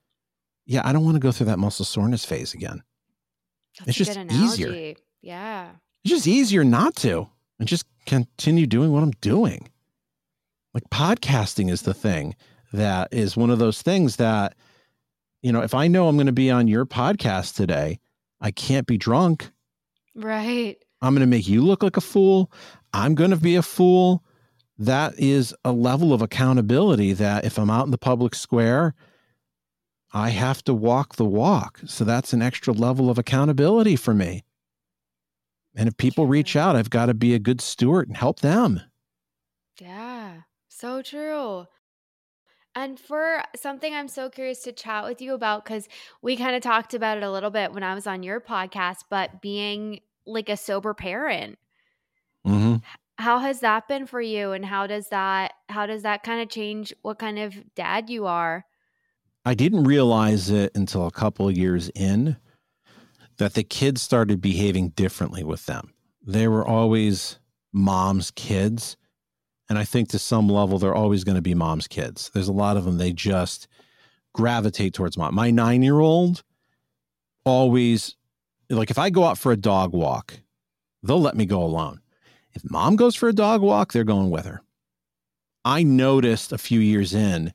Yeah, 0.66 0.82
I 0.84 0.92
don't 0.92 1.06
want 1.06 1.16
to 1.16 1.22
go 1.22 1.32
through 1.32 1.46
that 1.46 1.60
muscle 1.60 1.86
soreness 1.86 2.26
phase 2.26 2.54
again. 2.54 2.84
That's 3.80 3.98
it's 3.98 4.10
just 4.10 4.32
easier. 4.32 4.96
Yeah. 5.22 5.70
It's 6.04 6.12
just 6.12 6.28
easier 6.28 6.66
not 6.66 6.96
to 6.98 7.30
and 7.60 7.70
just 7.70 7.86
continue 8.06 8.68
doing 8.68 8.92
what 8.92 9.04
I'm 9.04 9.14
doing. 9.22 9.70
Like 10.74 10.90
podcasting 10.90 11.72
is 11.72 11.84
the 11.84 11.94
thing 11.94 12.36
that 12.74 13.10
is 13.12 13.38
one 13.38 13.50
of 13.50 13.60
those 13.60 13.82
things 13.82 14.18
that, 14.18 14.56
you 15.42 15.52
know, 15.52 15.62
if 15.62 15.74
I 15.74 15.88
know 15.88 16.08
I'm 16.08 16.16
going 16.18 16.28
to 16.28 16.34
be 16.34 16.52
on 16.52 16.68
your 16.68 16.86
podcast 16.86 17.56
today, 17.56 18.00
I 18.42 18.52
can't 18.52 18.88
be 18.88 18.98
drunk. 18.98 19.50
Right. 20.16 20.78
I'm 21.02 21.14
going 21.14 21.22
to 21.22 21.28
make 21.28 21.48
you 21.48 21.64
look 21.64 21.84
like 21.84 21.98
a 21.98 22.02
fool. 22.02 22.52
I'm 22.94 23.16
going 23.16 23.32
to 23.32 23.38
be 23.38 23.56
a 23.56 23.62
fool. 23.62 24.24
That 24.78 25.18
is 25.18 25.56
a 25.64 25.72
level 25.72 26.14
of 26.14 26.22
accountability 26.22 27.14
that 27.14 27.46
if 27.46 27.58
I'm 27.58 27.70
out 27.70 27.86
in 27.86 27.92
the 27.92 27.98
public 27.98 28.36
square, 28.36 28.96
I 30.14 30.30
have 30.30 30.64
to 30.66 30.74
walk 30.74 31.16
the 31.16 31.26
walk. 31.26 31.80
So 31.86 32.04
that's 32.04 32.34
an 32.34 32.42
extra 32.42 32.74
level 32.74 33.10
of 33.10 33.18
accountability 33.18 33.96
for 33.96 34.14
me. 34.14 34.44
And 35.76 35.88
if 35.88 35.98
people 35.98 36.26
reach 36.26 36.56
out, 36.56 36.76
I've 36.76 36.90
got 36.90 37.08
to 37.08 37.14
be 37.14 37.34
a 37.36 37.40
good 37.40 37.62
steward 37.62 38.08
and 38.08 38.18
help 38.18 38.40
them. 38.40 38.82
Yeah, 39.80 40.42
so 40.70 41.04
true. 41.04 41.68
And 42.78 43.00
for 43.00 43.42
something 43.56 43.96
I'm 43.96 44.08
so 44.08 44.30
curious 44.30 44.62
to 44.62 44.72
chat 44.72 45.04
with 45.04 45.20
you 45.20 45.34
about, 45.34 45.66
because 45.66 45.90
we 46.22 46.38
kind 46.38 46.56
of 46.56 46.62
talked 46.62 46.94
about 46.94 47.18
it 47.18 47.24
a 47.24 47.32
little 47.32 47.50
bit 47.50 47.74
when 47.74 47.82
I 47.82 47.96
was 47.96 48.06
on 48.06 48.22
your 48.22 48.40
podcast, 48.40 49.06
but 49.10 49.42
being 49.42 50.02
like 50.28 50.48
a 50.48 50.56
sober 50.56 50.94
parent. 50.94 51.58
Mm-hmm. 52.46 52.76
How 53.18 53.40
has 53.40 53.62
that 53.62 53.88
been 53.88 54.06
for 54.06 54.22
you? 54.22 54.52
And 54.52 54.64
how 54.64 54.86
does 54.86 55.10
that 55.10 55.54
how 55.70 55.88
does 55.88 56.04
that 56.04 56.22
kind 56.22 56.40
of 56.40 56.50
change 56.50 56.94
what 57.02 57.18
kind 57.18 57.40
of 57.40 57.56
dad 57.74 58.12
you 58.12 58.28
are? 58.28 58.64
I 59.44 59.56
didn't 59.56 59.86
realize 59.86 60.52
it 60.52 60.72
until 60.76 61.08
a 61.08 61.12
couple 61.12 61.50
years 61.50 61.90
in 61.96 62.38
that 63.38 63.56
the 63.56 63.64
kids 63.64 64.04
started 64.04 64.40
behaving 64.40 64.90
differently 64.90 65.44
with 65.44 65.66
them. 65.66 65.94
They 66.24 66.48
were 66.48 66.68
always 66.68 67.40
mom's 67.74 68.30
kids. 68.30 68.98
And 69.70 69.78
I 69.78 69.84
think 69.84 70.10
to 70.10 70.20
some 70.20 70.48
level, 70.48 70.80
they're 70.80 70.96
always 70.96 71.24
going 71.24 71.36
to 71.36 71.42
be 71.42 71.54
mom's 71.54 71.88
kids. 71.88 72.32
There's 72.34 72.48
a 72.48 72.54
lot 72.54 72.78
of 72.78 72.86
them, 72.86 72.98
they 72.98 73.12
just 73.12 73.68
gravitate 74.34 74.94
towards 74.94 75.18
mom. 75.18 75.36
My 75.36 75.52
nine 75.52 75.84
year 75.84 76.00
old 76.00 76.44
always, 77.44 78.16
like, 78.70 78.92
if 78.92 78.98
I 78.98 79.10
go 79.10 79.24
out 79.26 79.38
for 79.38 79.52
a 79.52 79.58
dog 79.58 79.94
walk, 79.94 80.40
they'll 81.04 81.22
let 81.22 81.36
me 81.36 81.46
go 81.46 81.62
alone. 81.64 82.02
If 82.54 82.70
mom 82.70 82.96
goes 82.96 83.16
for 83.16 83.30
a 83.30 83.34
dog 83.34 83.62
walk, 83.62 83.92
they're 83.92 84.04
going 84.04 84.30
with 84.30 84.46
her. 84.46 84.62
I 85.66 85.84
noticed 85.84 86.54
a 86.54 86.58
few 86.58 86.80
years 86.80 87.14
in 87.14 87.54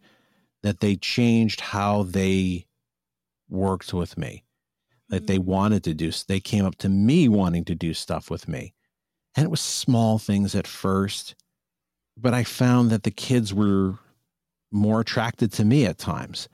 that 0.63 0.81
they 0.81 0.97
changed 0.97 1.61
how 1.61 2.03
they 2.03 2.67
worked 3.49 3.93
with 3.93 4.17
me 4.17 4.45
that 5.09 5.27
they 5.27 5.39
mm. 5.39 5.45
wanted 5.45 5.85
to 5.85 5.95
do 5.95 6.11
they 6.27 6.41
came 6.41 6.65
up 6.65 6.77
to 6.77 6.89
me 6.89 7.29
wanting 7.29 7.65
to 7.65 7.75
do 7.75 7.93
stuff 7.95 8.31
with 8.31 8.49
me 8.49 8.73
and 9.37 9.45
it 9.45 9.51
was 9.51 9.61
small 9.61 10.19
things 10.19 10.55
at 10.55 10.67
first 10.67 11.35
but 12.17 12.35
i 12.35 12.45
found 12.45 12.91
that 12.91 13.03
the 13.03 13.11
kids 13.11 13.53
were 13.53 13.99
more 14.71 15.01
attracted 15.01 15.53
to 15.53 15.65
me 15.65 15.85
at 15.85 15.99
times 15.99 16.49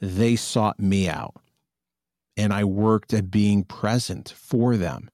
they 0.00 0.36
sought 0.36 0.78
me 0.80 1.08
out 1.08 1.34
and 2.36 2.52
i 2.52 2.64
worked 2.64 3.12
at 3.12 3.30
being 3.30 3.64
present 3.64 4.34
for 4.36 4.76
them 4.76 5.10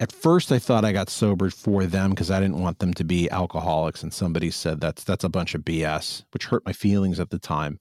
at 0.00 0.10
first 0.10 0.50
I 0.50 0.58
thought 0.58 0.84
I 0.84 0.92
got 0.92 1.10
sobered 1.10 1.52
for 1.52 1.84
them 1.84 2.10
because 2.10 2.30
I 2.30 2.40
didn't 2.40 2.58
want 2.58 2.78
them 2.78 2.94
to 2.94 3.04
be 3.04 3.30
alcoholics 3.30 4.02
and 4.02 4.12
somebody 4.12 4.50
said 4.50 4.80
that's 4.80 5.04
that's 5.04 5.24
a 5.24 5.28
bunch 5.28 5.54
of 5.54 5.60
BS, 5.60 6.24
which 6.32 6.46
hurt 6.46 6.64
my 6.64 6.72
feelings 6.72 7.20
at 7.20 7.28
the 7.28 7.38
time. 7.38 7.78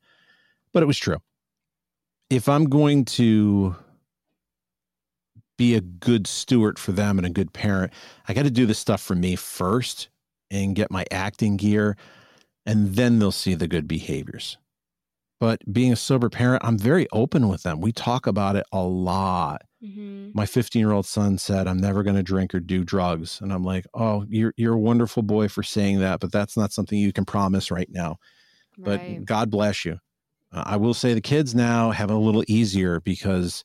But 0.74 0.84
it 0.84 0.86
was 0.86 0.98
true. 0.98 1.20
If 2.30 2.50
I'm 2.50 2.66
going 2.66 3.06
to 3.06 3.76
be 5.58 5.76
a 5.76 5.82
good 5.82 6.28
steward 6.28 6.78
for 6.78 6.92
them 6.92 7.18
and 7.18 7.26
a 7.26 7.32
good 7.32 7.54
parent, 7.54 7.94
I 8.28 8.34
got 8.34 8.44
to 8.44 8.52
do 8.52 8.66
the 8.66 8.74
stuff 8.74 9.02
for 9.02 9.16
me 9.16 9.38
first 9.38 10.10
and 10.52 10.76
get 10.76 10.92
my 10.92 11.06
acting 11.12 11.58
gear 11.58 11.96
and 12.66 12.96
then 12.96 13.20
they'll 13.20 13.32
see 13.32 13.56
the 13.56 13.68
good 13.68 13.88
behaviors. 13.88 14.58
But 15.40 15.62
being 15.72 15.94
a 15.94 15.96
sober 15.96 16.30
parent, 16.30 16.64
I'm 16.66 16.78
very 16.78 17.08
open 17.12 17.48
with 17.48 17.64
them. 17.64 17.80
We 17.80 17.92
talk 17.92 18.28
about 18.28 18.56
it 18.56 18.66
a 18.72 18.82
lot 18.82 19.64
Mm-hmm. 19.84 20.32
My 20.34 20.46
15 20.46 20.80
year 20.80 20.92
old 20.92 21.06
son 21.06 21.38
said, 21.38 21.68
I'm 21.68 21.78
never 21.78 22.04
going 22.04 22.16
to 22.16 22.24
drink 22.24 22.54
or 22.54 22.60
do 22.60 22.84
drugs. 22.84 23.40
And 23.42 23.54
I'm 23.54 23.64
like, 23.64 23.86
oh, 23.94 24.26
you're, 24.28 24.54
you're 24.58 24.74
a 24.74 24.80
wonderful 24.80 25.24
boy 25.24 25.48
for 25.48 25.64
saying 25.64 26.00
that, 26.00 26.20
but 26.20 26.32
that's 26.32 26.58
not 26.58 26.74
something 26.74 26.98
you 26.98 27.14
can 27.14 27.26
promise 27.26 27.72
right 27.72 27.90
now. 27.90 28.18
Right. 28.78 29.18
But 29.18 29.26
God 29.26 29.50
bless 29.50 29.86
you. 29.86 30.00
Uh, 30.52 30.64
I 30.66 30.76
will 30.78 30.94
say 30.94 31.14
the 31.14 31.22
kids 31.22 31.56
now 31.56 31.92
have 31.92 32.12
a 32.12 32.16
little 32.16 32.44
easier 32.48 33.00
because 33.00 33.64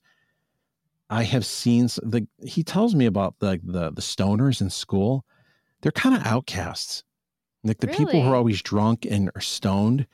I 1.10 1.24
have 1.24 1.44
seen 1.44 1.86
the, 2.02 2.26
he 2.44 2.62
tells 2.62 2.94
me 2.94 3.06
about 3.06 3.36
the, 3.40 3.60
the, 3.62 3.90
the 3.90 4.02
stoners 4.02 4.60
in 4.60 4.70
school. 4.70 5.24
They're 5.84 5.92
kind 5.92 6.16
of 6.16 6.26
outcasts. 6.26 7.04
Like 7.62 7.80
the 7.80 7.88
really? 7.88 7.98
people 7.98 8.22
who 8.22 8.30
are 8.30 8.36
always 8.36 8.62
drunk 8.62 9.06
and 9.08 9.30
are 9.34 9.42
stoned, 9.42 10.06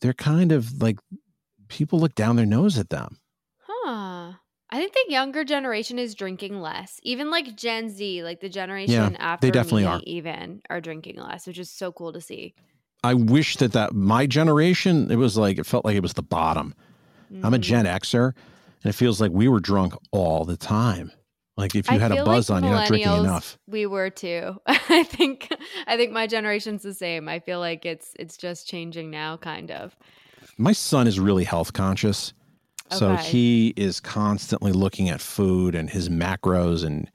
they're 0.00 0.14
kind 0.14 0.50
of 0.50 0.80
like 0.80 0.98
people 1.68 2.00
look 2.00 2.14
down 2.14 2.36
their 2.36 2.46
nose 2.46 2.78
at 2.78 2.88
them. 2.88 3.18
Huh. 3.58 4.32
I 4.70 4.78
think 4.78 4.92
the 4.92 5.12
younger 5.12 5.44
generation 5.44 5.98
is 5.98 6.14
drinking 6.14 6.58
less. 6.58 7.00
Even 7.02 7.30
like 7.30 7.54
Gen 7.54 7.90
Z, 7.90 8.24
like 8.24 8.40
the 8.40 8.48
generation 8.48 9.12
yeah, 9.12 9.16
after 9.18 9.46
they 9.46 9.50
definitely 9.50 9.84
are. 9.84 10.00
even 10.04 10.62
are 10.70 10.80
drinking 10.80 11.16
less, 11.16 11.46
which 11.46 11.58
is 11.58 11.70
so 11.70 11.92
cool 11.92 12.14
to 12.14 12.20
see. 12.22 12.54
I 13.02 13.12
wish 13.12 13.58
that 13.58 13.72
that 13.72 13.92
my 13.92 14.26
generation, 14.26 15.10
it 15.10 15.16
was 15.16 15.36
like 15.36 15.58
it 15.58 15.66
felt 15.66 15.84
like 15.84 15.96
it 15.96 16.02
was 16.02 16.14
the 16.14 16.22
bottom. 16.22 16.74
Mm-hmm. 17.30 17.44
I'm 17.44 17.52
a 17.52 17.58
Gen 17.58 17.84
mm-hmm. 17.84 17.94
Xer, 17.94 18.32
and 18.82 18.90
it 18.90 18.94
feels 18.94 19.20
like 19.20 19.32
we 19.32 19.48
were 19.48 19.60
drunk 19.60 19.92
all 20.12 20.46
the 20.46 20.56
time. 20.56 21.12
Like 21.56 21.74
if 21.76 21.88
you 21.88 21.96
I 21.96 22.00
had 22.00 22.12
a 22.12 22.24
buzz 22.24 22.50
like 22.50 22.62
on, 22.62 22.68
you're 22.68 22.72
not 22.72 22.88
drinking 22.88 23.12
enough. 23.12 23.58
We 23.68 23.86
were 23.86 24.10
too. 24.10 24.60
I 24.66 25.04
think 25.04 25.48
I 25.86 25.96
think 25.96 26.12
my 26.12 26.26
generation's 26.26 26.82
the 26.82 26.94
same. 26.94 27.28
I 27.28 27.38
feel 27.38 27.60
like 27.60 27.86
it's 27.86 28.12
it's 28.18 28.36
just 28.36 28.66
changing 28.66 29.10
now, 29.10 29.36
kind 29.36 29.70
of. 29.70 29.96
My 30.58 30.72
son 30.72 31.06
is 31.06 31.20
really 31.20 31.44
health 31.44 31.72
conscious. 31.72 32.32
So 32.90 33.16
he 33.16 33.72
is 33.76 33.98
constantly 33.98 34.70
looking 34.70 35.08
at 35.08 35.20
food 35.20 35.74
and 35.74 35.90
his 35.90 36.08
macros 36.08 36.84
and 36.84 37.10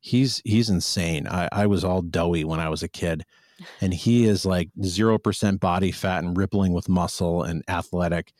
he's 0.00 0.42
he's 0.44 0.70
insane. 0.70 1.26
I, 1.28 1.48
I 1.52 1.66
was 1.66 1.84
all 1.84 2.02
doughy 2.02 2.44
when 2.44 2.60
I 2.60 2.68
was 2.68 2.82
a 2.82 2.88
kid. 2.88 3.24
And 3.80 3.94
he 3.94 4.24
is 4.24 4.44
like 4.44 4.70
zero 4.82 5.18
percent 5.18 5.60
body 5.60 5.92
fat 5.92 6.24
and 6.24 6.36
rippling 6.36 6.72
with 6.72 6.88
muscle 6.88 7.42
and 7.42 7.62
athletic. 7.68 8.32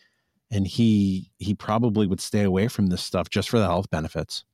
And 0.51 0.66
he 0.66 1.30
he 1.38 1.55
probably 1.55 2.07
would 2.07 2.20
stay 2.20 2.43
away 2.43 2.68
from 2.68 2.86
this 2.86 3.03
stuff 3.03 3.30
just 3.30 3.49
for 3.49 3.59
the 3.59 3.66
health 3.66 3.90
benefits. 3.90 4.45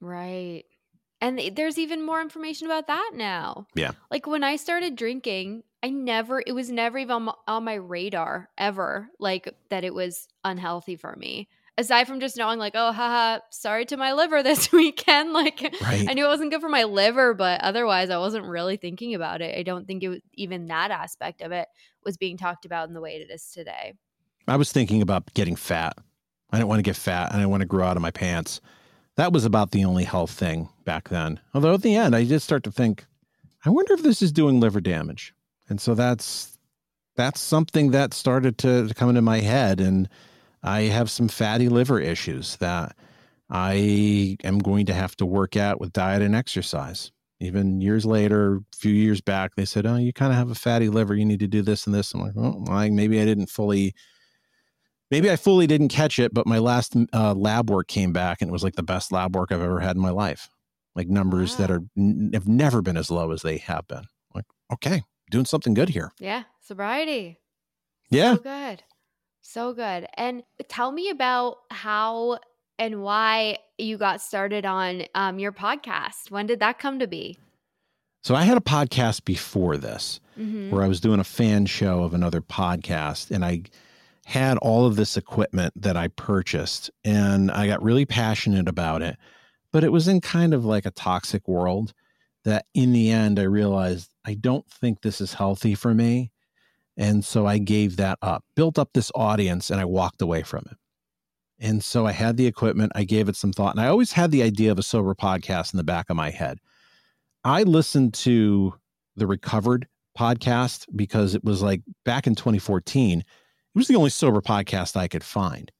Right. 0.00 0.64
And 1.20 1.40
there's 1.56 1.78
even 1.78 2.04
more 2.04 2.20
information 2.20 2.66
about 2.66 2.86
that 2.86 3.10
now. 3.14 3.66
Yeah. 3.74 3.92
Like 4.10 4.26
when 4.26 4.44
I 4.44 4.56
started 4.56 4.94
drinking, 4.94 5.64
I 5.82 5.90
never, 5.90 6.42
it 6.46 6.52
was 6.52 6.70
never 6.70 6.98
even 6.98 7.28
on 7.48 7.64
my 7.64 7.74
radar 7.74 8.50
ever, 8.56 9.08
like 9.18 9.52
that 9.70 9.84
it 9.84 9.94
was 9.94 10.28
unhealthy 10.44 10.96
for 10.96 11.16
me 11.16 11.48
aside 11.78 12.08
from 12.08 12.18
just 12.18 12.36
knowing 12.36 12.58
like 12.58 12.74
oh 12.74 12.92
haha 12.92 13.38
sorry 13.50 13.86
to 13.86 13.96
my 13.96 14.12
liver 14.12 14.42
this 14.42 14.70
weekend 14.70 15.32
like 15.32 15.62
right. 15.82 16.06
i 16.10 16.12
knew 16.12 16.26
it 16.26 16.28
wasn't 16.28 16.50
good 16.50 16.60
for 16.60 16.68
my 16.68 16.84
liver 16.84 17.32
but 17.32 17.60
otherwise 17.62 18.10
i 18.10 18.18
wasn't 18.18 18.44
really 18.44 18.76
thinking 18.76 19.14
about 19.14 19.40
it 19.40 19.56
i 19.56 19.62
don't 19.62 19.86
think 19.86 20.02
it 20.02 20.08
was 20.08 20.20
even 20.34 20.66
that 20.66 20.90
aspect 20.90 21.40
of 21.40 21.52
it 21.52 21.68
was 22.04 22.16
being 22.16 22.36
talked 22.36 22.66
about 22.66 22.88
in 22.88 22.94
the 22.94 23.00
way 23.00 23.12
it 23.12 23.30
is 23.30 23.50
today 23.52 23.94
i 24.46 24.56
was 24.56 24.70
thinking 24.72 25.00
about 25.00 25.32
getting 25.34 25.56
fat 25.56 25.96
i 26.50 26.56
didn't 26.58 26.68
want 26.68 26.80
to 26.80 26.82
get 26.82 26.96
fat 26.96 27.28
and 27.28 27.36
i 27.36 27.38
didn't 27.38 27.50
want 27.50 27.62
to 27.62 27.66
grow 27.66 27.86
out 27.86 27.96
of 27.96 28.02
my 28.02 28.10
pants 28.10 28.60
that 29.18 29.32
was 29.32 29.44
about 29.44 29.72
the 29.72 29.84
only 29.84 30.04
health 30.04 30.30
thing 30.30 30.70
back 30.84 31.10
then 31.10 31.38
although 31.52 31.74
at 31.74 31.82
the 31.82 31.94
end 31.94 32.16
i 32.16 32.24
did 32.24 32.40
start 32.40 32.64
to 32.64 32.72
think 32.72 33.04
i 33.66 33.70
wonder 33.70 33.92
if 33.92 34.02
this 34.02 34.22
is 34.22 34.32
doing 34.32 34.58
liver 34.58 34.80
damage 34.80 35.34
and 35.68 35.80
so 35.80 35.94
that's 35.94 36.58
that's 37.16 37.40
something 37.40 37.90
that 37.90 38.14
started 38.14 38.56
to, 38.58 38.86
to 38.86 38.94
come 38.94 39.08
into 39.08 39.20
my 39.20 39.40
head 39.40 39.80
and 39.80 40.08
I 40.62 40.82
have 40.82 41.10
some 41.10 41.28
fatty 41.28 41.68
liver 41.68 42.00
issues 42.00 42.56
that 42.56 42.96
I 43.50 44.36
am 44.44 44.58
going 44.58 44.86
to 44.86 44.94
have 44.94 45.16
to 45.16 45.26
work 45.26 45.56
at 45.56 45.80
with 45.80 45.92
diet 45.92 46.22
and 46.22 46.34
exercise. 46.34 47.10
Even 47.40 47.80
years 47.80 48.04
later, 48.04 48.56
a 48.56 48.76
few 48.76 48.92
years 48.92 49.20
back, 49.20 49.54
they 49.54 49.64
said, 49.64 49.86
"Oh, 49.86 49.96
you 49.96 50.12
kind 50.12 50.32
of 50.32 50.38
have 50.38 50.50
a 50.50 50.56
fatty 50.56 50.88
liver. 50.88 51.14
You 51.14 51.24
need 51.24 51.38
to 51.40 51.46
do 51.46 51.62
this 51.62 51.86
and 51.86 51.94
this." 51.94 52.12
I'm 52.12 52.20
like, 52.20 52.32
"Oh, 52.36 52.62
well, 52.66 52.90
maybe 52.90 53.20
I 53.20 53.24
didn't 53.24 53.46
fully, 53.46 53.94
maybe 55.10 55.30
I 55.30 55.36
fully 55.36 55.66
didn't 55.66 55.88
catch 55.88 56.18
it." 56.18 56.34
But 56.34 56.46
my 56.46 56.58
last 56.58 56.96
uh, 57.12 57.34
lab 57.34 57.70
work 57.70 57.88
came 57.88 58.12
back, 58.12 58.40
and 58.40 58.48
it 58.48 58.52
was 58.52 58.64
like 58.64 58.76
the 58.76 58.82
best 58.82 59.12
lab 59.12 59.34
work 59.34 59.52
I've 59.52 59.62
ever 59.62 59.80
had 59.80 59.96
in 59.96 60.02
my 60.02 60.10
life. 60.10 60.48
Like 60.94 61.08
numbers 61.08 61.52
wow. 61.52 61.66
that 61.66 61.70
are 61.70 61.82
have 62.32 62.48
never 62.48 62.82
been 62.82 62.96
as 62.96 63.10
low 63.10 63.30
as 63.30 63.42
they 63.42 63.58
have 63.58 63.86
been. 63.86 64.04
Like, 64.34 64.46
okay, 64.72 65.02
doing 65.30 65.44
something 65.44 65.74
good 65.74 65.90
here. 65.90 66.12
Yeah, 66.18 66.44
sobriety. 66.60 67.38
Yeah, 68.10 68.34
so 68.34 68.40
good. 68.40 68.82
So 69.40 69.72
good. 69.72 70.06
And 70.14 70.42
tell 70.68 70.92
me 70.92 71.10
about 71.10 71.58
how 71.70 72.38
and 72.78 73.02
why 73.02 73.58
you 73.76 73.96
got 73.96 74.20
started 74.20 74.64
on 74.64 75.04
um, 75.14 75.38
your 75.38 75.52
podcast. 75.52 76.30
When 76.30 76.46
did 76.46 76.60
that 76.60 76.78
come 76.78 76.98
to 76.98 77.06
be? 77.06 77.38
So 78.22 78.34
I 78.34 78.42
had 78.42 78.56
a 78.56 78.60
podcast 78.60 79.24
before 79.24 79.76
this 79.76 80.20
mm-hmm. 80.38 80.70
where 80.70 80.82
I 80.84 80.88
was 80.88 81.00
doing 81.00 81.20
a 81.20 81.24
fan 81.24 81.66
show 81.66 82.02
of 82.02 82.14
another 82.14 82.40
podcast 82.40 83.30
and 83.30 83.44
I 83.44 83.62
had 84.28 84.58
all 84.58 84.84
of 84.84 84.96
this 84.96 85.16
equipment 85.16 85.72
that 85.74 85.96
I 85.96 86.08
purchased 86.08 86.90
and 87.02 87.50
I 87.50 87.66
got 87.66 87.82
really 87.82 88.04
passionate 88.04 88.68
about 88.68 89.00
it. 89.00 89.16
But 89.72 89.84
it 89.84 89.90
was 89.90 90.06
in 90.06 90.20
kind 90.20 90.52
of 90.52 90.66
like 90.66 90.84
a 90.84 90.90
toxic 90.90 91.48
world 91.48 91.94
that 92.44 92.66
in 92.74 92.92
the 92.92 93.10
end 93.10 93.38
I 93.38 93.44
realized 93.44 94.12
I 94.26 94.34
don't 94.34 94.70
think 94.70 95.00
this 95.00 95.22
is 95.22 95.32
healthy 95.32 95.74
for 95.74 95.94
me. 95.94 96.30
And 96.94 97.24
so 97.24 97.46
I 97.46 97.56
gave 97.56 97.96
that 97.96 98.18
up, 98.20 98.44
built 98.54 98.78
up 98.78 98.90
this 98.92 99.10
audience, 99.14 99.70
and 99.70 99.80
I 99.80 99.86
walked 99.86 100.20
away 100.20 100.42
from 100.42 100.66
it. 100.70 100.76
And 101.58 101.82
so 101.82 102.06
I 102.06 102.12
had 102.12 102.36
the 102.36 102.46
equipment, 102.46 102.92
I 102.94 103.04
gave 103.04 103.30
it 103.30 103.36
some 103.36 103.54
thought, 103.54 103.74
and 103.76 103.80
I 103.80 103.88
always 103.88 104.12
had 104.12 104.30
the 104.30 104.42
idea 104.42 104.70
of 104.70 104.78
a 104.78 104.82
sober 104.82 105.14
podcast 105.14 105.72
in 105.72 105.78
the 105.78 105.84
back 105.84 106.10
of 106.10 106.16
my 106.16 106.28
head. 106.28 106.58
I 107.44 107.62
listened 107.62 108.12
to 108.14 108.74
the 109.16 109.26
Recovered 109.26 109.88
podcast 110.18 110.84
because 110.94 111.34
it 111.34 111.42
was 111.44 111.62
like 111.62 111.80
back 112.04 112.26
in 112.26 112.34
2014, 112.34 113.20
it 113.20 113.24
was 113.78 113.88
the 113.88 113.96
only 113.96 114.10
sober 114.10 114.40
podcast 114.40 114.96
I 114.96 115.08
could 115.08 115.24
find. 115.24 115.72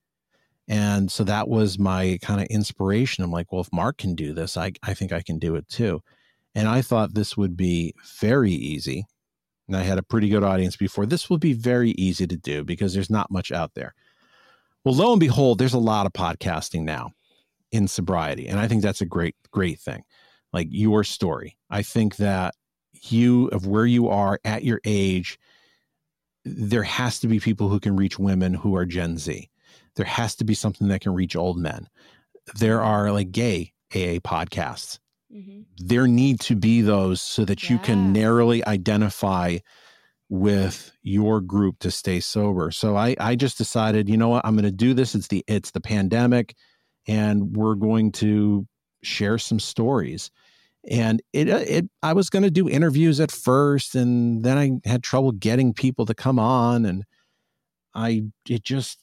And 0.69 1.11
so 1.11 1.25
that 1.25 1.49
was 1.49 1.79
my 1.79 2.19
kind 2.21 2.41
of 2.41 2.47
inspiration. 2.49 3.25
I'm 3.25 3.31
like, 3.31 3.51
well, 3.51 3.63
if 3.63 3.73
Mark 3.73 3.99
can 3.99 4.15
do 4.15 4.35
this, 4.35 4.57
I, 4.57 4.73
I 4.83 4.95
think 4.95 5.13
I 5.13 5.23
can 5.23 5.39
do 5.39 5.57
it 5.57 5.69
too. 5.69 6.03
And 6.55 6.69
I 6.69 6.83
thought 6.83 7.15
this 7.15 7.37
would 7.37 7.57
be 7.57 7.95
very 8.21 8.53
easy. 8.53 9.07
And 9.67 9.77
I 9.77 9.83
had 9.83 9.99
a 9.99 10.03
pretty 10.03 10.29
good 10.29 10.45
audience 10.45 10.77
before. 10.77 11.07
This 11.07 11.31
will 11.31 11.39
be 11.39 11.53
very 11.55 11.91
easy 11.93 12.27
to 12.27 12.37
do 12.37 12.65
because 12.65 12.93
there's 12.95 13.11
not 13.11 13.31
much 13.31 13.51
out 13.51 13.75
there. 13.75 13.95
Well, 14.85 14.95
lo 14.95 15.13
and 15.13 15.21
behold, 15.21 15.59
there's 15.59 15.75
a 15.75 15.79
lot 15.79 16.07
of 16.07 16.13
podcasting 16.13 16.83
now 16.83 17.13
in 17.73 17.89
sobriety. 17.89 18.47
And 18.49 18.59
I 18.59 18.69
think 18.69 18.83
that's 18.83 19.01
a 19.01 19.07
great, 19.07 19.37
great 19.51 19.81
thing. 19.81 20.05
Like 20.53 20.69
your 20.71 21.05
story. 21.05 21.57
I 21.71 21.83
think 21.83 22.17
that 22.17 22.55
you, 23.03 23.49
of 23.49 23.67
where 23.67 23.87
you 23.87 24.09
are 24.09 24.39
at 24.45 24.65
your 24.65 24.81
age, 24.85 25.39
there 26.57 26.83
has 26.83 27.21
to 27.21 27.29
be 27.29 27.41
people 27.41 27.69
who 27.69 27.81
can 27.81 27.97
reach 27.97 28.19
women 28.19 28.55
who 28.55 28.77
are 28.77 28.87
Gen 28.87 29.19
Z. 29.19 29.51
There 29.97 30.07
has 30.07 30.35
to 30.37 30.45
be 30.45 30.55
something 30.55 30.89
that 30.89 31.01
can 31.01 31.15
reach 31.15 31.37
old 31.37 31.59
men. 31.59 31.89
There 32.57 32.83
are 32.83 33.13
like 33.13 33.33
gay 33.33 33.73
AA 33.95 34.21
podcasts. 34.21 34.99
Mm-hmm. 35.33 35.63
There 35.79 36.07
need 36.07 36.41
to 36.41 36.57
be 36.57 36.81
those 36.81 37.21
so 37.21 37.45
that 37.45 37.65
yeah. 37.65 37.73
you 37.73 37.79
can 37.79 38.13
narrowly 38.13 38.65
identify 38.65 39.59
with 40.31 40.93
your 41.03 41.41
group 41.41 41.79
to 41.81 41.91
stay 41.91 42.21
sober. 42.21 42.71
So 42.71 42.97
I 42.97 43.17
I 43.19 43.35
just 43.35 43.59
decided, 43.59 44.09
you 44.09 44.17
know 44.17 44.29
what, 44.29 44.45
I'm 44.47 44.55
going 44.55 44.65
to 44.65 44.71
do 44.71 44.95
this. 44.95 45.15
It's 45.15 45.29
the 45.29 45.45
it's 45.47 45.71
the 45.71 45.81
pandemic 45.81 46.55
and 47.07 47.57
we're 47.57 47.75
going 47.75 48.13
to 48.13 48.67
share 49.03 49.39
some 49.39 49.59
stories. 49.59 50.31
And 50.91 51.23
it 51.33 51.49
uh, 51.49 51.65
it 51.67 51.89
I 52.03 52.13
was 52.13 52.31
going 52.31 52.45
to 52.45 52.51
do 52.51 52.69
interviews 52.69 53.21
at 53.21 53.31
first 53.31 53.95
and 53.95 54.43
then 54.43 54.57
I 54.57 54.89
had 54.89 55.03
trouble 55.03 55.33
getting 55.33 55.75
people 55.75 56.07
to 56.07 56.15
come 56.15 56.39
on 56.39 56.87
and 56.87 57.05
I 57.95 58.25
it 58.49 58.63
just 58.63 58.99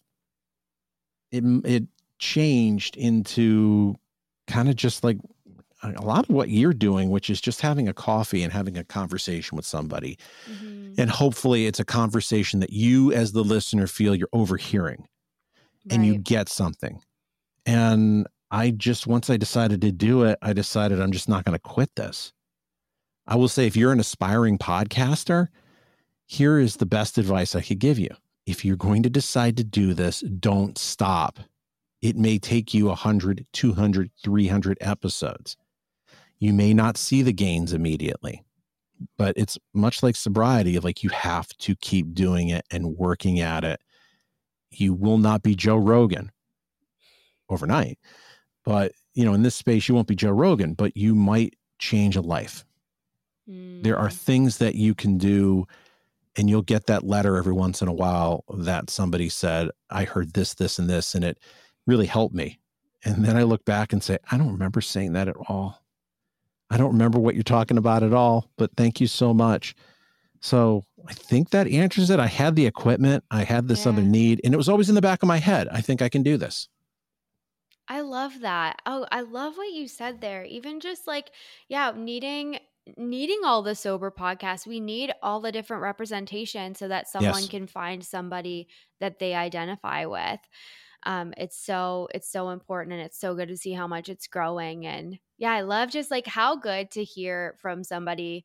it 1.32 1.44
it 1.64 1.84
changed 2.18 2.98
into 2.98 3.96
kind 4.48 4.70
of 4.70 4.76
just 4.76 5.04
like 5.04 5.18
a 5.84 6.02
lot 6.02 6.28
of 6.28 6.36
what 6.36 6.50
you're 6.50 6.74
doing, 6.74 7.10
which 7.10 7.30
is 7.30 7.40
just 7.40 7.62
having 7.62 7.88
a 7.88 7.94
coffee 7.94 8.44
and 8.44 8.52
having 8.52 8.78
a 8.78 8.84
conversation 8.84 9.56
with 9.56 9.66
somebody. 9.66 10.18
Mm-hmm. 10.50 10.94
And 10.98 11.10
hopefully 11.10 11.68
it's 11.68 11.80
a 11.80 11.86
conversation 11.86 12.60
that 12.62 12.72
you, 12.72 13.12
as 13.12 13.34
the 13.34 13.44
listener, 13.44 13.86
feel 13.88 14.16
you're 14.16 14.30
overhearing 14.34 15.02
right. 15.02 15.96
and 15.96 16.06
you 16.06 16.18
get 16.18 16.50
something. 16.50 17.02
And 17.66 18.26
I 18.52 18.72
just, 18.72 19.08
once 19.08 19.30
I 19.30 19.38
decided 19.38 19.82
to 19.82 19.92
do 19.92 20.24
it, 20.24 20.38
I 20.42 20.54
decided 20.54 21.02
I'm 21.02 21.12
just 21.12 21.30
not 21.30 21.46
going 21.46 21.56
to 21.56 21.60
quit 21.60 21.90
this. 21.96 22.32
I 23.28 23.36
will 23.36 23.48
say, 23.48 23.66
if 23.66 23.76
you're 23.76 23.92
an 23.92 24.00
aspiring 24.00 24.58
podcaster, 24.58 25.48
here 26.26 26.60
is 26.60 26.78
the 26.78 26.86
best 26.86 27.18
advice 27.18 27.56
I 27.56 27.62
could 27.62 27.80
give 27.80 27.98
you. 27.98 28.10
If 28.46 28.64
you're 28.64 28.76
going 28.76 29.04
to 29.04 29.10
decide 29.10 29.58
to 29.58 29.64
do 29.64 29.94
this, 29.94 30.22
don't 30.22 30.78
stop. 30.78 31.40
It 32.02 32.16
may 32.16 32.38
take 32.38 32.74
you 32.74 32.86
100, 32.86 33.48
200, 33.52 34.12
300 34.24 34.78
episodes 34.80 35.58
you 36.40 36.54
may 36.54 36.74
not 36.74 36.98
see 36.98 37.22
the 37.22 37.34
gains 37.34 37.74
immediately 37.74 38.44
but 39.18 39.34
it's 39.36 39.58
much 39.74 40.02
like 40.02 40.16
sobriety 40.16 40.80
like 40.80 41.04
you 41.04 41.10
have 41.10 41.48
to 41.58 41.76
keep 41.76 42.14
doing 42.14 42.50
it 42.50 42.66
and 42.72 42.98
working 42.98 43.40
at 43.40 43.64
it 43.64 43.80
you 44.70 44.94
will 44.94 45.18
not 45.18 45.42
be 45.42 45.56
joe 45.56 45.78
rogan 45.78 46.32
overnight 47.50 47.98
but 48.66 48.92
you 49.14 49.24
know 49.24 49.34
in 49.34 49.44
this 49.44 49.56
space 49.56 49.88
you 49.88 49.96
won't 49.96 50.08
be 50.08 50.16
joe 50.16 50.32
rogan 50.32 50.74
but 50.74 50.96
you 50.98 51.16
might 51.16 51.56
change 51.80 52.16
a 52.16 52.22
life 52.22 52.66
mm. 53.50 53.82
there 53.84 53.98
are 53.98 54.10
mm. 54.10 54.18
things 54.18 54.58
that 54.58 54.76
you 54.76 54.94
can 54.94 55.18
do 55.18 55.66
and 56.38 56.50
you'll 56.50 56.62
get 56.62 56.88
that 56.88 57.06
letter 57.06 57.38
every 57.38 57.54
once 57.54 57.82
in 57.82 57.88
a 57.88 57.94
while 57.94 58.44
that 58.50 58.90
somebody 58.90 59.30
said 59.30 59.70
i 59.90 60.04
heard 60.04 60.34
this 60.34 60.54
this 60.56 60.80
and 60.80 60.90
this 60.90 61.16
and 61.16 61.24
it 61.24 61.38
really 61.88 62.08
helped 62.08 62.36
me 62.36 62.60
and 63.04 63.24
then 63.24 63.38
i 63.38 63.44
look 63.44 63.64
back 63.66 63.94
and 63.94 64.04
say 64.04 64.18
i 64.32 64.38
don't 64.38 64.52
remember 64.52 64.82
saying 64.82 65.14
that 65.14 65.28
at 65.28 65.38
all 65.48 65.82
I 66.70 66.78
don't 66.78 66.92
remember 66.92 67.20
what 67.20 67.36
you're 67.36 67.44
talking 67.44 67.78
about 67.78 68.04
at 68.04 68.14
all, 68.14 68.50
but 68.58 68.72
thank 68.76 69.00
you 69.00 69.08
so 69.08 69.34
much. 69.34 69.76
So 70.42 70.84
I 71.08 71.14
think 71.14 71.52
that 71.52 71.68
answers 71.68 72.10
it. 72.10 72.20
I 72.20 72.28
had 72.28 72.56
the 72.56 72.66
equipment, 72.66 73.24
I 73.32 73.44
had 73.44 73.68
this 73.68 73.86
yeah. 73.86 73.92
other 73.92 74.02
need, 74.02 74.42
and 74.44 74.54
it 74.54 74.58
was 74.58 74.70
always 74.70 74.90
in 74.90 74.96
the 74.96 75.02
back 75.02 75.24
of 75.24 75.28
my 75.28 75.38
head. 75.38 75.68
I 75.72 75.82
think 75.82 76.02
I 76.02 76.10
can 76.10 76.24
do 76.24 76.38
this. 76.38 76.68
I 77.88 78.02
love 78.02 78.42
that. 78.42 78.82
Oh, 78.86 79.06
I 79.12 79.22
love 79.22 79.58
what 79.58 79.72
you 79.72 79.88
said 79.88 80.22
there. 80.22 80.44
Even 80.44 80.80
just 80.80 81.08
like, 81.08 81.32
yeah, 81.70 81.92
needing 81.96 82.60
needing 82.98 83.40
all 83.44 83.64
the 83.64 83.74
sober 83.74 84.12
podcasts. 84.12 84.68
We 84.68 84.80
need 84.80 85.12
all 85.24 85.42
the 85.42 85.52
different 85.52 85.82
representation 85.82 86.76
so 86.76 86.88
that 86.88 87.08
someone 87.08 87.42
yes. 87.42 87.50
can 87.50 87.66
find 87.66 88.04
somebody 88.04 88.68
that 89.00 89.18
they 89.18 89.34
identify 89.34 90.06
with 90.06 90.40
um, 91.06 91.34
it's 91.38 91.58
so 91.58 92.08
it's 92.14 92.30
so 92.30 92.50
important 92.50 92.94
and 92.94 93.04
it's 93.04 93.20
so 93.20 93.36
good 93.36 93.50
to 93.50 93.58
see 93.58 93.74
how 93.74 93.88
much 93.88 94.10
it's 94.10 94.28
growing 94.28 94.86
and 94.86 95.20
yeah 95.38 95.52
i 95.52 95.62
love 95.62 95.90
just 95.90 96.12
like 96.12 96.28
how 96.28 96.56
good 96.56 96.90
to 96.92 97.04
hear 97.04 97.56
from 97.62 97.84
somebody 97.84 98.44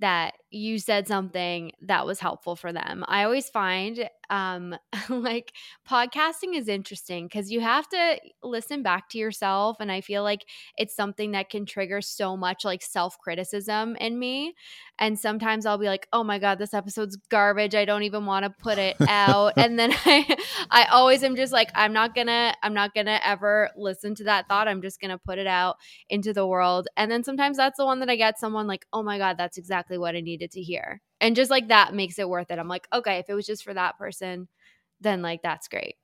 that 0.00 0.34
you 0.50 0.78
said 0.78 1.06
something 1.06 1.72
that 1.82 2.06
was 2.06 2.20
helpful 2.20 2.56
for 2.56 2.72
them. 2.72 3.04
I 3.06 3.24
always 3.24 3.48
find 3.50 4.08
um 4.30 4.76
like 5.08 5.52
podcasting 5.88 6.54
is 6.54 6.68
interesting 6.68 7.28
cuz 7.28 7.50
you 7.50 7.60
have 7.60 7.88
to 7.88 8.20
listen 8.42 8.82
back 8.82 9.08
to 9.10 9.18
yourself 9.18 9.78
and 9.80 9.90
I 9.90 10.00
feel 10.00 10.22
like 10.22 10.44
it's 10.76 10.94
something 10.94 11.32
that 11.32 11.50
can 11.50 11.66
trigger 11.66 12.00
so 12.02 12.36
much 12.36 12.64
like 12.64 12.82
self-criticism 12.82 13.96
in 13.96 14.18
me. 14.18 14.54
And 14.98 15.18
sometimes 15.18 15.64
I'll 15.64 15.78
be 15.78 15.86
like, 15.86 16.08
"Oh 16.12 16.24
my 16.24 16.38
god, 16.38 16.58
this 16.58 16.74
episode's 16.74 17.16
garbage. 17.28 17.74
I 17.74 17.84
don't 17.84 18.02
even 18.02 18.26
want 18.26 18.44
to 18.44 18.50
put 18.50 18.78
it 18.78 18.96
out." 19.08 19.52
and 19.56 19.78
then 19.78 19.92
I 20.04 20.36
I 20.70 20.86
always 20.86 21.22
am 21.22 21.36
just 21.36 21.52
like, 21.52 21.70
"I'm 21.74 21.92
not 21.92 22.14
going 22.14 22.26
to 22.26 22.54
I'm 22.62 22.74
not 22.74 22.94
going 22.94 23.06
to 23.06 23.26
ever 23.26 23.70
listen 23.76 24.14
to 24.16 24.24
that 24.24 24.48
thought. 24.48 24.66
I'm 24.68 24.82
just 24.82 25.00
going 25.00 25.10
to 25.10 25.18
put 25.18 25.38
it 25.38 25.46
out 25.46 25.76
into 26.08 26.32
the 26.32 26.46
world." 26.46 26.88
And 26.96 27.10
then 27.10 27.22
sometimes 27.24 27.56
that's 27.56 27.78
the 27.78 27.84
one 27.84 28.00
that 28.00 28.10
I 28.10 28.16
get 28.16 28.38
someone 28.38 28.66
like, 28.66 28.86
"Oh 28.92 29.02
my 29.02 29.18
god, 29.18 29.36
that's 29.38 29.56
exactly 29.58 29.98
what 29.98 30.16
I 30.16 30.20
needed 30.38 30.52
to 30.52 30.62
hear. 30.62 31.00
And 31.20 31.34
just 31.34 31.50
like 31.50 31.68
that 31.68 31.94
makes 31.94 32.18
it 32.18 32.28
worth 32.28 32.50
it. 32.50 32.58
I'm 32.58 32.68
like, 32.68 32.86
okay, 32.92 33.18
if 33.18 33.28
it 33.28 33.34
was 33.34 33.46
just 33.46 33.64
for 33.64 33.74
that 33.74 33.98
person, 33.98 34.48
then 35.00 35.22
like 35.22 35.42
that's 35.42 35.68
great. 35.68 35.96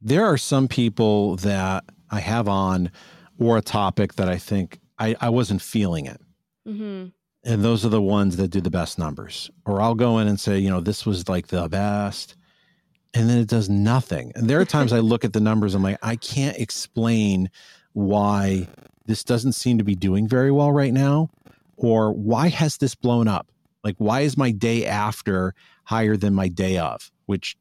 There 0.00 0.24
are 0.24 0.38
some 0.38 0.68
people 0.68 1.36
that 1.36 1.84
I 2.10 2.20
have 2.20 2.48
on 2.48 2.90
or 3.38 3.56
a 3.56 3.62
topic 3.62 4.14
that 4.14 4.28
I 4.28 4.38
think 4.38 4.78
I, 4.98 5.16
I 5.20 5.30
wasn't 5.30 5.60
feeling 5.62 6.06
it. 6.06 6.20
Mm-hmm. 6.66 7.08
And 7.42 7.64
those 7.64 7.84
are 7.84 7.90
the 7.90 8.02
ones 8.02 8.36
that 8.36 8.48
do 8.48 8.60
the 8.60 8.70
best 8.70 8.98
numbers. 8.98 9.50
Or 9.66 9.80
I'll 9.80 9.94
go 9.94 10.18
in 10.18 10.28
and 10.28 10.38
say, 10.38 10.58
you 10.58 10.70
know, 10.70 10.80
this 10.80 11.06
was 11.06 11.28
like 11.28 11.48
the 11.48 11.68
best. 11.68 12.36
And 13.12 13.28
then 13.28 13.38
it 13.38 13.48
does 13.48 13.68
nothing. 13.68 14.32
And 14.36 14.48
there 14.48 14.60
are 14.60 14.64
times 14.66 14.92
I 14.92 15.00
look 15.00 15.24
at 15.24 15.32
the 15.32 15.40
numbers, 15.40 15.74
I'm 15.74 15.82
like, 15.82 15.98
I 16.02 16.16
can't 16.16 16.56
explain 16.58 17.50
why 17.92 18.68
this 19.06 19.24
doesn't 19.24 19.52
seem 19.52 19.78
to 19.78 19.84
be 19.84 19.96
doing 19.96 20.28
very 20.28 20.52
well 20.52 20.70
right 20.70 20.92
now. 20.92 21.30
Or 21.76 22.12
why 22.12 22.48
has 22.48 22.76
this 22.76 22.94
blown 22.94 23.26
up? 23.26 23.50
Like, 23.84 23.96
why 23.98 24.20
is 24.20 24.36
my 24.36 24.50
day 24.50 24.86
after 24.86 25.54
higher 25.84 26.16
than 26.16 26.34
my 26.34 26.48
day 26.48 26.78
of? 26.78 27.10
Which 27.26 27.56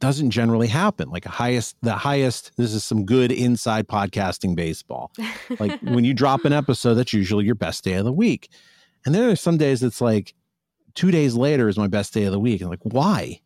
doesn't 0.00 0.30
generally 0.30 0.66
happen. 0.66 1.10
Like, 1.10 1.24
highest, 1.24 1.76
the 1.82 1.94
highest, 1.94 2.52
this 2.56 2.74
is 2.74 2.84
some 2.84 3.04
good 3.04 3.30
inside 3.30 3.88
podcasting 3.88 4.54
baseball. 4.56 5.12
Like, 5.58 5.80
when 5.80 6.04
you 6.04 6.14
drop 6.14 6.44
an 6.44 6.52
episode, 6.52 6.94
that's 6.94 7.12
usually 7.12 7.44
your 7.44 7.54
best 7.54 7.84
day 7.84 7.94
of 7.94 8.04
the 8.04 8.12
week. 8.12 8.48
And 9.04 9.14
then 9.14 9.26
there's 9.26 9.40
some 9.40 9.58
days 9.58 9.82
it's 9.82 10.00
like 10.00 10.34
two 10.94 11.10
days 11.10 11.34
later 11.34 11.68
is 11.68 11.78
my 11.78 11.88
best 11.88 12.14
day 12.14 12.24
of 12.24 12.32
the 12.32 12.40
week. 12.40 12.60
And 12.60 12.70
like, 12.70 12.82
why? 12.82 13.40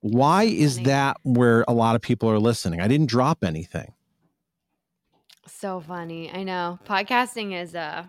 Why 0.00 0.44
is 0.44 0.80
that 0.82 1.18
where 1.22 1.64
a 1.68 1.72
lot 1.72 1.94
of 1.94 2.02
people 2.02 2.30
are 2.30 2.38
listening? 2.38 2.80
I 2.80 2.88
didn't 2.88 3.08
drop 3.08 3.44
anything. 3.44 3.92
So 5.46 5.80
funny. 5.80 6.30
I 6.30 6.42
know. 6.42 6.78
Podcasting 6.86 7.52
is 7.60 7.74
a 7.74 8.08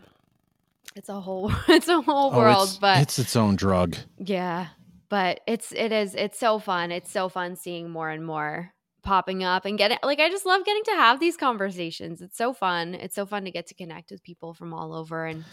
it's 0.95 1.09
a 1.09 1.19
whole 1.19 1.51
it's 1.67 1.87
a 1.87 2.01
whole 2.01 2.33
oh, 2.33 2.37
world, 2.37 2.69
it's, 2.69 2.77
but 2.77 3.01
it's 3.01 3.19
its 3.19 3.35
own 3.35 3.55
drug. 3.55 3.95
Yeah. 4.17 4.67
But 5.09 5.41
it's 5.45 5.71
it 5.73 5.91
is 5.91 6.15
it's 6.15 6.39
so 6.39 6.59
fun. 6.59 6.91
It's 6.91 7.11
so 7.11 7.29
fun 7.29 7.55
seeing 7.55 7.89
more 7.89 8.09
and 8.09 8.25
more 8.25 8.73
popping 9.03 9.43
up 9.43 9.65
and 9.65 9.77
getting 9.77 9.97
like 10.03 10.19
I 10.19 10.29
just 10.29 10.45
love 10.45 10.63
getting 10.63 10.83
to 10.85 10.91
have 10.91 11.19
these 11.19 11.35
conversations. 11.35 12.21
It's 12.21 12.37
so 12.37 12.53
fun. 12.53 12.93
It's 12.93 13.15
so 13.15 13.25
fun 13.25 13.43
to 13.45 13.51
get 13.51 13.67
to 13.67 13.73
connect 13.73 14.11
with 14.11 14.23
people 14.23 14.53
from 14.53 14.73
all 14.73 14.93
over 14.93 15.25
and 15.25 15.43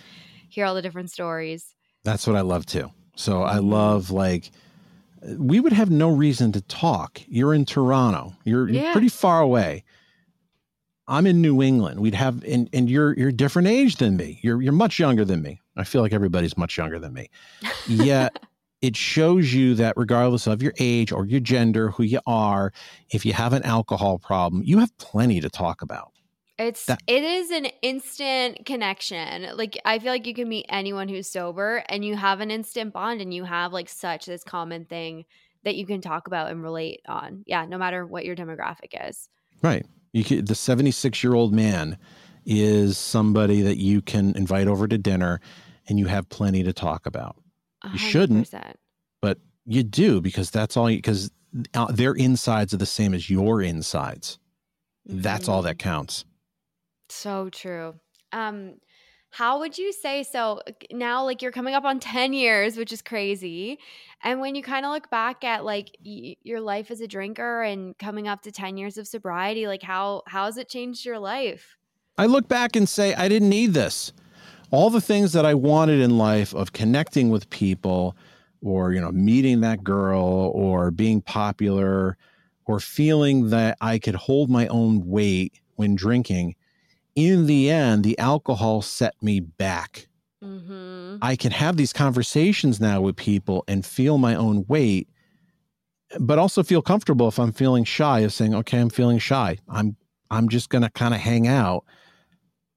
hear 0.48 0.64
all 0.64 0.74
the 0.74 0.82
different 0.82 1.10
stories. 1.10 1.74
That's 2.04 2.26
what 2.26 2.36
I 2.36 2.42
love 2.42 2.66
too. 2.66 2.90
So 3.16 3.42
I 3.42 3.56
mm-hmm. 3.56 3.70
love 3.70 4.10
like 4.10 4.50
we 5.36 5.60
would 5.60 5.72
have 5.72 5.90
no 5.90 6.10
reason 6.10 6.52
to 6.52 6.60
talk. 6.62 7.20
You're 7.26 7.54
in 7.54 7.64
Toronto. 7.64 8.34
You're, 8.44 8.68
yeah. 8.68 8.82
you're 8.82 8.92
pretty 8.92 9.08
far 9.08 9.40
away. 9.40 9.84
I'm 11.08 11.26
in 11.26 11.40
New 11.40 11.62
England. 11.62 12.00
We'd 12.00 12.14
have 12.14 12.44
and, 12.44 12.68
and 12.72 12.88
you're 12.88 13.18
you're 13.18 13.32
different 13.32 13.68
age 13.68 13.96
than 13.96 14.16
me. 14.16 14.38
You're 14.42 14.60
you're 14.60 14.72
much 14.72 14.98
younger 14.98 15.24
than 15.24 15.42
me. 15.42 15.60
I 15.76 15.84
feel 15.84 16.02
like 16.02 16.12
everybody's 16.12 16.56
much 16.56 16.76
younger 16.76 16.98
than 16.98 17.14
me. 17.14 17.30
Yet 17.86 18.38
it 18.82 18.94
shows 18.94 19.52
you 19.52 19.74
that 19.76 19.94
regardless 19.96 20.46
of 20.46 20.62
your 20.62 20.74
age 20.78 21.10
or 21.10 21.24
your 21.26 21.40
gender, 21.40 21.90
who 21.90 22.02
you 22.02 22.20
are, 22.26 22.72
if 23.10 23.24
you 23.24 23.32
have 23.32 23.52
an 23.54 23.62
alcohol 23.62 24.18
problem, 24.18 24.62
you 24.64 24.78
have 24.78 24.96
plenty 24.98 25.40
to 25.40 25.48
talk 25.48 25.82
about. 25.82 26.12
It's 26.58 26.86
that, 26.86 27.00
it 27.06 27.22
is 27.22 27.50
an 27.52 27.66
instant 27.82 28.66
connection. 28.66 29.56
Like 29.56 29.80
I 29.84 29.98
feel 30.00 30.12
like 30.12 30.26
you 30.26 30.34
can 30.34 30.48
meet 30.48 30.66
anyone 30.68 31.08
who's 31.08 31.30
sober 31.30 31.84
and 31.88 32.04
you 32.04 32.16
have 32.16 32.40
an 32.40 32.50
instant 32.50 32.92
bond 32.92 33.20
and 33.20 33.32
you 33.32 33.44
have 33.44 33.72
like 33.72 33.88
such 33.88 34.26
this 34.26 34.44
common 34.44 34.84
thing 34.84 35.24
that 35.64 35.76
you 35.76 35.86
can 35.86 36.00
talk 36.00 36.26
about 36.26 36.50
and 36.50 36.62
relate 36.62 37.00
on. 37.08 37.44
Yeah, 37.46 37.64
no 37.64 37.78
matter 37.78 38.04
what 38.04 38.24
your 38.24 38.36
demographic 38.36 39.08
is. 39.08 39.28
Right. 39.62 39.86
You 40.18 40.24
can, 40.24 40.44
the 40.44 40.56
76 40.56 41.22
year 41.22 41.34
old 41.34 41.54
man 41.54 41.96
is 42.44 42.98
somebody 42.98 43.62
that 43.62 43.76
you 43.76 44.02
can 44.02 44.34
invite 44.36 44.66
over 44.66 44.88
to 44.88 44.98
dinner 44.98 45.40
and 45.88 45.96
you 45.96 46.06
have 46.06 46.28
plenty 46.28 46.64
to 46.64 46.72
talk 46.72 47.06
about. 47.06 47.36
You 47.84 47.90
100%. 47.90 47.98
shouldn't, 47.98 48.54
but 49.22 49.38
you 49.64 49.84
do 49.84 50.20
because 50.20 50.50
that's 50.50 50.76
all 50.76 50.88
because 50.88 51.30
uh, 51.74 51.92
their 51.92 52.14
insides 52.14 52.74
are 52.74 52.78
the 52.78 52.84
same 52.84 53.14
as 53.14 53.30
your 53.30 53.62
insides. 53.62 54.40
Mm-hmm. 55.08 55.20
That's 55.20 55.48
all 55.48 55.62
that 55.62 55.78
mm-hmm. 55.78 55.88
counts. 55.88 56.24
So 57.08 57.48
true. 57.50 57.94
Um, 58.32 58.74
how 59.30 59.58
would 59.58 59.76
you 59.76 59.92
say 59.92 60.22
so 60.22 60.60
now 60.90 61.24
like 61.24 61.42
you're 61.42 61.52
coming 61.52 61.74
up 61.74 61.84
on 61.84 62.00
10 62.00 62.32
years 62.32 62.76
which 62.76 62.92
is 62.92 63.02
crazy 63.02 63.78
and 64.22 64.40
when 64.40 64.54
you 64.54 64.62
kind 64.62 64.84
of 64.84 64.92
look 64.92 65.10
back 65.10 65.44
at 65.44 65.64
like 65.64 65.96
y- 66.04 66.36
your 66.42 66.60
life 66.60 66.90
as 66.90 67.00
a 67.00 67.06
drinker 67.06 67.62
and 67.62 67.96
coming 67.98 68.26
up 68.26 68.42
to 68.42 68.50
10 68.50 68.76
years 68.76 68.96
of 68.98 69.06
sobriety 69.06 69.66
like 69.66 69.82
how 69.82 70.22
how 70.26 70.46
has 70.46 70.56
it 70.56 70.68
changed 70.68 71.04
your 71.04 71.18
life? 71.18 71.76
I 72.16 72.26
look 72.26 72.48
back 72.48 72.74
and 72.74 72.88
say 72.88 73.14
i 73.14 73.28
didn't 73.28 73.48
need 73.48 73.74
this. 73.74 74.12
All 74.70 74.90
the 74.90 75.00
things 75.00 75.32
that 75.32 75.46
i 75.46 75.54
wanted 75.54 76.00
in 76.00 76.18
life 76.18 76.54
of 76.54 76.72
connecting 76.72 77.30
with 77.30 77.48
people 77.50 78.16
or 78.62 78.92
you 78.92 79.00
know 79.00 79.12
meeting 79.12 79.60
that 79.60 79.84
girl 79.84 80.50
or 80.54 80.90
being 80.90 81.20
popular 81.20 82.16
or 82.66 82.80
feeling 82.80 83.50
that 83.50 83.76
i 83.80 83.98
could 83.98 84.14
hold 84.14 84.50
my 84.50 84.66
own 84.68 85.06
weight 85.06 85.60
when 85.76 85.94
drinking 85.94 86.54
in 87.18 87.46
the 87.46 87.68
end, 87.68 88.04
the 88.04 88.16
alcohol 88.20 88.80
set 88.80 89.20
me 89.20 89.40
back. 89.40 90.06
Mm-hmm. 90.42 91.16
I 91.20 91.34
can 91.34 91.50
have 91.50 91.76
these 91.76 91.92
conversations 91.92 92.80
now 92.80 93.00
with 93.00 93.16
people 93.16 93.64
and 93.66 93.84
feel 93.84 94.18
my 94.18 94.36
own 94.36 94.64
weight, 94.68 95.08
but 96.20 96.38
also 96.38 96.62
feel 96.62 96.80
comfortable 96.80 97.26
if 97.26 97.40
I'm 97.40 97.50
feeling 97.50 97.82
shy 97.82 98.20
of 98.20 98.32
saying, 98.32 98.54
okay, 98.54 98.78
I'm 98.78 98.88
feeling 98.88 99.18
shy. 99.18 99.58
I'm 99.68 99.96
I'm 100.30 100.48
just 100.48 100.70
gonna 100.70 100.90
kind 100.90 101.12
of 101.12 101.18
hang 101.18 101.48
out. 101.48 101.84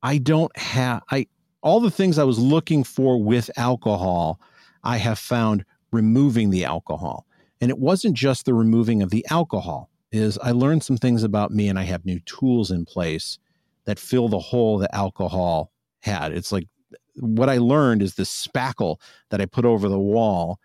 I 0.01 0.17
don't 0.17 0.55
have 0.57 1.03
I 1.11 1.27
all 1.61 1.79
the 1.79 1.91
things 1.91 2.17
I 2.17 2.23
was 2.23 2.39
looking 2.39 2.83
for 2.83 3.23
with 3.23 3.51
alcohol, 3.57 4.41
I 4.83 4.97
have 4.97 5.19
found 5.19 5.65
removing 5.91 6.49
the 6.49 6.65
alcohol. 6.65 7.27
And 7.61 7.69
it 7.69 7.77
wasn't 7.77 8.15
just 8.17 8.45
the 8.45 8.55
removing 8.55 9.03
of 9.03 9.11
the 9.11 9.23
alcohol, 9.29 9.91
is 10.11 10.39
I 10.39 10.49
learned 10.49 10.81
some 10.83 10.97
things 10.97 11.21
about 11.21 11.51
me 11.51 11.67
and 11.67 11.77
I 11.77 11.83
have 11.83 12.05
new 12.05 12.19
tools 12.21 12.71
in 12.71 12.85
place 12.85 13.37
that 13.85 13.99
fill 13.99 14.27
the 14.27 14.39
hole 14.39 14.77
that 14.79 14.95
alcohol 14.95 15.71
had. 16.01 16.31
It's 16.31 16.51
like 16.51 16.67
what 17.15 17.49
I 17.49 17.57
learned 17.57 18.01
is 18.01 18.15
this 18.15 18.47
spackle 18.47 18.99
that 19.29 19.41
I 19.41 19.45
put 19.45 19.65
over 19.65 19.89
the 19.89 19.99
wall 19.99 20.59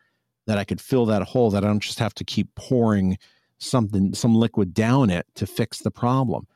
that 0.46 0.58
I 0.58 0.64
could 0.64 0.80
fill 0.80 1.06
that 1.06 1.22
hole 1.22 1.50
that 1.50 1.64
I 1.64 1.66
don't 1.66 1.80
just 1.80 1.98
have 1.98 2.14
to 2.14 2.24
keep 2.24 2.54
pouring 2.54 3.18
something 3.58 4.14
some 4.14 4.34
liquid 4.34 4.74
down 4.74 5.10
it 5.10 5.26
to 5.34 5.46
fix 5.46 5.78
the 5.78 5.90
problem. 5.90 6.46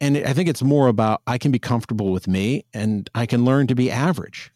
And 0.00 0.18
I 0.18 0.32
think 0.32 0.48
it's 0.48 0.62
more 0.62 0.88
about 0.88 1.22
I 1.26 1.38
can 1.38 1.50
be 1.50 1.58
comfortable 1.58 2.10
with 2.10 2.28
me 2.28 2.64
and 2.74 3.08
I 3.14 3.26
can 3.26 3.44
learn 3.44 3.68
to 3.68 3.74
be 3.74 3.90
average. 3.90 4.52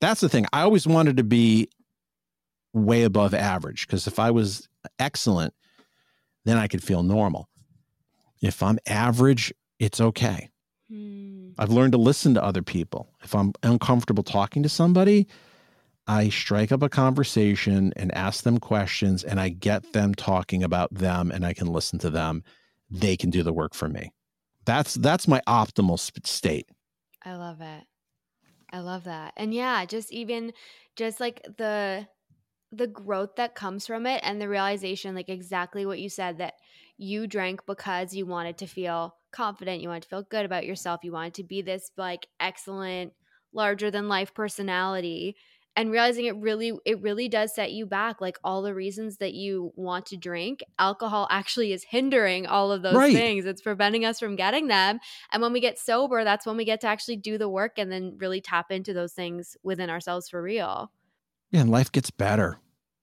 That's 0.00 0.20
the 0.20 0.28
thing. 0.28 0.46
I 0.52 0.62
always 0.62 0.86
wanted 0.86 1.16
to 1.18 1.24
be 1.24 1.68
way 2.72 3.04
above 3.04 3.32
average 3.32 3.86
because 3.86 4.06
if 4.06 4.18
I 4.18 4.30
was 4.30 4.68
excellent, 4.98 5.54
then 6.44 6.58
I 6.58 6.66
could 6.66 6.82
feel 6.82 7.02
normal. 7.02 7.48
If 8.42 8.62
I'm 8.62 8.78
average, 8.86 9.52
it's 9.82 10.00
okay. 10.00 10.48
Hmm. 10.88 11.50
I've 11.58 11.72
learned 11.72 11.92
to 11.92 11.98
listen 11.98 12.34
to 12.34 12.44
other 12.44 12.62
people. 12.62 13.12
If 13.24 13.34
I'm 13.34 13.52
uncomfortable 13.64 14.22
talking 14.22 14.62
to 14.62 14.68
somebody, 14.68 15.26
I 16.06 16.28
strike 16.28 16.70
up 16.70 16.82
a 16.82 16.88
conversation 16.88 17.92
and 17.96 18.14
ask 18.14 18.44
them 18.44 18.58
questions 18.58 19.24
and 19.24 19.40
I 19.40 19.48
get 19.48 19.92
them 19.92 20.14
talking 20.14 20.62
about 20.62 20.94
them 20.94 21.32
and 21.32 21.44
I 21.44 21.52
can 21.52 21.66
listen 21.66 21.98
to 21.98 22.10
them. 22.10 22.44
They 22.90 23.16
can 23.16 23.30
do 23.30 23.42
the 23.42 23.52
work 23.52 23.74
for 23.74 23.88
me. 23.88 24.12
That's 24.64 24.94
that's 24.94 25.26
my 25.26 25.40
optimal 25.48 25.98
state. 25.98 26.68
I 27.24 27.34
love 27.34 27.60
it. 27.60 27.82
I 28.72 28.78
love 28.78 29.04
that. 29.04 29.32
And 29.36 29.52
yeah, 29.52 29.84
just 29.84 30.12
even 30.12 30.52
just 30.94 31.18
like 31.18 31.44
the 31.58 32.06
the 32.70 32.86
growth 32.86 33.34
that 33.36 33.56
comes 33.56 33.84
from 33.84 34.06
it 34.06 34.20
and 34.22 34.40
the 34.40 34.48
realization 34.48 35.16
like 35.16 35.28
exactly 35.28 35.84
what 35.84 35.98
you 35.98 36.08
said 36.08 36.38
that 36.38 36.54
you 36.98 37.26
drank 37.26 37.66
because 37.66 38.14
you 38.14 38.26
wanted 38.26 38.58
to 38.58 38.66
feel 38.66 39.16
confident, 39.32 39.80
you 39.80 39.88
wanted 39.88 40.04
to 40.04 40.08
feel 40.08 40.22
good 40.22 40.44
about 40.44 40.66
yourself, 40.66 41.00
you 41.02 41.12
wanted 41.12 41.34
to 41.34 41.44
be 41.44 41.62
this 41.62 41.90
like 41.96 42.26
excellent, 42.38 43.12
larger 43.52 43.90
than 43.90 44.08
life 44.08 44.34
personality 44.34 45.36
and 45.76 45.90
realizing 45.90 46.26
it 46.26 46.36
really 46.36 46.72
it 46.84 47.00
really 47.00 47.28
does 47.28 47.54
set 47.54 47.72
you 47.72 47.86
back 47.86 48.20
like 48.20 48.38
all 48.44 48.62
the 48.62 48.74
reasons 48.74 49.18
that 49.18 49.34
you 49.34 49.72
want 49.74 50.06
to 50.06 50.16
drink 50.16 50.62
alcohol 50.78 51.26
actually 51.30 51.72
is 51.72 51.84
hindering 51.84 52.46
all 52.46 52.72
of 52.72 52.82
those 52.82 52.94
right. 52.94 53.14
things 53.14 53.44
it's 53.44 53.62
preventing 53.62 54.04
us 54.04 54.18
from 54.18 54.36
getting 54.36 54.68
them 54.68 54.98
and 55.32 55.42
when 55.42 55.52
we 55.52 55.60
get 55.60 55.78
sober 55.78 56.24
that's 56.24 56.46
when 56.46 56.56
we 56.56 56.64
get 56.64 56.80
to 56.80 56.86
actually 56.86 57.16
do 57.16 57.38
the 57.38 57.48
work 57.48 57.72
and 57.78 57.90
then 57.90 58.16
really 58.18 58.40
tap 58.40 58.70
into 58.70 58.92
those 58.92 59.12
things 59.12 59.56
within 59.62 59.90
ourselves 59.90 60.28
for 60.28 60.42
real 60.42 60.90
yeah 61.50 61.60
and 61.60 61.70
life 61.70 61.90
gets 61.90 62.10
better 62.10 62.58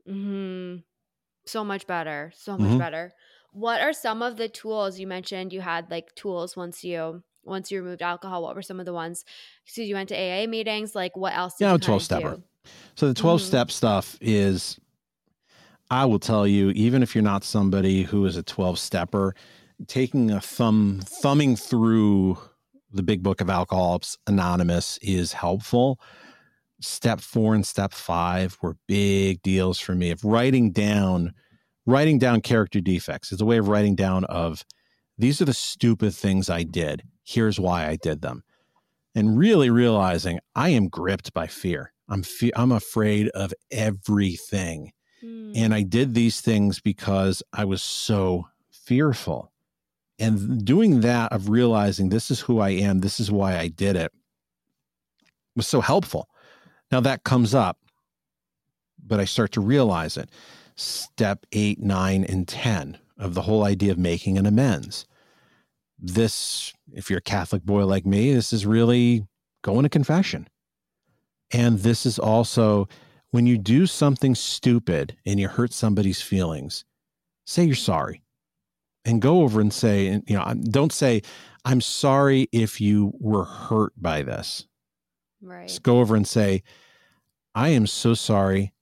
hmm 0.08 0.78
so 1.46 1.64
much 1.64 1.88
better 1.88 2.32
so 2.36 2.58
much 2.58 2.70
mm-hmm. 2.70 2.78
better 2.78 3.14
what 3.52 3.82
are 3.82 3.94
some 3.94 4.22
of 4.22 4.38
the 4.38 4.50
tools 4.50 5.00
you 5.00 5.08
mentioned 5.08 5.54
you 5.54 5.62
had 5.62 5.90
like 5.90 6.14
tools 6.16 6.56
once 6.56 6.84
you 6.84 7.24
once 7.44 7.72
you 7.72 7.82
removed 7.82 8.02
alcohol? 8.02 8.44
What 8.44 8.56
were 8.56 8.62
some 8.62 8.80
of 8.80 8.86
the 8.86 8.94
ones? 8.94 9.26
So 9.66 9.82
you 9.82 9.96
went 9.96 10.10
to 10.10 10.16
AA 10.16 10.48
meetings. 10.48 10.96
Like 10.96 11.16
what 11.16 11.34
else? 11.36 11.56
yeah, 11.60 11.78
twelve 11.78 12.04
stepper. 12.04 12.42
So 12.96 13.08
the 13.08 13.14
12 13.14 13.40
mm-hmm. 13.40 13.48
step 13.48 13.72
stuff 13.72 14.18
is, 14.22 14.80
I 15.90 16.06
will 16.06 16.20
tell 16.20 16.46
you, 16.46 16.72
even 16.72 17.04
if 17.04 17.16
you're 17.16 17.24
not 17.24 17.44
somebody 17.44 18.04
who 18.04 18.26
is 18.26 18.38
a 18.38 18.44
12 18.44 18.78
stepper, 18.78 19.36
taking 19.88 20.32
a 20.32 20.42
thumb, 20.42 21.00
thumbing 21.04 21.56
through 21.56 22.38
the 22.92 23.04
big 23.04 23.24
book 23.24 23.42
of 23.42 23.50
Alcoholics 23.50 24.18
Anonymous 24.28 24.98
is 25.02 25.34
helpful. 25.34 26.00
Step 26.82 27.22
four 27.22 27.56
and 27.56 27.66
step 27.66 27.94
five 27.94 28.58
were 28.62 28.78
big 28.88 29.42
deals 29.42 29.80
for 29.80 29.94
me 29.96 30.12
of 30.12 30.24
writing 30.24 30.72
down 30.72 31.34
writing 31.90 32.20
down 32.20 32.42
character 32.42 32.80
defects. 32.80 33.32
It's 33.32 33.42
a 33.42 33.46
way 33.46 33.58
of 33.58 33.68
writing 33.68 33.96
down 33.96 34.24
of 34.26 34.64
these 35.18 35.42
are 35.42 35.46
the 35.46 35.54
stupid 35.54 36.14
things 36.14 36.50
I 36.50 36.64
did. 36.64 37.04
Here's 37.24 37.60
why 37.60 37.88
I 37.88 37.96
did 37.96 38.22
them. 38.22 38.44
And 39.16 39.38
really 39.38 39.70
realizing 39.70 40.40
I 40.56 40.70
am 40.70 40.88
gripped 40.88 41.34
by 41.34 41.48
fear. 41.48 41.92
I'm 42.08 42.24
fe- 42.24 42.52
I'm 42.56 42.72
afraid 42.72 43.28
of 43.30 43.54
everything. 43.72 44.94
Mm. 45.24 45.54
And 45.56 45.74
I 45.74 45.82
did 45.82 46.14
these 46.14 46.42
things 46.42 46.80
because 46.80 47.44
I 47.52 47.66
was 47.66 47.84
so 47.84 48.48
fearful. 48.72 49.52
And 50.20 50.64
doing 50.64 51.02
that 51.02 51.32
of 51.34 51.50
realizing 51.50 52.10
this 52.10 52.30
is 52.30 52.42
who 52.42 52.60
I 52.60 52.70
am, 52.70 53.00
this 53.00 53.20
is 53.20 53.32
why 53.32 53.58
I 53.58 53.68
did 53.68 53.96
it 53.96 54.12
was 55.56 55.68
so 55.68 55.82
helpful. 55.82 56.30
Now 56.92 57.00
that 57.02 57.24
comes 57.24 57.54
up, 57.54 57.78
but 59.06 59.20
I 59.20 59.26
start 59.26 59.52
to 59.54 59.62
realize 59.62 60.18
it 60.18 60.30
step 60.80 61.46
eight, 61.52 61.80
nine, 61.80 62.24
and 62.24 62.48
10 62.48 62.98
of 63.18 63.34
the 63.34 63.42
whole 63.44 63.64
idea 63.64 63.92
of 63.92 63.98
making 63.98 64.38
an 64.38 64.46
amends. 64.46 65.06
This, 65.98 66.74
if 66.94 67.10
you're 67.10 67.20
a 67.20 67.22
Catholic 67.22 67.64
boy 67.64 67.86
like 67.86 68.06
me, 68.06 68.34
this 68.34 68.54
is 68.54 68.66
really 68.66 69.28
going 69.62 69.84
to 69.84 69.90
confession. 69.90 70.48
And 71.52 71.80
this 71.80 72.06
is 72.06 72.18
also 72.18 72.88
when 73.32 73.46
you 73.46 73.58
do 73.58 73.86
something 73.86 74.36
stupid 74.36 75.18
and 75.26 75.40
you 75.40 75.48
hurt 75.48 75.74
somebody's 75.74 76.22
feelings, 76.22 76.86
say 77.46 77.66
you're 77.66 77.76
sorry 77.76 78.24
and 79.06 79.22
go 79.22 79.42
over 79.42 79.60
and 79.60 79.74
say, 79.74 80.22
you 80.28 80.36
know, 80.36 80.54
don't 80.70 80.94
say, 80.94 81.22
I'm 81.66 81.82
sorry 81.82 82.48
if 82.52 82.80
you 82.80 83.14
were 83.20 83.46
hurt 83.46 83.94
by 83.98 84.22
this. 84.22 84.68
Right. 85.42 85.68
Just 85.68 85.84
go 85.84 86.00
over 86.00 86.16
and 86.16 86.28
say, 86.28 86.64
I 87.56 87.70
am 87.70 87.88
so 87.88 88.14
sorry 88.14 88.74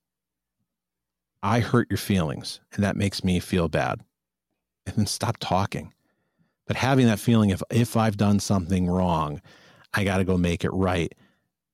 I 1.44 1.60
hurt 1.60 1.88
your 1.90 1.98
feelings 1.98 2.60
and 2.74 2.84
that 2.84 2.96
makes 2.98 3.24
me 3.24 3.40
feel 3.40 3.68
bad. 3.70 4.02
and 4.86 4.96
then 4.96 5.06
stop 5.06 5.38
talking. 5.40 5.94
But 6.66 6.78
having 6.78 7.06
that 7.08 7.20
feeling 7.20 7.50
if 7.50 7.62
if 7.70 7.96
I've 7.98 8.18
done 8.18 8.40
something 8.40 8.88
wrong, 8.88 9.42
I 9.94 10.04
got 10.04 10.18
to 10.18 10.24
go 10.24 10.38
make 10.38 10.64
it 10.64 10.72
right. 10.74 11.14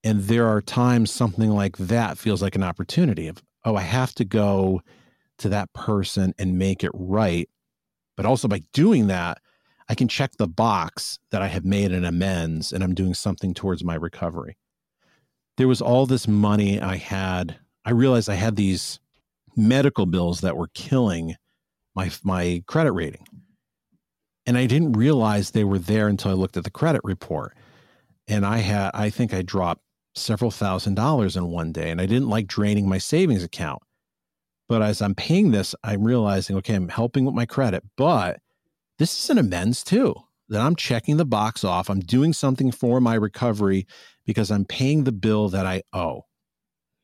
And 0.03 0.24
there 0.24 0.47
are 0.47 0.61
times 0.61 1.11
something 1.11 1.49
like 1.49 1.78
that 1.78 2.18
feels 2.18 2.41
like 2.41 2.55
an 2.55 2.64
opportunity 2.64 3.28
of, 3.28 3.41
oh, 3.66 3.76
I 3.76 3.82
have 3.82 4.14
to 4.16 4.26
go 4.26 4.82
to 5.39 5.49
that 5.49 5.72
person 5.74 6.34
and 6.38 6.59
make 6.59 6.84
it 6.84 6.91
right. 6.93 7.49
But 8.18 8.26
also 8.26 8.47
by 8.47 8.64
doing 8.74 9.07
that, 9.07 9.39
I 9.89 9.95
can 9.95 10.07
check 10.07 10.34
the 10.38 10.47
box 10.47 11.20
that 11.32 11.41
I 11.41 11.47
have 11.47 11.66
made 11.66 11.91
an 11.91 12.05
amends 12.05 12.72
and 12.74 12.84
I'm 12.84 12.93
doing 12.95 13.14
something 13.14 13.53
towards 13.53 13.84
my 13.84 13.95
recovery. 13.95 14.57
There 15.57 15.68
was 15.68 15.82
all 15.82 16.05
this 16.05 16.28
money 16.28 16.80
I 16.82 16.97
had. 16.97 17.57
I 17.86 17.91
realized 17.91 18.30
I 18.30 18.36
had 18.36 18.55
these 18.55 18.99
medical 19.56 20.06
bills 20.06 20.41
that 20.41 20.58
were 20.58 20.70
killing 20.74 21.36
my 21.95 22.12
my 22.24 22.64
credit 22.68 22.91
rating. 22.91 23.28
And 24.45 24.58
I 24.58 24.66
didn't 24.66 24.93
realize 24.93 25.51
they 25.51 25.64
were 25.64 25.80
there 25.80 26.08
until 26.08 26.32
I 26.32 26.34
looked 26.34 26.58
at 26.58 26.64
the 26.64 26.72
credit 26.72 27.01
report. 27.04 27.56
And 28.28 28.45
I 28.45 28.58
had 28.58 28.91
I 28.93 29.10
think 29.10 29.34
I 29.34 29.41
dropped 29.41 29.82
several 30.16 30.51
thousand 30.51 30.95
dollars 30.95 31.36
in 31.36 31.47
one 31.47 31.72
day 31.72 31.89
and 31.89 31.99
I 31.99 32.06
didn't 32.06 32.30
like 32.30 32.47
draining 32.47 32.88
my 32.88 32.97
savings 32.97 33.43
account. 33.43 33.82
But 34.70 34.82
as 34.82 35.01
I'm 35.01 35.16
paying 35.16 35.51
this, 35.51 35.76
I'm 35.84 36.04
realizing, 36.04 36.56
okay, 36.58 36.76
I'm 36.76 36.89
helping 36.89 37.26
with 37.26 37.36
my 37.36 37.45
credit, 37.45 37.84
but 37.97 38.39
this 38.97 39.24
is 39.24 39.30
an 39.30 39.38
amends 39.38 39.84
too. 39.84 40.16
That 40.49 40.62
I'm 40.62 40.76
checking 40.76 41.18
the 41.18 41.26
box 41.26 41.64
off. 41.64 41.89
I'm 41.89 42.01
doing 42.01 42.34
something 42.34 42.72
for 42.72 42.99
my 43.01 43.16
recovery 43.16 43.88
because 44.26 44.51
I'm 44.51 44.66
paying 44.66 45.04
the 45.04 45.12
bill 45.12 45.49
that 45.49 45.66
I 45.66 45.84
owe. 45.93 46.26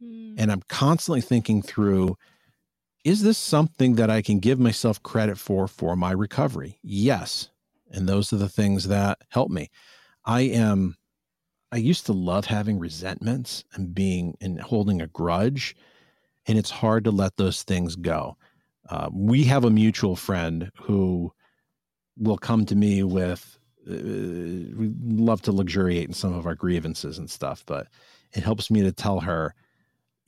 Mm. 0.03 0.35
And 0.37 0.51
I'm 0.51 0.61
constantly 0.67 1.21
thinking 1.21 1.61
through 1.61 2.15
is 3.03 3.21
this 3.21 3.37
something 3.37 3.95
that 3.95 4.09
I 4.09 4.21
can 4.21 4.39
give 4.39 4.59
myself 4.59 5.01
credit 5.03 5.37
for 5.37 5.67
for 5.67 5.95
my 5.95 6.11
recovery? 6.11 6.79
Yes. 6.83 7.49
And 7.91 8.07
those 8.07 8.31
are 8.33 8.37
the 8.37 8.49
things 8.49 8.87
that 8.87 9.19
help 9.29 9.49
me. 9.49 9.69
I 10.25 10.41
am 10.41 10.95
I 11.71 11.77
used 11.77 12.05
to 12.07 12.13
love 12.13 12.45
having 12.45 12.79
resentments 12.79 13.63
and 13.73 13.93
being 13.93 14.35
and 14.41 14.59
holding 14.59 15.01
a 15.01 15.07
grudge, 15.07 15.75
and 16.47 16.57
it's 16.57 16.71
hard 16.71 17.03
to 17.05 17.11
let 17.11 17.37
those 17.37 17.63
things 17.63 17.95
go. 17.95 18.37
Uh, 18.89 19.09
we 19.13 19.43
have 19.43 19.65
a 19.65 19.69
mutual 19.69 20.15
friend 20.15 20.71
who 20.81 21.31
will 22.17 22.37
come 22.37 22.65
to 22.65 22.75
me 22.75 23.03
with 23.03 23.59
uh, 23.89 23.93
we 23.93 24.91
love 25.03 25.41
to 25.43 25.51
luxuriate 25.51 26.07
in 26.07 26.13
some 26.13 26.33
of 26.33 26.45
our 26.45 26.55
grievances 26.55 27.17
and 27.17 27.29
stuff, 27.29 27.63
but 27.65 27.87
it 28.33 28.43
helps 28.43 28.69
me 28.69 28.81
to 28.81 28.91
tell 28.91 29.19
her, 29.19 29.55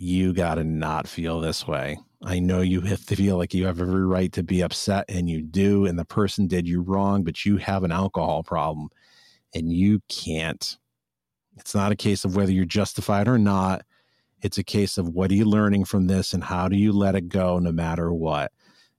you 0.02 0.34
got 0.34 0.56
to 0.56 0.64
not 0.64 1.08
feel 1.08 1.40
this 1.40 1.68
way. 1.68 1.98
I 2.24 2.40
know 2.40 2.62
you 2.62 2.82
have 2.82 3.06
to 3.08 3.16
feel 3.16 3.38
like 3.38 3.54
you 3.54 3.66
have 3.66 3.82
every 3.82 4.06
right 4.06 4.32
to 4.34 4.44
be 4.44 4.62
upset, 4.62 5.06
and 5.10 5.30
you 5.30 5.42
do, 5.42 5.86
and 5.86 5.98
the 5.98 6.06
person 6.06 6.48
did 6.48 6.68
you 6.68 6.82
wrong, 6.82 7.24
but 7.24 7.46
you 7.46 7.58
have 7.58 7.84
an 7.84 7.92
alcohol 7.92 8.44
problem 8.44 8.90
and 9.54 9.72
you 9.72 10.02
can't 10.08 10.78
it's 11.58 11.76
not 11.76 11.92
a 11.92 11.96
case 11.96 12.26
of 12.26 12.36
whether 12.36 12.52
you're 12.52 12.66
justified 12.66 13.28
or 13.28 13.38
not. 13.38 13.84
It's 14.42 14.58
a 14.58 14.64
case 14.64 14.98
of 14.98 15.10
what 15.10 15.32
are 15.32 15.36
you 15.36 15.46
learning 15.46 15.86
from 15.86 16.08
this 16.08 16.34
and 16.34 16.44
how 16.44 16.68
do 16.68 16.76
you 16.76 16.92
let 16.92 17.16
it 17.16 17.30
go 17.30 17.60
no 17.60 17.72
matter 17.72 18.12
what? 18.12 18.52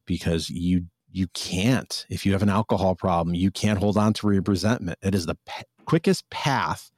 Because 0.07 0.48
you 0.50 0.86
you 1.11 1.26
can't. 1.28 2.07
If 2.09 2.24
you 2.24 2.32
have 2.32 2.42
an 2.42 2.48
alcohol 2.48 2.94
problem, 2.94 3.34
you 3.34 3.50
can't 3.50 3.78
hold 3.78 3.98
on 3.98 4.14
to 4.14 4.30
your 4.30 4.42
resentment. 4.42 4.98
It 5.03 5.14
is 5.14 5.26
the 5.26 5.36
p- 5.46 5.64
quickest 5.84 6.28
path 6.30 6.90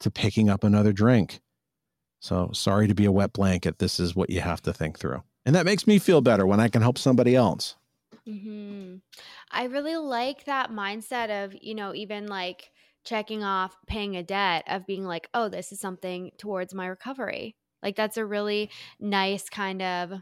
to 0.00 0.10
picking 0.10 0.48
up 0.48 0.62
another 0.62 0.92
drink. 0.92 1.40
So 2.20 2.50
sorry 2.52 2.88
to 2.88 2.94
be 2.94 3.04
a 3.04 3.12
wet 3.12 3.32
blanket. 3.32 3.78
This 3.78 4.00
is 4.00 4.16
what 4.16 4.30
you 4.30 4.40
have 4.40 4.62
to 4.62 4.72
think 4.72 4.98
through. 4.98 5.22
And 5.44 5.54
that 5.54 5.66
makes 5.66 5.86
me 5.86 5.98
feel 5.98 6.20
better 6.20 6.46
when 6.46 6.60
I 6.60 6.68
can 6.68 6.82
help 6.82 6.98
somebody 6.98 7.36
else. 7.36 7.76
Mm-hmm. 8.28 8.96
I 9.52 9.64
really 9.64 9.96
like 9.96 10.44
that 10.44 10.70
mindset 10.72 11.44
of, 11.44 11.54
you 11.60 11.74
know, 11.74 11.94
even 11.94 12.26
like 12.26 12.70
checking 13.04 13.44
off 13.44 13.76
paying 13.86 14.16
a 14.16 14.22
debt 14.22 14.64
of 14.68 14.86
being 14.86 15.04
like, 15.04 15.28
oh, 15.32 15.48
this 15.48 15.70
is 15.70 15.80
something 15.80 16.32
towards 16.36 16.74
my 16.74 16.86
recovery. 16.86 17.54
Like 17.82 17.94
that's 17.94 18.16
a 18.16 18.26
really 18.26 18.70
nice 18.98 19.48
kind 19.48 19.80
of 19.80 20.12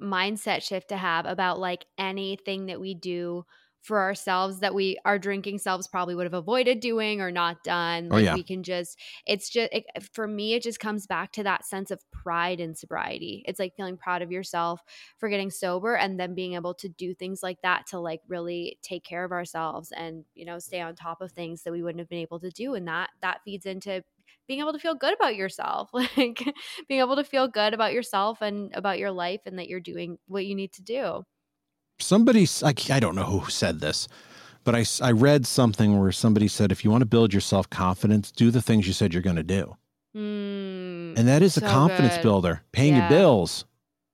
mindset 0.00 0.62
shift 0.62 0.88
to 0.88 0.96
have 0.96 1.24
about 1.24 1.58
like 1.58 1.86
anything 1.96 2.66
that 2.66 2.80
we 2.80 2.92
do 2.92 3.46
for 3.82 4.00
ourselves 4.00 4.60
that 4.60 4.74
we 4.74 4.96
our 5.04 5.18
drinking 5.18 5.58
selves 5.58 5.88
probably 5.88 6.14
would 6.14 6.24
have 6.24 6.34
avoided 6.34 6.78
doing 6.80 7.20
or 7.20 7.30
not 7.32 7.62
done. 7.64 8.08
Oh, 8.10 8.14
like 8.14 8.22
oh, 8.22 8.24
yeah. 8.24 8.34
we 8.34 8.44
can 8.44 8.62
just 8.62 8.98
it's 9.26 9.50
just 9.50 9.70
it, 9.72 9.84
for 10.12 10.26
me 10.26 10.54
it 10.54 10.62
just 10.62 10.78
comes 10.78 11.06
back 11.06 11.32
to 11.32 11.42
that 11.42 11.66
sense 11.66 11.90
of 11.90 12.00
pride 12.12 12.60
in 12.60 12.74
sobriety. 12.74 13.42
It's 13.46 13.58
like 13.58 13.74
feeling 13.76 13.96
proud 13.96 14.22
of 14.22 14.30
yourself 14.30 14.80
for 15.18 15.28
getting 15.28 15.50
sober 15.50 15.96
and 15.96 16.18
then 16.18 16.34
being 16.34 16.54
able 16.54 16.74
to 16.74 16.88
do 16.88 17.12
things 17.12 17.42
like 17.42 17.60
that 17.62 17.86
to 17.88 17.98
like 17.98 18.20
really 18.28 18.78
take 18.82 19.04
care 19.04 19.24
of 19.24 19.32
ourselves 19.32 19.92
and 19.92 20.24
you 20.34 20.44
know 20.44 20.60
stay 20.60 20.80
on 20.80 20.94
top 20.94 21.20
of 21.20 21.32
things 21.32 21.64
that 21.64 21.72
we 21.72 21.82
wouldn't 21.82 22.00
have 22.00 22.08
been 22.08 22.18
able 22.18 22.38
to 22.38 22.50
do 22.50 22.74
and 22.74 22.86
that 22.86 23.10
that 23.20 23.40
feeds 23.44 23.66
into 23.66 24.02
being 24.46 24.60
able 24.60 24.72
to 24.72 24.78
feel 24.78 24.94
good 24.94 25.14
about 25.14 25.34
yourself 25.34 25.90
like 25.92 26.44
being 26.88 27.00
able 27.00 27.16
to 27.16 27.24
feel 27.24 27.48
good 27.48 27.74
about 27.74 27.92
yourself 27.92 28.40
and 28.42 28.72
about 28.74 28.98
your 28.98 29.10
life 29.10 29.40
and 29.46 29.58
that 29.58 29.68
you're 29.68 29.80
doing 29.80 30.18
what 30.28 30.46
you 30.46 30.54
need 30.54 30.72
to 30.72 30.82
do 30.82 31.24
somebody 32.02 32.46
I, 32.62 32.74
I 32.90 33.00
don't 33.00 33.14
know 33.14 33.24
who 33.24 33.50
said 33.50 33.80
this 33.80 34.08
but 34.64 34.74
I, 34.74 34.84
I 35.00 35.10
read 35.12 35.46
something 35.46 35.98
where 35.98 36.12
somebody 36.12 36.48
said 36.48 36.70
if 36.70 36.84
you 36.84 36.90
want 36.90 37.02
to 37.02 37.06
build 37.06 37.32
your 37.32 37.40
self-confidence 37.40 38.30
do 38.32 38.50
the 38.50 38.62
things 38.62 38.86
you 38.86 38.92
said 38.92 39.12
you're 39.12 39.22
going 39.22 39.36
to 39.36 39.42
do. 39.42 39.76
Mm, 40.16 41.18
and 41.18 41.28
that 41.28 41.42
is 41.42 41.54
so 41.54 41.66
a 41.66 41.68
confidence 41.68 42.14
good. 42.16 42.22
builder 42.22 42.62
paying 42.72 42.94
yeah. 42.94 43.00
your 43.00 43.08
bills. 43.08 43.64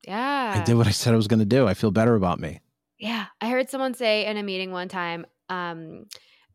Yeah. 0.07 0.55
I 0.57 0.65
did 0.65 0.77
what 0.77 0.87
i 0.87 0.91
said 0.91 1.13
i 1.13 1.17
was 1.17 1.29
going 1.29 1.41
to 1.41 1.45
do. 1.45 1.67
I 1.67 1.75
feel 1.75 1.91
better 1.91 2.15
about 2.15 2.39
me. 2.41 2.61
Yeah 2.99 3.27
i 3.41 3.49
heard 3.49 3.69
someone 3.69 3.95
say 3.95 4.27
in 4.27 4.37
a 4.37 4.43
meeting 4.43 4.71
one 4.71 4.89
time 4.89 5.27
um, 5.49 6.07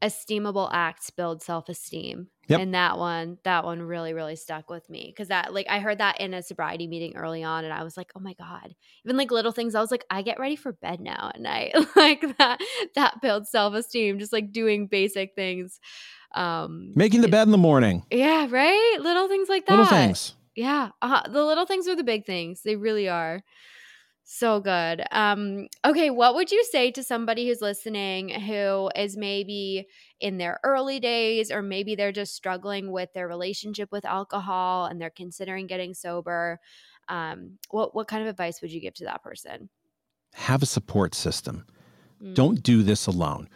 esteemable 0.03 0.69
acts 0.71 1.09
build 1.09 1.41
self-esteem 1.41 2.27
Yep. 2.47 2.59
And 2.59 2.73
that 2.73 2.97
one, 2.97 3.37
that 3.43 3.63
one 3.63 3.81
really, 3.81 4.13
really 4.13 4.35
stuck 4.35 4.69
with 4.69 4.89
me 4.89 5.05
because 5.07 5.29
that, 5.29 5.53
like, 5.53 5.65
I 5.69 5.79
heard 5.79 5.99
that 5.99 6.19
in 6.19 6.33
a 6.33 6.43
sobriety 6.43 6.87
meeting 6.87 7.15
early 7.15 7.41
on, 7.41 7.63
and 7.63 7.73
I 7.73 7.83
was 7.83 7.95
like, 7.95 8.11
oh 8.17 8.19
my 8.19 8.33
god, 8.33 8.75
even 9.05 9.15
like 9.15 9.31
little 9.31 9.53
things. 9.53 9.75
I 9.75 9.79
was 9.79 9.91
like, 9.91 10.03
I 10.09 10.23
get 10.23 10.39
ready 10.39 10.57
for 10.57 10.73
bed 10.73 10.99
now 10.99 11.31
at 11.33 11.39
night, 11.39 11.73
like 11.95 12.37
that. 12.37 12.59
That 12.95 13.21
builds 13.21 13.49
self 13.49 13.73
esteem, 13.75 14.19
just 14.19 14.33
like 14.33 14.51
doing 14.51 14.87
basic 14.87 15.35
things. 15.35 15.79
Um, 16.35 16.91
Making 16.95 17.21
the 17.21 17.29
bed 17.29 17.43
in 17.43 17.51
the 17.51 17.57
morning. 17.57 18.05
Yeah, 18.11 18.47
right. 18.49 18.97
Little 18.99 19.29
things 19.29 19.47
like 19.47 19.65
that. 19.67 19.77
Little 19.77 19.85
things. 19.85 20.33
Yeah, 20.53 20.89
uh, 21.01 21.27
the 21.29 21.45
little 21.45 21.65
things 21.65 21.87
are 21.87 21.95
the 21.95 22.03
big 22.03 22.25
things. 22.25 22.61
They 22.63 22.75
really 22.75 23.07
are. 23.07 23.41
So 24.25 24.61
good. 24.61 25.03
Um, 25.11 25.67
okay, 25.83 26.09
what 26.09 26.35
would 26.35 26.49
you 26.49 26.63
say 26.63 26.91
to 26.91 27.03
somebody 27.03 27.45
who's 27.45 27.61
listening 27.61 28.29
who 28.29 28.89
is 28.95 29.17
maybe 29.17 29.85
in 30.21 30.37
their 30.37 30.61
early 30.63 31.01
days, 31.01 31.51
or 31.51 31.61
maybe 31.61 31.95
they're 31.95 32.13
just 32.13 32.33
struggling 32.33 32.91
with 32.91 33.11
their 33.13 33.27
relationship 33.27 33.91
with 33.91 34.05
alcohol 34.05 34.85
and 34.85 34.99
they're 34.99 35.09
considering 35.09 35.67
getting 35.67 35.93
sober? 35.93 36.59
Um, 37.09 37.57
what 37.69 37.93
what 37.93 38.07
kind 38.07 38.21
of 38.23 38.29
advice 38.29 38.61
would 38.61 38.71
you 38.71 38.79
give 38.79 38.93
to 38.95 39.05
that 39.05 39.23
person? 39.23 39.69
Have 40.35 40.63
a 40.63 40.67
support 40.67 41.13
system. 41.15 41.65
Mm. 42.21 42.33
Don't 42.33 42.63
do 42.63 42.81
this 42.81 43.07
alone. 43.07 43.49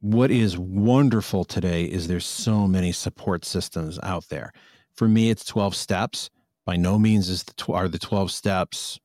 What 0.00 0.30
is 0.30 0.56
wonderful 0.56 1.44
today 1.44 1.84
is 1.84 2.06
there's 2.06 2.24
so 2.24 2.68
many 2.68 2.92
support 2.92 3.44
systems 3.44 3.98
out 4.04 4.28
there. 4.28 4.52
For 4.94 5.08
me, 5.08 5.28
it's 5.28 5.44
12 5.44 5.74
steps. 5.74 6.30
By 6.64 6.76
no 6.76 7.00
means 7.00 7.28
is 7.28 7.42
the 7.42 7.54
tw- 7.54 7.70
are 7.70 7.88
the 7.88 7.98
12 7.98 8.30
steps 8.30 9.00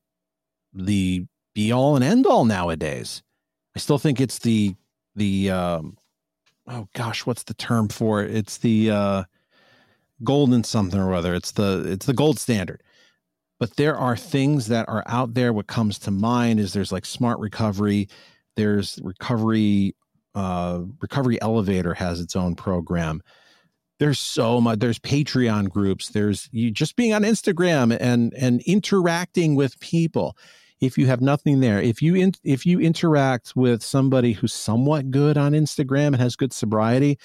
the 0.74 1.26
be 1.54 1.72
all 1.72 1.96
and 1.96 2.04
end 2.04 2.26
all 2.26 2.46
nowadays. 2.46 3.22
I 3.76 3.80
still 3.80 3.98
think 3.98 4.20
it's 4.20 4.40
the 4.40 4.76
the 5.16 5.52
um, 5.52 5.98
oh 6.68 6.88
gosh, 6.94 7.26
what's 7.26 7.44
the 7.44 7.54
term 7.54 7.90
for 7.90 8.24
it? 8.24 8.36
It's 8.36 8.58
the 8.58 8.92
uh, 8.92 9.24
golden 10.24 10.64
something 10.64 11.00
or 11.00 11.14
other. 11.14 11.34
It's 11.34 11.52
the 11.52 11.84
it's 11.88 12.06
the 12.06 12.14
gold 12.14 12.40
standard. 12.40 12.82
But 13.60 13.78
there 13.78 13.98
are 13.98 14.18
things 14.18 14.68
that 14.68 14.90
are 14.90 15.04
out 15.06 15.36
there. 15.36 15.54
What 15.54 15.68
comes 15.68 16.00
to 16.00 16.12
mind 16.12 16.60
is 16.60 16.74
there's 16.74 16.92
like 16.92 17.06
smart 17.06 17.40
recovery. 17.40 18.10
There's 18.56 19.00
recovery. 19.04 19.96
Uh, 20.36 20.82
recovery 21.00 21.40
Elevator 21.42 21.94
has 21.94 22.20
its 22.20 22.36
own 22.36 22.56
program. 22.56 23.22
There's 24.00 24.20
so 24.20 24.60
much. 24.60 24.80
There's 24.80 25.00
Patreon 25.00 25.70
groups. 25.70 26.10
There's 26.10 26.50
you 26.52 26.72
just 26.72 26.96
being 26.96 27.14
on 27.14 27.22
Instagram 27.24 27.96
and 28.00 28.34
and 28.34 28.62
interacting 28.64 29.56
with 29.56 29.80
people 29.80 30.36
if 30.84 30.98
you 30.98 31.08
have 31.08 31.22
nothing 31.22 31.60
there. 31.60 31.82
If 31.82 32.02
you 32.02 32.16
in, 32.16 32.34
if 32.44 32.66
you 32.66 32.80
interact 32.80 33.56
with 33.56 33.84
somebody 33.84 34.34
who's 34.34 34.54
somewhat 34.54 35.12
good 35.12 35.38
on 35.38 35.54
instagram 35.54 36.08
and 36.08 36.18
has 36.18 36.36
good 36.36 36.54
sobriety 36.54 37.18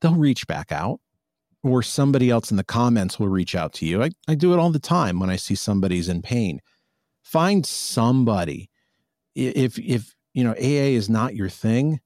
they'll 0.00 0.14
reach 0.14 0.46
back 0.46 0.72
out 0.72 1.00
or 1.62 1.82
somebody 1.82 2.30
else 2.30 2.50
in 2.50 2.56
the 2.56 2.64
comments 2.64 3.18
will 3.18 3.28
reach 3.28 3.54
out 3.54 3.74
to 3.74 3.86
you. 3.86 4.02
I, 4.02 4.10
I 4.26 4.34
do 4.34 4.54
it 4.54 4.58
all 4.58 4.70
the 4.70 4.78
time 4.78 5.20
when 5.20 5.30
i 5.30 5.36
see 5.36 5.54
somebody's 5.54 6.08
in 6.08 6.22
pain. 6.22 6.60
Find 7.22 7.66
somebody. 7.66 8.70
If 9.34 9.78
if 9.78 10.14
you 10.32 10.44
know 10.44 10.52
aa 10.52 10.90
is 10.96 11.08
not 11.08 11.34
your 11.34 11.48
thing 11.48 12.00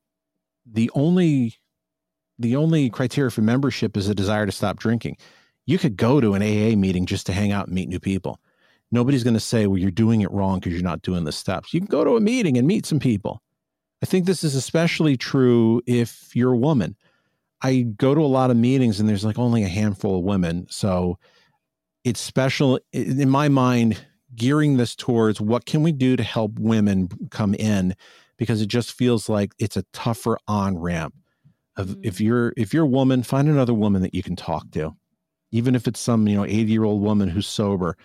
the 0.67 0.91
only 0.95 1.55
the 2.39 2.57
only 2.57 2.91
criteria 2.91 3.31
for 3.31 3.43
membership 3.43 3.97
is 3.97 4.09
a 4.09 4.15
desire 4.15 4.47
to 4.47 4.53
stop 4.53 4.79
drinking. 4.79 5.17
You 5.67 5.79
could 5.79 5.97
go 5.97 6.21
to 6.21 6.35
an 6.35 6.43
aa 6.43 6.77
meeting 6.77 7.07
just 7.07 7.27
to 7.27 7.33
hang 7.33 7.53
out 7.53 7.67
and 7.67 7.75
meet 7.75 7.89
new 7.89 8.01
people 8.01 8.41
Nobody's 8.95 9.25
going 9.25 9.35
to 9.35 9.41
say, 9.41 9.67
well, 9.67 9.77
you're 9.77 9.91
doing 9.91 10.21
it 10.21 10.31
wrong 10.31 10.61
because 10.61 10.73
you're 10.73 10.83
not 10.83 11.03
doing 11.03 11.25
the 11.25 11.33
steps. 11.33 11.75
You 11.75 11.81
can 11.81 11.89
go 11.89 12.05
to 12.05 12.17
a 12.17 12.21
meeting 12.21 12.57
and 12.57 12.65
meet 12.65 12.87
some 12.87 13.01
people. 13.01 13.43
I 14.01 14.07
think 14.07 14.25
this 14.25 14.45
is 14.45 14.55
especially 14.55 15.17
true 15.17 15.83
if 15.85 16.31
you're 16.37 16.53
a 16.53 16.57
woman. 16.57 16.95
I 17.61 17.81
go 17.97 18.15
to 18.15 18.21
a 18.21 18.27
lot 18.27 18.53
of 18.53 18.57
meetings 18.57 19.01
and 19.01 19.09
there's 19.09 19.25
like 19.25 19.39
only 19.39 19.65
a 19.65 19.69
handful 19.69 20.19
of 20.19 20.25
women. 20.25 20.69
So 20.71 21.19
it's 22.05 22.21
special 22.21 22.79
in 22.93 23.29
my 23.29 23.49
mind, 23.49 24.07
gearing 24.37 24.77
this 24.77 24.95
towards 24.95 25.41
what 25.41 25.67
can 25.67 25.83
we 25.83 25.91
do 25.91 26.15
to 26.15 26.23
help 26.23 26.59
women 26.61 27.09
come 27.31 27.55
in 27.55 27.97
because 28.37 28.63
it 28.63 28.67
just 28.67 28.93
feels 28.93 29.29
like 29.29 29.53
it's 29.59 29.77
a 29.77 29.85
tougher 29.93 30.39
on 30.47 30.79
ramp 30.79 31.15
of 31.77 31.89
mm-hmm. 31.89 32.01
if 32.05 32.21
you're 32.21 32.53
if 32.57 32.73
you're 32.73 32.85
a 32.85 32.89
woman 32.89 33.23
find 33.23 33.49
another 33.49 33.75
woman 33.75 34.03
that 34.03 34.15
you 34.15 34.23
can 34.23 34.37
talk 34.37 34.71
to 34.73 34.95
even 35.51 35.75
if 35.75 35.87
it's 35.87 36.01
some 36.01 36.27
you 36.27 36.37
know 36.37 36.45
80 36.45 36.65
year 36.65 36.85
old 36.85 37.01
woman 37.01 37.29
who's 37.29 37.47
sober 37.47 37.97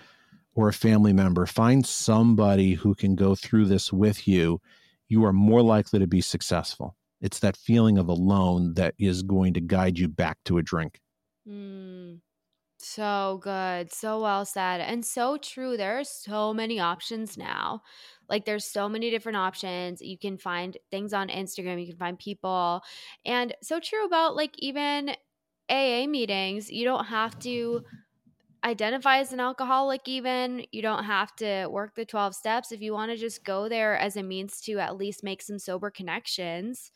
or 0.60 0.68
a 0.68 0.74
family 0.74 1.14
member 1.14 1.46
find 1.46 1.86
somebody 1.86 2.74
who 2.74 2.94
can 2.94 3.16
go 3.16 3.34
through 3.34 3.66
this 3.66 3.94
with 3.94 4.28
you 4.28 4.60
you 5.08 5.24
are 5.24 5.34
more 5.34 5.62
likely 5.62 6.00
to 6.00 6.08
be 6.08 6.22
successful 6.22 6.96
it's 7.22 7.40
that 7.40 7.56
feeling 7.56 7.98
of 7.98 8.10
alone 8.10 8.74
that 8.74 8.94
is 9.00 9.24
going 9.24 9.54
to 9.54 9.62
guide 9.62 9.98
you 9.98 10.08
back 10.08 10.38
to 10.44 10.58
a 10.58 10.62
drink 10.62 11.00
mm. 11.48 12.20
So 12.82 13.40
good. 13.44 13.92
So 13.92 14.22
well 14.22 14.46
said. 14.46 14.80
And 14.80 15.06
so 15.06 15.36
true. 15.36 15.76
There 15.76 16.00
are 16.00 16.06
so 16.06 16.54
many 16.54 16.80
options 16.80 17.38
now. 17.38 17.82
Like 18.30 18.46
there's 18.46 18.66
so 18.66 18.88
many 18.88 19.10
different 19.10 19.38
options. 19.38 20.02
You 20.02 20.18
can 20.18 20.38
find 20.38 20.78
things 20.90 21.14
on 21.14 21.28
Instagram, 21.28 21.82
you 21.82 21.88
can 21.88 21.98
find 21.98 22.18
people. 22.18 22.82
And 23.26 23.54
so 23.62 23.82
true 23.82 24.06
about 24.06 24.38
like 24.38 24.54
even 24.60 25.10
AA 25.70 26.08
meetings. 26.08 26.72
You 26.72 26.86
don't 26.86 27.06
have 27.06 27.38
to 27.40 27.84
identify 28.64 29.18
as 29.20 29.34
an 29.34 29.40
alcoholic 29.40 30.08
even. 30.08 30.66
You 30.72 30.82
don't 30.82 31.04
have 31.06 31.36
to 31.38 31.68
work 31.68 31.96
the 31.96 32.06
12 32.06 32.36
steps 32.36 32.72
if 32.72 32.82
you 32.82 32.94
want 32.94 33.12
to 33.12 33.18
just 33.18 33.44
go 33.44 33.70
there 33.70 33.98
as 33.98 34.18
a 34.18 34.24
means 34.24 34.62
to 34.62 34.80
at 34.80 34.98
least 34.98 35.24
make 35.24 35.42
some 35.42 35.60
sober 35.60 35.90
connections 35.90 36.92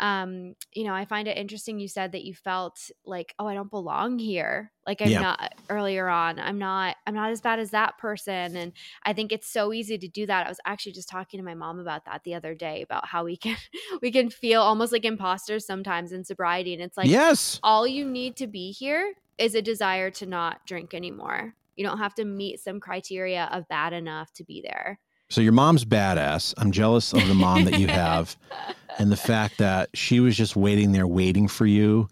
um, 0.00 0.54
you 0.72 0.84
know, 0.84 0.94
I 0.94 1.04
find 1.04 1.28
it 1.28 1.36
interesting 1.36 1.78
you 1.78 1.86
said 1.86 2.12
that 2.12 2.24
you 2.24 2.34
felt 2.34 2.90
like, 3.04 3.34
oh, 3.38 3.46
I 3.46 3.52
don't 3.52 3.70
belong 3.70 4.18
here. 4.18 4.72
Like 4.86 5.02
I'm 5.02 5.10
yeah. 5.10 5.20
not 5.20 5.54
earlier 5.68 6.08
on. 6.08 6.38
I'm 6.40 6.58
not 6.58 6.96
I'm 7.06 7.14
not 7.14 7.30
as 7.30 7.42
bad 7.42 7.60
as 7.60 7.70
that 7.70 7.98
person. 7.98 8.56
And 8.56 8.72
I 9.04 9.12
think 9.12 9.30
it's 9.30 9.52
so 9.52 9.74
easy 9.74 9.98
to 9.98 10.08
do 10.08 10.26
that. 10.26 10.46
I 10.46 10.48
was 10.48 10.58
actually 10.64 10.92
just 10.92 11.10
talking 11.10 11.38
to 11.38 11.44
my 11.44 11.54
mom 11.54 11.78
about 11.78 12.06
that 12.06 12.22
the 12.24 12.34
other 12.34 12.54
day 12.54 12.80
about 12.80 13.06
how 13.06 13.24
we 13.24 13.36
can 13.36 13.56
we 14.02 14.10
can 14.10 14.30
feel 14.30 14.62
almost 14.62 14.90
like 14.90 15.04
imposters 15.04 15.66
sometimes 15.66 16.12
in 16.12 16.24
sobriety. 16.24 16.72
And 16.72 16.82
it's 16.82 16.96
like 16.96 17.08
yes, 17.08 17.60
all 17.62 17.86
you 17.86 18.06
need 18.06 18.36
to 18.36 18.46
be 18.46 18.72
here 18.72 19.12
is 19.40 19.54
a 19.54 19.62
desire 19.62 20.10
to 20.10 20.26
not 20.26 20.66
drink 20.66 20.94
anymore. 20.94 21.54
You 21.76 21.84
don't 21.84 21.98
have 21.98 22.14
to 22.16 22.24
meet 22.24 22.60
some 22.60 22.78
criteria 22.78 23.48
of 23.52 23.66
bad 23.68 23.92
enough 23.92 24.32
to 24.34 24.44
be 24.44 24.60
there. 24.60 25.00
So 25.30 25.40
your 25.40 25.52
mom's 25.52 25.84
badass. 25.84 26.54
I'm 26.58 26.72
jealous 26.72 27.12
of 27.12 27.26
the 27.26 27.34
mom 27.34 27.64
that 27.64 27.78
you 27.78 27.86
have 27.86 28.36
and 28.98 29.10
the 29.10 29.16
fact 29.16 29.58
that 29.58 29.88
she 29.94 30.20
was 30.20 30.36
just 30.36 30.56
waiting 30.56 30.92
there 30.92 31.06
waiting 31.06 31.48
for 31.48 31.66
you 31.66 32.08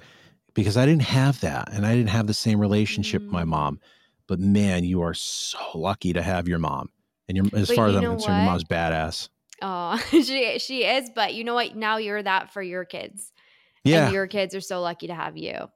because 0.55 0.77
I 0.77 0.87
didn't 0.87 1.03
have 1.03 1.41
that 1.41 1.73
and 1.73 1.85
I 1.85 1.95
didn't 1.95 2.11
have 2.11 2.27
the 2.27 2.35
same 2.35 2.61
relationship 2.61 3.21
mm. 3.21 3.27
with 3.27 3.33
my 3.33 3.43
mm. 3.43 3.49
mom. 3.49 3.81
But 4.27 4.41
man, 4.41 4.85
you 4.85 5.03
are 5.03 5.15
so 5.15 5.59
lucky 5.75 6.13
to 6.13 6.23
have 6.23 6.49
your 6.49 6.59
mom. 6.59 6.91
And 7.29 7.37
you're, 7.37 7.47
as 7.53 7.69
but 7.69 7.77
far 7.77 7.89
as 7.89 7.97
I'm 7.97 8.03
concerned, 8.03 8.21
what? 8.21 8.29
your 8.29 8.45
mom's 8.45 8.65
badass. 8.65 9.29
Oh, 9.61 9.97
she 10.11 10.59
she 10.59 10.85
is, 10.85 11.11
but 11.15 11.35
you 11.35 11.45
know 11.45 11.55
what? 11.55 11.77
Now 11.77 11.97
you're 11.97 12.23
that 12.23 12.53
for 12.53 12.63
your 12.63 12.85
kids. 12.85 13.33
Yeah. 13.85 14.07
And 14.07 14.15
your 14.15 14.27
kids 14.27 14.55
are 14.55 14.61
so 14.61 14.81
lucky 14.81 15.09
to 15.09 15.15
have 15.15 15.37
you. 15.37 15.69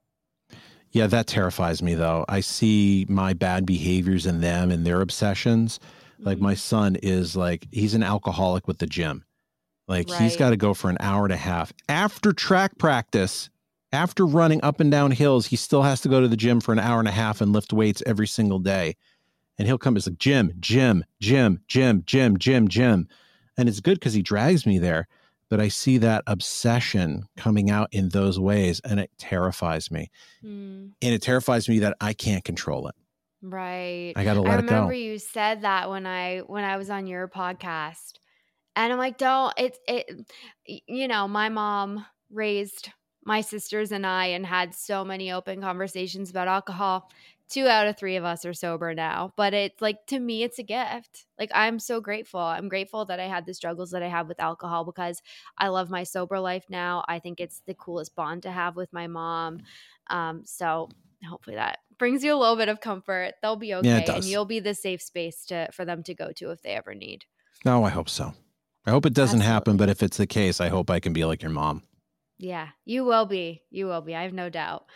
Yeah, 0.92 1.06
that 1.08 1.26
terrifies 1.26 1.82
me 1.82 1.94
though. 1.94 2.24
I 2.28 2.40
see 2.40 3.06
my 3.08 3.32
bad 3.32 3.66
behaviors 3.66 4.26
in 4.26 4.40
them 4.40 4.70
and 4.70 4.86
their 4.86 5.00
obsessions 5.00 5.80
like 6.22 6.38
my 6.38 6.52
mm-hmm. 6.52 6.58
son 6.58 6.96
is 6.96 7.36
like 7.36 7.66
he's 7.72 7.94
an 7.94 8.02
alcoholic 8.02 8.66
with 8.66 8.78
the 8.78 8.86
gym. 8.86 9.24
Like 9.88 10.08
right. 10.08 10.22
he's 10.22 10.36
got 10.36 10.50
to 10.50 10.56
go 10.56 10.74
for 10.74 10.88
an 10.88 10.96
hour 11.00 11.24
and 11.24 11.32
a 11.32 11.36
half 11.36 11.72
after 11.88 12.32
track 12.32 12.78
practice. 12.78 13.48
After 13.94 14.24
running 14.24 14.62
up 14.64 14.80
and 14.80 14.90
down 14.90 15.10
hills, 15.10 15.46
he 15.48 15.56
still 15.56 15.82
has 15.82 16.00
to 16.00 16.08
go 16.08 16.22
to 16.22 16.28
the 16.28 16.36
gym 16.36 16.62
for 16.62 16.72
an 16.72 16.78
hour 16.78 16.98
and 16.98 17.08
a 17.08 17.12
half 17.12 17.42
and 17.42 17.52
lift 17.52 17.74
weights 17.74 18.02
every 18.06 18.26
single 18.26 18.58
day. 18.58 18.96
And 19.58 19.68
he'll 19.68 19.76
come, 19.76 19.98
it's 19.98 20.06
like 20.06 20.16
gym, 20.16 20.54
gym, 20.60 21.04
gym, 21.20 21.60
gym, 21.68 22.02
gym, 22.06 22.38
gym, 22.38 22.68
gym. 22.68 23.06
And 23.58 23.68
it's 23.68 23.80
good 23.80 24.00
because 24.00 24.14
he 24.14 24.22
drags 24.22 24.64
me 24.64 24.78
there. 24.78 25.08
But 25.52 25.60
I 25.60 25.68
see 25.68 25.98
that 25.98 26.24
obsession 26.26 27.26
coming 27.36 27.68
out 27.68 27.90
in 27.92 28.08
those 28.08 28.40
ways 28.40 28.80
and 28.86 28.98
it 28.98 29.10
terrifies 29.18 29.90
me. 29.90 30.10
Mm. 30.42 30.92
And 31.02 31.14
it 31.14 31.20
terrifies 31.20 31.68
me 31.68 31.80
that 31.80 31.94
I 32.00 32.14
can't 32.14 32.42
control 32.42 32.88
it. 32.88 32.94
Right. 33.42 34.14
I 34.16 34.24
got 34.24 34.32
to 34.32 34.40
let 34.40 34.60
it 34.60 34.66
go. 34.66 34.74
I 34.74 34.78
remember 34.78 34.94
you 34.94 35.18
said 35.18 35.60
that 35.60 35.90
when 35.90 36.06
I 36.06 36.38
when 36.38 36.64
I 36.64 36.78
was 36.78 36.88
on 36.88 37.06
your 37.06 37.28
podcast. 37.28 38.14
And 38.76 38.90
I'm 38.94 38.98
like, 38.98 39.18
"Don't 39.18 39.52
it's 39.58 39.78
it 39.86 40.06
you 40.64 41.06
know, 41.06 41.28
my 41.28 41.50
mom 41.50 42.06
raised 42.30 42.88
my 43.22 43.42
sisters 43.42 43.92
and 43.92 44.06
I 44.06 44.28
and 44.28 44.46
had 44.46 44.74
so 44.74 45.04
many 45.04 45.32
open 45.32 45.60
conversations 45.60 46.30
about 46.30 46.48
alcohol. 46.48 47.10
Two 47.52 47.68
out 47.68 47.86
of 47.86 47.98
3 47.98 48.16
of 48.16 48.24
us 48.24 48.46
are 48.46 48.54
sober 48.54 48.94
now, 48.94 49.32
but 49.36 49.52
it's 49.52 49.82
like 49.82 50.06
to 50.06 50.18
me 50.18 50.42
it's 50.42 50.58
a 50.58 50.62
gift. 50.62 51.26
Like 51.38 51.50
I'm 51.54 51.78
so 51.78 52.00
grateful. 52.00 52.40
I'm 52.40 52.68
grateful 52.68 53.04
that 53.04 53.20
I 53.20 53.26
had 53.28 53.44
the 53.44 53.52
struggles 53.52 53.90
that 53.90 54.02
I 54.02 54.08
have 54.08 54.26
with 54.26 54.40
alcohol 54.40 54.84
because 54.86 55.20
I 55.58 55.68
love 55.68 55.90
my 55.90 56.02
sober 56.04 56.40
life 56.40 56.64
now. 56.70 57.04
I 57.08 57.18
think 57.18 57.40
it's 57.40 57.60
the 57.66 57.74
coolest 57.74 58.14
bond 58.14 58.42
to 58.44 58.50
have 58.50 58.74
with 58.74 58.90
my 58.92 59.06
mom. 59.06 59.60
Um 60.08 60.46
so 60.46 60.88
hopefully 61.28 61.56
that 61.56 61.80
brings 61.98 62.24
you 62.24 62.34
a 62.34 62.40
little 62.40 62.56
bit 62.56 62.70
of 62.70 62.80
comfort. 62.80 63.34
They'll 63.42 63.56
be 63.56 63.74
okay, 63.74 64.06
yeah, 64.06 64.16
and 64.16 64.28
you'll 64.30 64.46
be 64.46 64.60
the 64.60 64.74
safe 64.74 65.02
space 65.02 65.44
to 65.46 65.68
for 65.72 65.84
them 65.84 66.02
to 66.04 66.14
go 66.14 66.32
to 66.32 66.52
if 66.52 66.62
they 66.62 66.70
ever 66.70 66.94
need. 66.94 67.26
No, 67.64 67.84
I 67.84 67.90
hope 67.90 68.08
so. 68.08 68.34
I 68.86 68.90
hope 68.90 69.06
it 69.06 69.14
doesn't 69.14 69.40
Absolutely. 69.40 69.52
happen, 69.54 69.76
but 69.76 69.88
if 69.88 70.02
it's 70.02 70.16
the 70.16 70.26
case, 70.26 70.60
I 70.60 70.68
hope 70.68 70.90
I 70.90 71.00
can 71.00 71.12
be 71.12 71.24
like 71.24 71.42
your 71.42 71.50
mom. 71.52 71.82
Yeah, 72.38 72.70
you 72.84 73.04
will 73.04 73.26
be. 73.26 73.62
You 73.70 73.86
will 73.86 74.00
be. 74.00 74.14
I 74.14 74.22
have 74.22 74.32
no 74.32 74.48
doubt. 74.50 74.86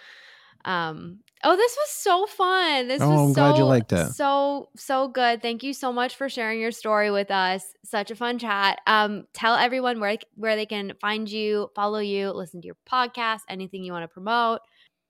Um, 0.64 1.20
oh, 1.44 1.56
this 1.56 1.76
was 1.76 1.90
so 1.90 2.26
fun. 2.26 2.88
This 2.88 3.02
oh, 3.02 3.10
was 3.10 3.20
I'm 3.20 3.28
so, 3.28 3.34
glad 3.34 3.58
you 3.58 3.64
liked 3.64 3.92
it. 3.92 4.12
So, 4.12 4.68
so 4.76 5.08
good. 5.08 5.42
Thank 5.42 5.62
you 5.62 5.72
so 5.72 5.92
much 5.92 6.16
for 6.16 6.28
sharing 6.28 6.60
your 6.60 6.70
story 6.70 7.10
with 7.10 7.30
us. 7.30 7.64
Such 7.84 8.10
a 8.10 8.16
fun 8.16 8.38
chat. 8.38 8.80
Um, 8.86 9.26
tell 9.32 9.54
everyone 9.54 10.00
where 10.00 10.16
where 10.34 10.56
they 10.56 10.66
can 10.66 10.94
find 11.00 11.30
you, 11.30 11.70
follow 11.74 11.98
you, 11.98 12.30
listen 12.30 12.60
to 12.62 12.66
your 12.66 12.76
podcast, 12.90 13.40
anything 13.48 13.84
you 13.84 13.92
want 13.92 14.04
to 14.04 14.08
promote. 14.08 14.60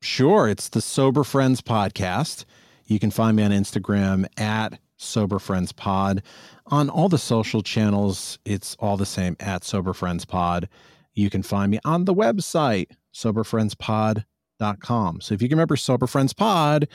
Sure. 0.03 0.49
It's 0.49 0.69
the 0.69 0.81
Sober 0.81 1.25
Friends 1.25 1.61
Podcast. 1.61 2.45
You 2.87 2.99
can 2.99 3.11
find 3.11 3.37
me 3.37 3.43
on 3.43 3.51
Instagram 3.51 4.27
at 4.39 4.79
Sober 4.97 5.39
Friends 5.39 5.73
Pod. 5.73 6.23
On 6.67 6.91
all 6.91 7.09
the 7.09 7.19
social 7.19 7.63
channels, 7.63 8.39
it's 8.45 8.77
all 8.79 8.97
the 8.97 9.07
same 9.07 9.37
at 9.41 9.65
Sober 9.65 9.93
Friends 9.93 10.25
Pod. 10.25 10.69
You 11.15 11.31
can 11.31 11.43
find 11.43 11.71
me 11.71 11.81
on 11.85 12.05
the 12.05 12.15
website, 12.15 12.89
soberfriendspod.com. 13.15 14.25
So 14.59 15.35
if 15.35 15.43
you 15.43 15.49
can 15.49 15.57
remember 15.57 15.77
Sober 15.77 16.07
Friends 16.07 16.33
Pod, 16.33 16.89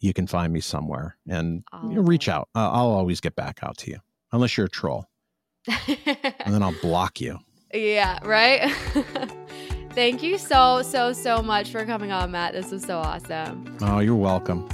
you 0.00 0.12
can 0.12 0.26
find 0.26 0.52
me 0.52 0.60
somewhere 0.60 1.16
and 1.28 1.64
oh. 1.72 1.88
you 1.88 1.96
know, 1.96 2.02
reach 2.02 2.28
out. 2.28 2.48
Uh, 2.54 2.70
I'll 2.70 2.90
always 2.90 3.20
get 3.20 3.36
back 3.36 3.60
out 3.62 3.76
to 3.78 3.90
you, 3.90 3.98
unless 4.32 4.56
you're 4.56 4.66
a 4.66 4.70
troll. 4.70 5.06
and 5.66 6.54
then 6.54 6.62
I'll 6.62 6.78
block 6.80 7.20
you. 7.20 7.38
Yeah, 7.72 8.18
right? 8.24 8.70
Thank 9.92 10.22
you 10.22 10.38
so, 10.38 10.82
so, 10.82 11.12
so 11.12 11.40
much 11.40 11.70
for 11.70 11.84
coming 11.86 12.12
on, 12.12 12.32
Matt. 12.32 12.52
This 12.52 12.70
was 12.70 12.82
so 12.82 12.98
awesome. 12.98 13.76
Oh, 13.80 14.00
you're 14.00 14.16
welcome. 14.16 14.68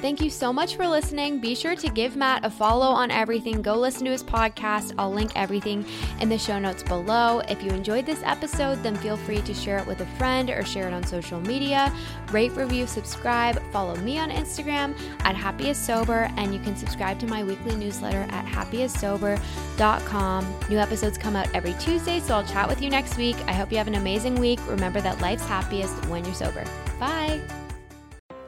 Thank 0.00 0.22
you 0.22 0.30
so 0.30 0.50
much 0.50 0.76
for 0.76 0.88
listening. 0.88 1.40
Be 1.40 1.54
sure 1.54 1.76
to 1.76 1.90
give 1.90 2.16
Matt 2.16 2.42
a 2.42 2.48
follow 2.50 2.86
on 2.86 3.10
everything. 3.10 3.60
Go 3.60 3.74
listen 3.74 4.06
to 4.06 4.10
his 4.10 4.24
podcast. 4.24 4.94
I'll 4.98 5.12
link 5.12 5.32
everything 5.36 5.84
in 6.20 6.30
the 6.30 6.38
show 6.38 6.58
notes 6.58 6.82
below. 6.82 7.40
If 7.50 7.62
you 7.62 7.68
enjoyed 7.70 8.06
this 8.06 8.22
episode, 8.24 8.82
then 8.82 8.96
feel 8.96 9.18
free 9.18 9.42
to 9.42 9.52
share 9.52 9.76
it 9.76 9.86
with 9.86 10.00
a 10.00 10.06
friend 10.16 10.48
or 10.48 10.64
share 10.64 10.88
it 10.88 10.94
on 10.94 11.04
social 11.04 11.38
media. 11.42 11.94
Rate, 12.32 12.52
review, 12.52 12.86
subscribe. 12.86 13.62
Follow 13.72 13.94
me 13.96 14.18
on 14.18 14.30
Instagram 14.30 14.98
at 15.24 15.36
Happiest 15.36 15.84
Sober, 15.84 16.30
and 16.38 16.54
you 16.54 16.60
can 16.60 16.74
subscribe 16.76 17.18
to 17.20 17.26
my 17.26 17.44
weekly 17.44 17.76
newsletter 17.76 18.26
at 18.30 18.46
happiestsober.com. 18.46 20.54
New 20.70 20.78
episodes 20.78 21.18
come 21.18 21.36
out 21.36 21.54
every 21.54 21.74
Tuesday, 21.74 22.20
so 22.20 22.36
I'll 22.36 22.46
chat 22.46 22.66
with 22.66 22.80
you 22.80 22.88
next 22.88 23.18
week. 23.18 23.36
I 23.46 23.52
hope 23.52 23.70
you 23.70 23.76
have 23.76 23.88
an 23.88 23.96
amazing 23.96 24.36
week. 24.36 24.60
Remember 24.66 25.02
that 25.02 25.20
life's 25.20 25.44
happiest 25.44 26.06
when 26.06 26.24
you're 26.24 26.32
sober. 26.32 26.64
Bye. 26.98 27.42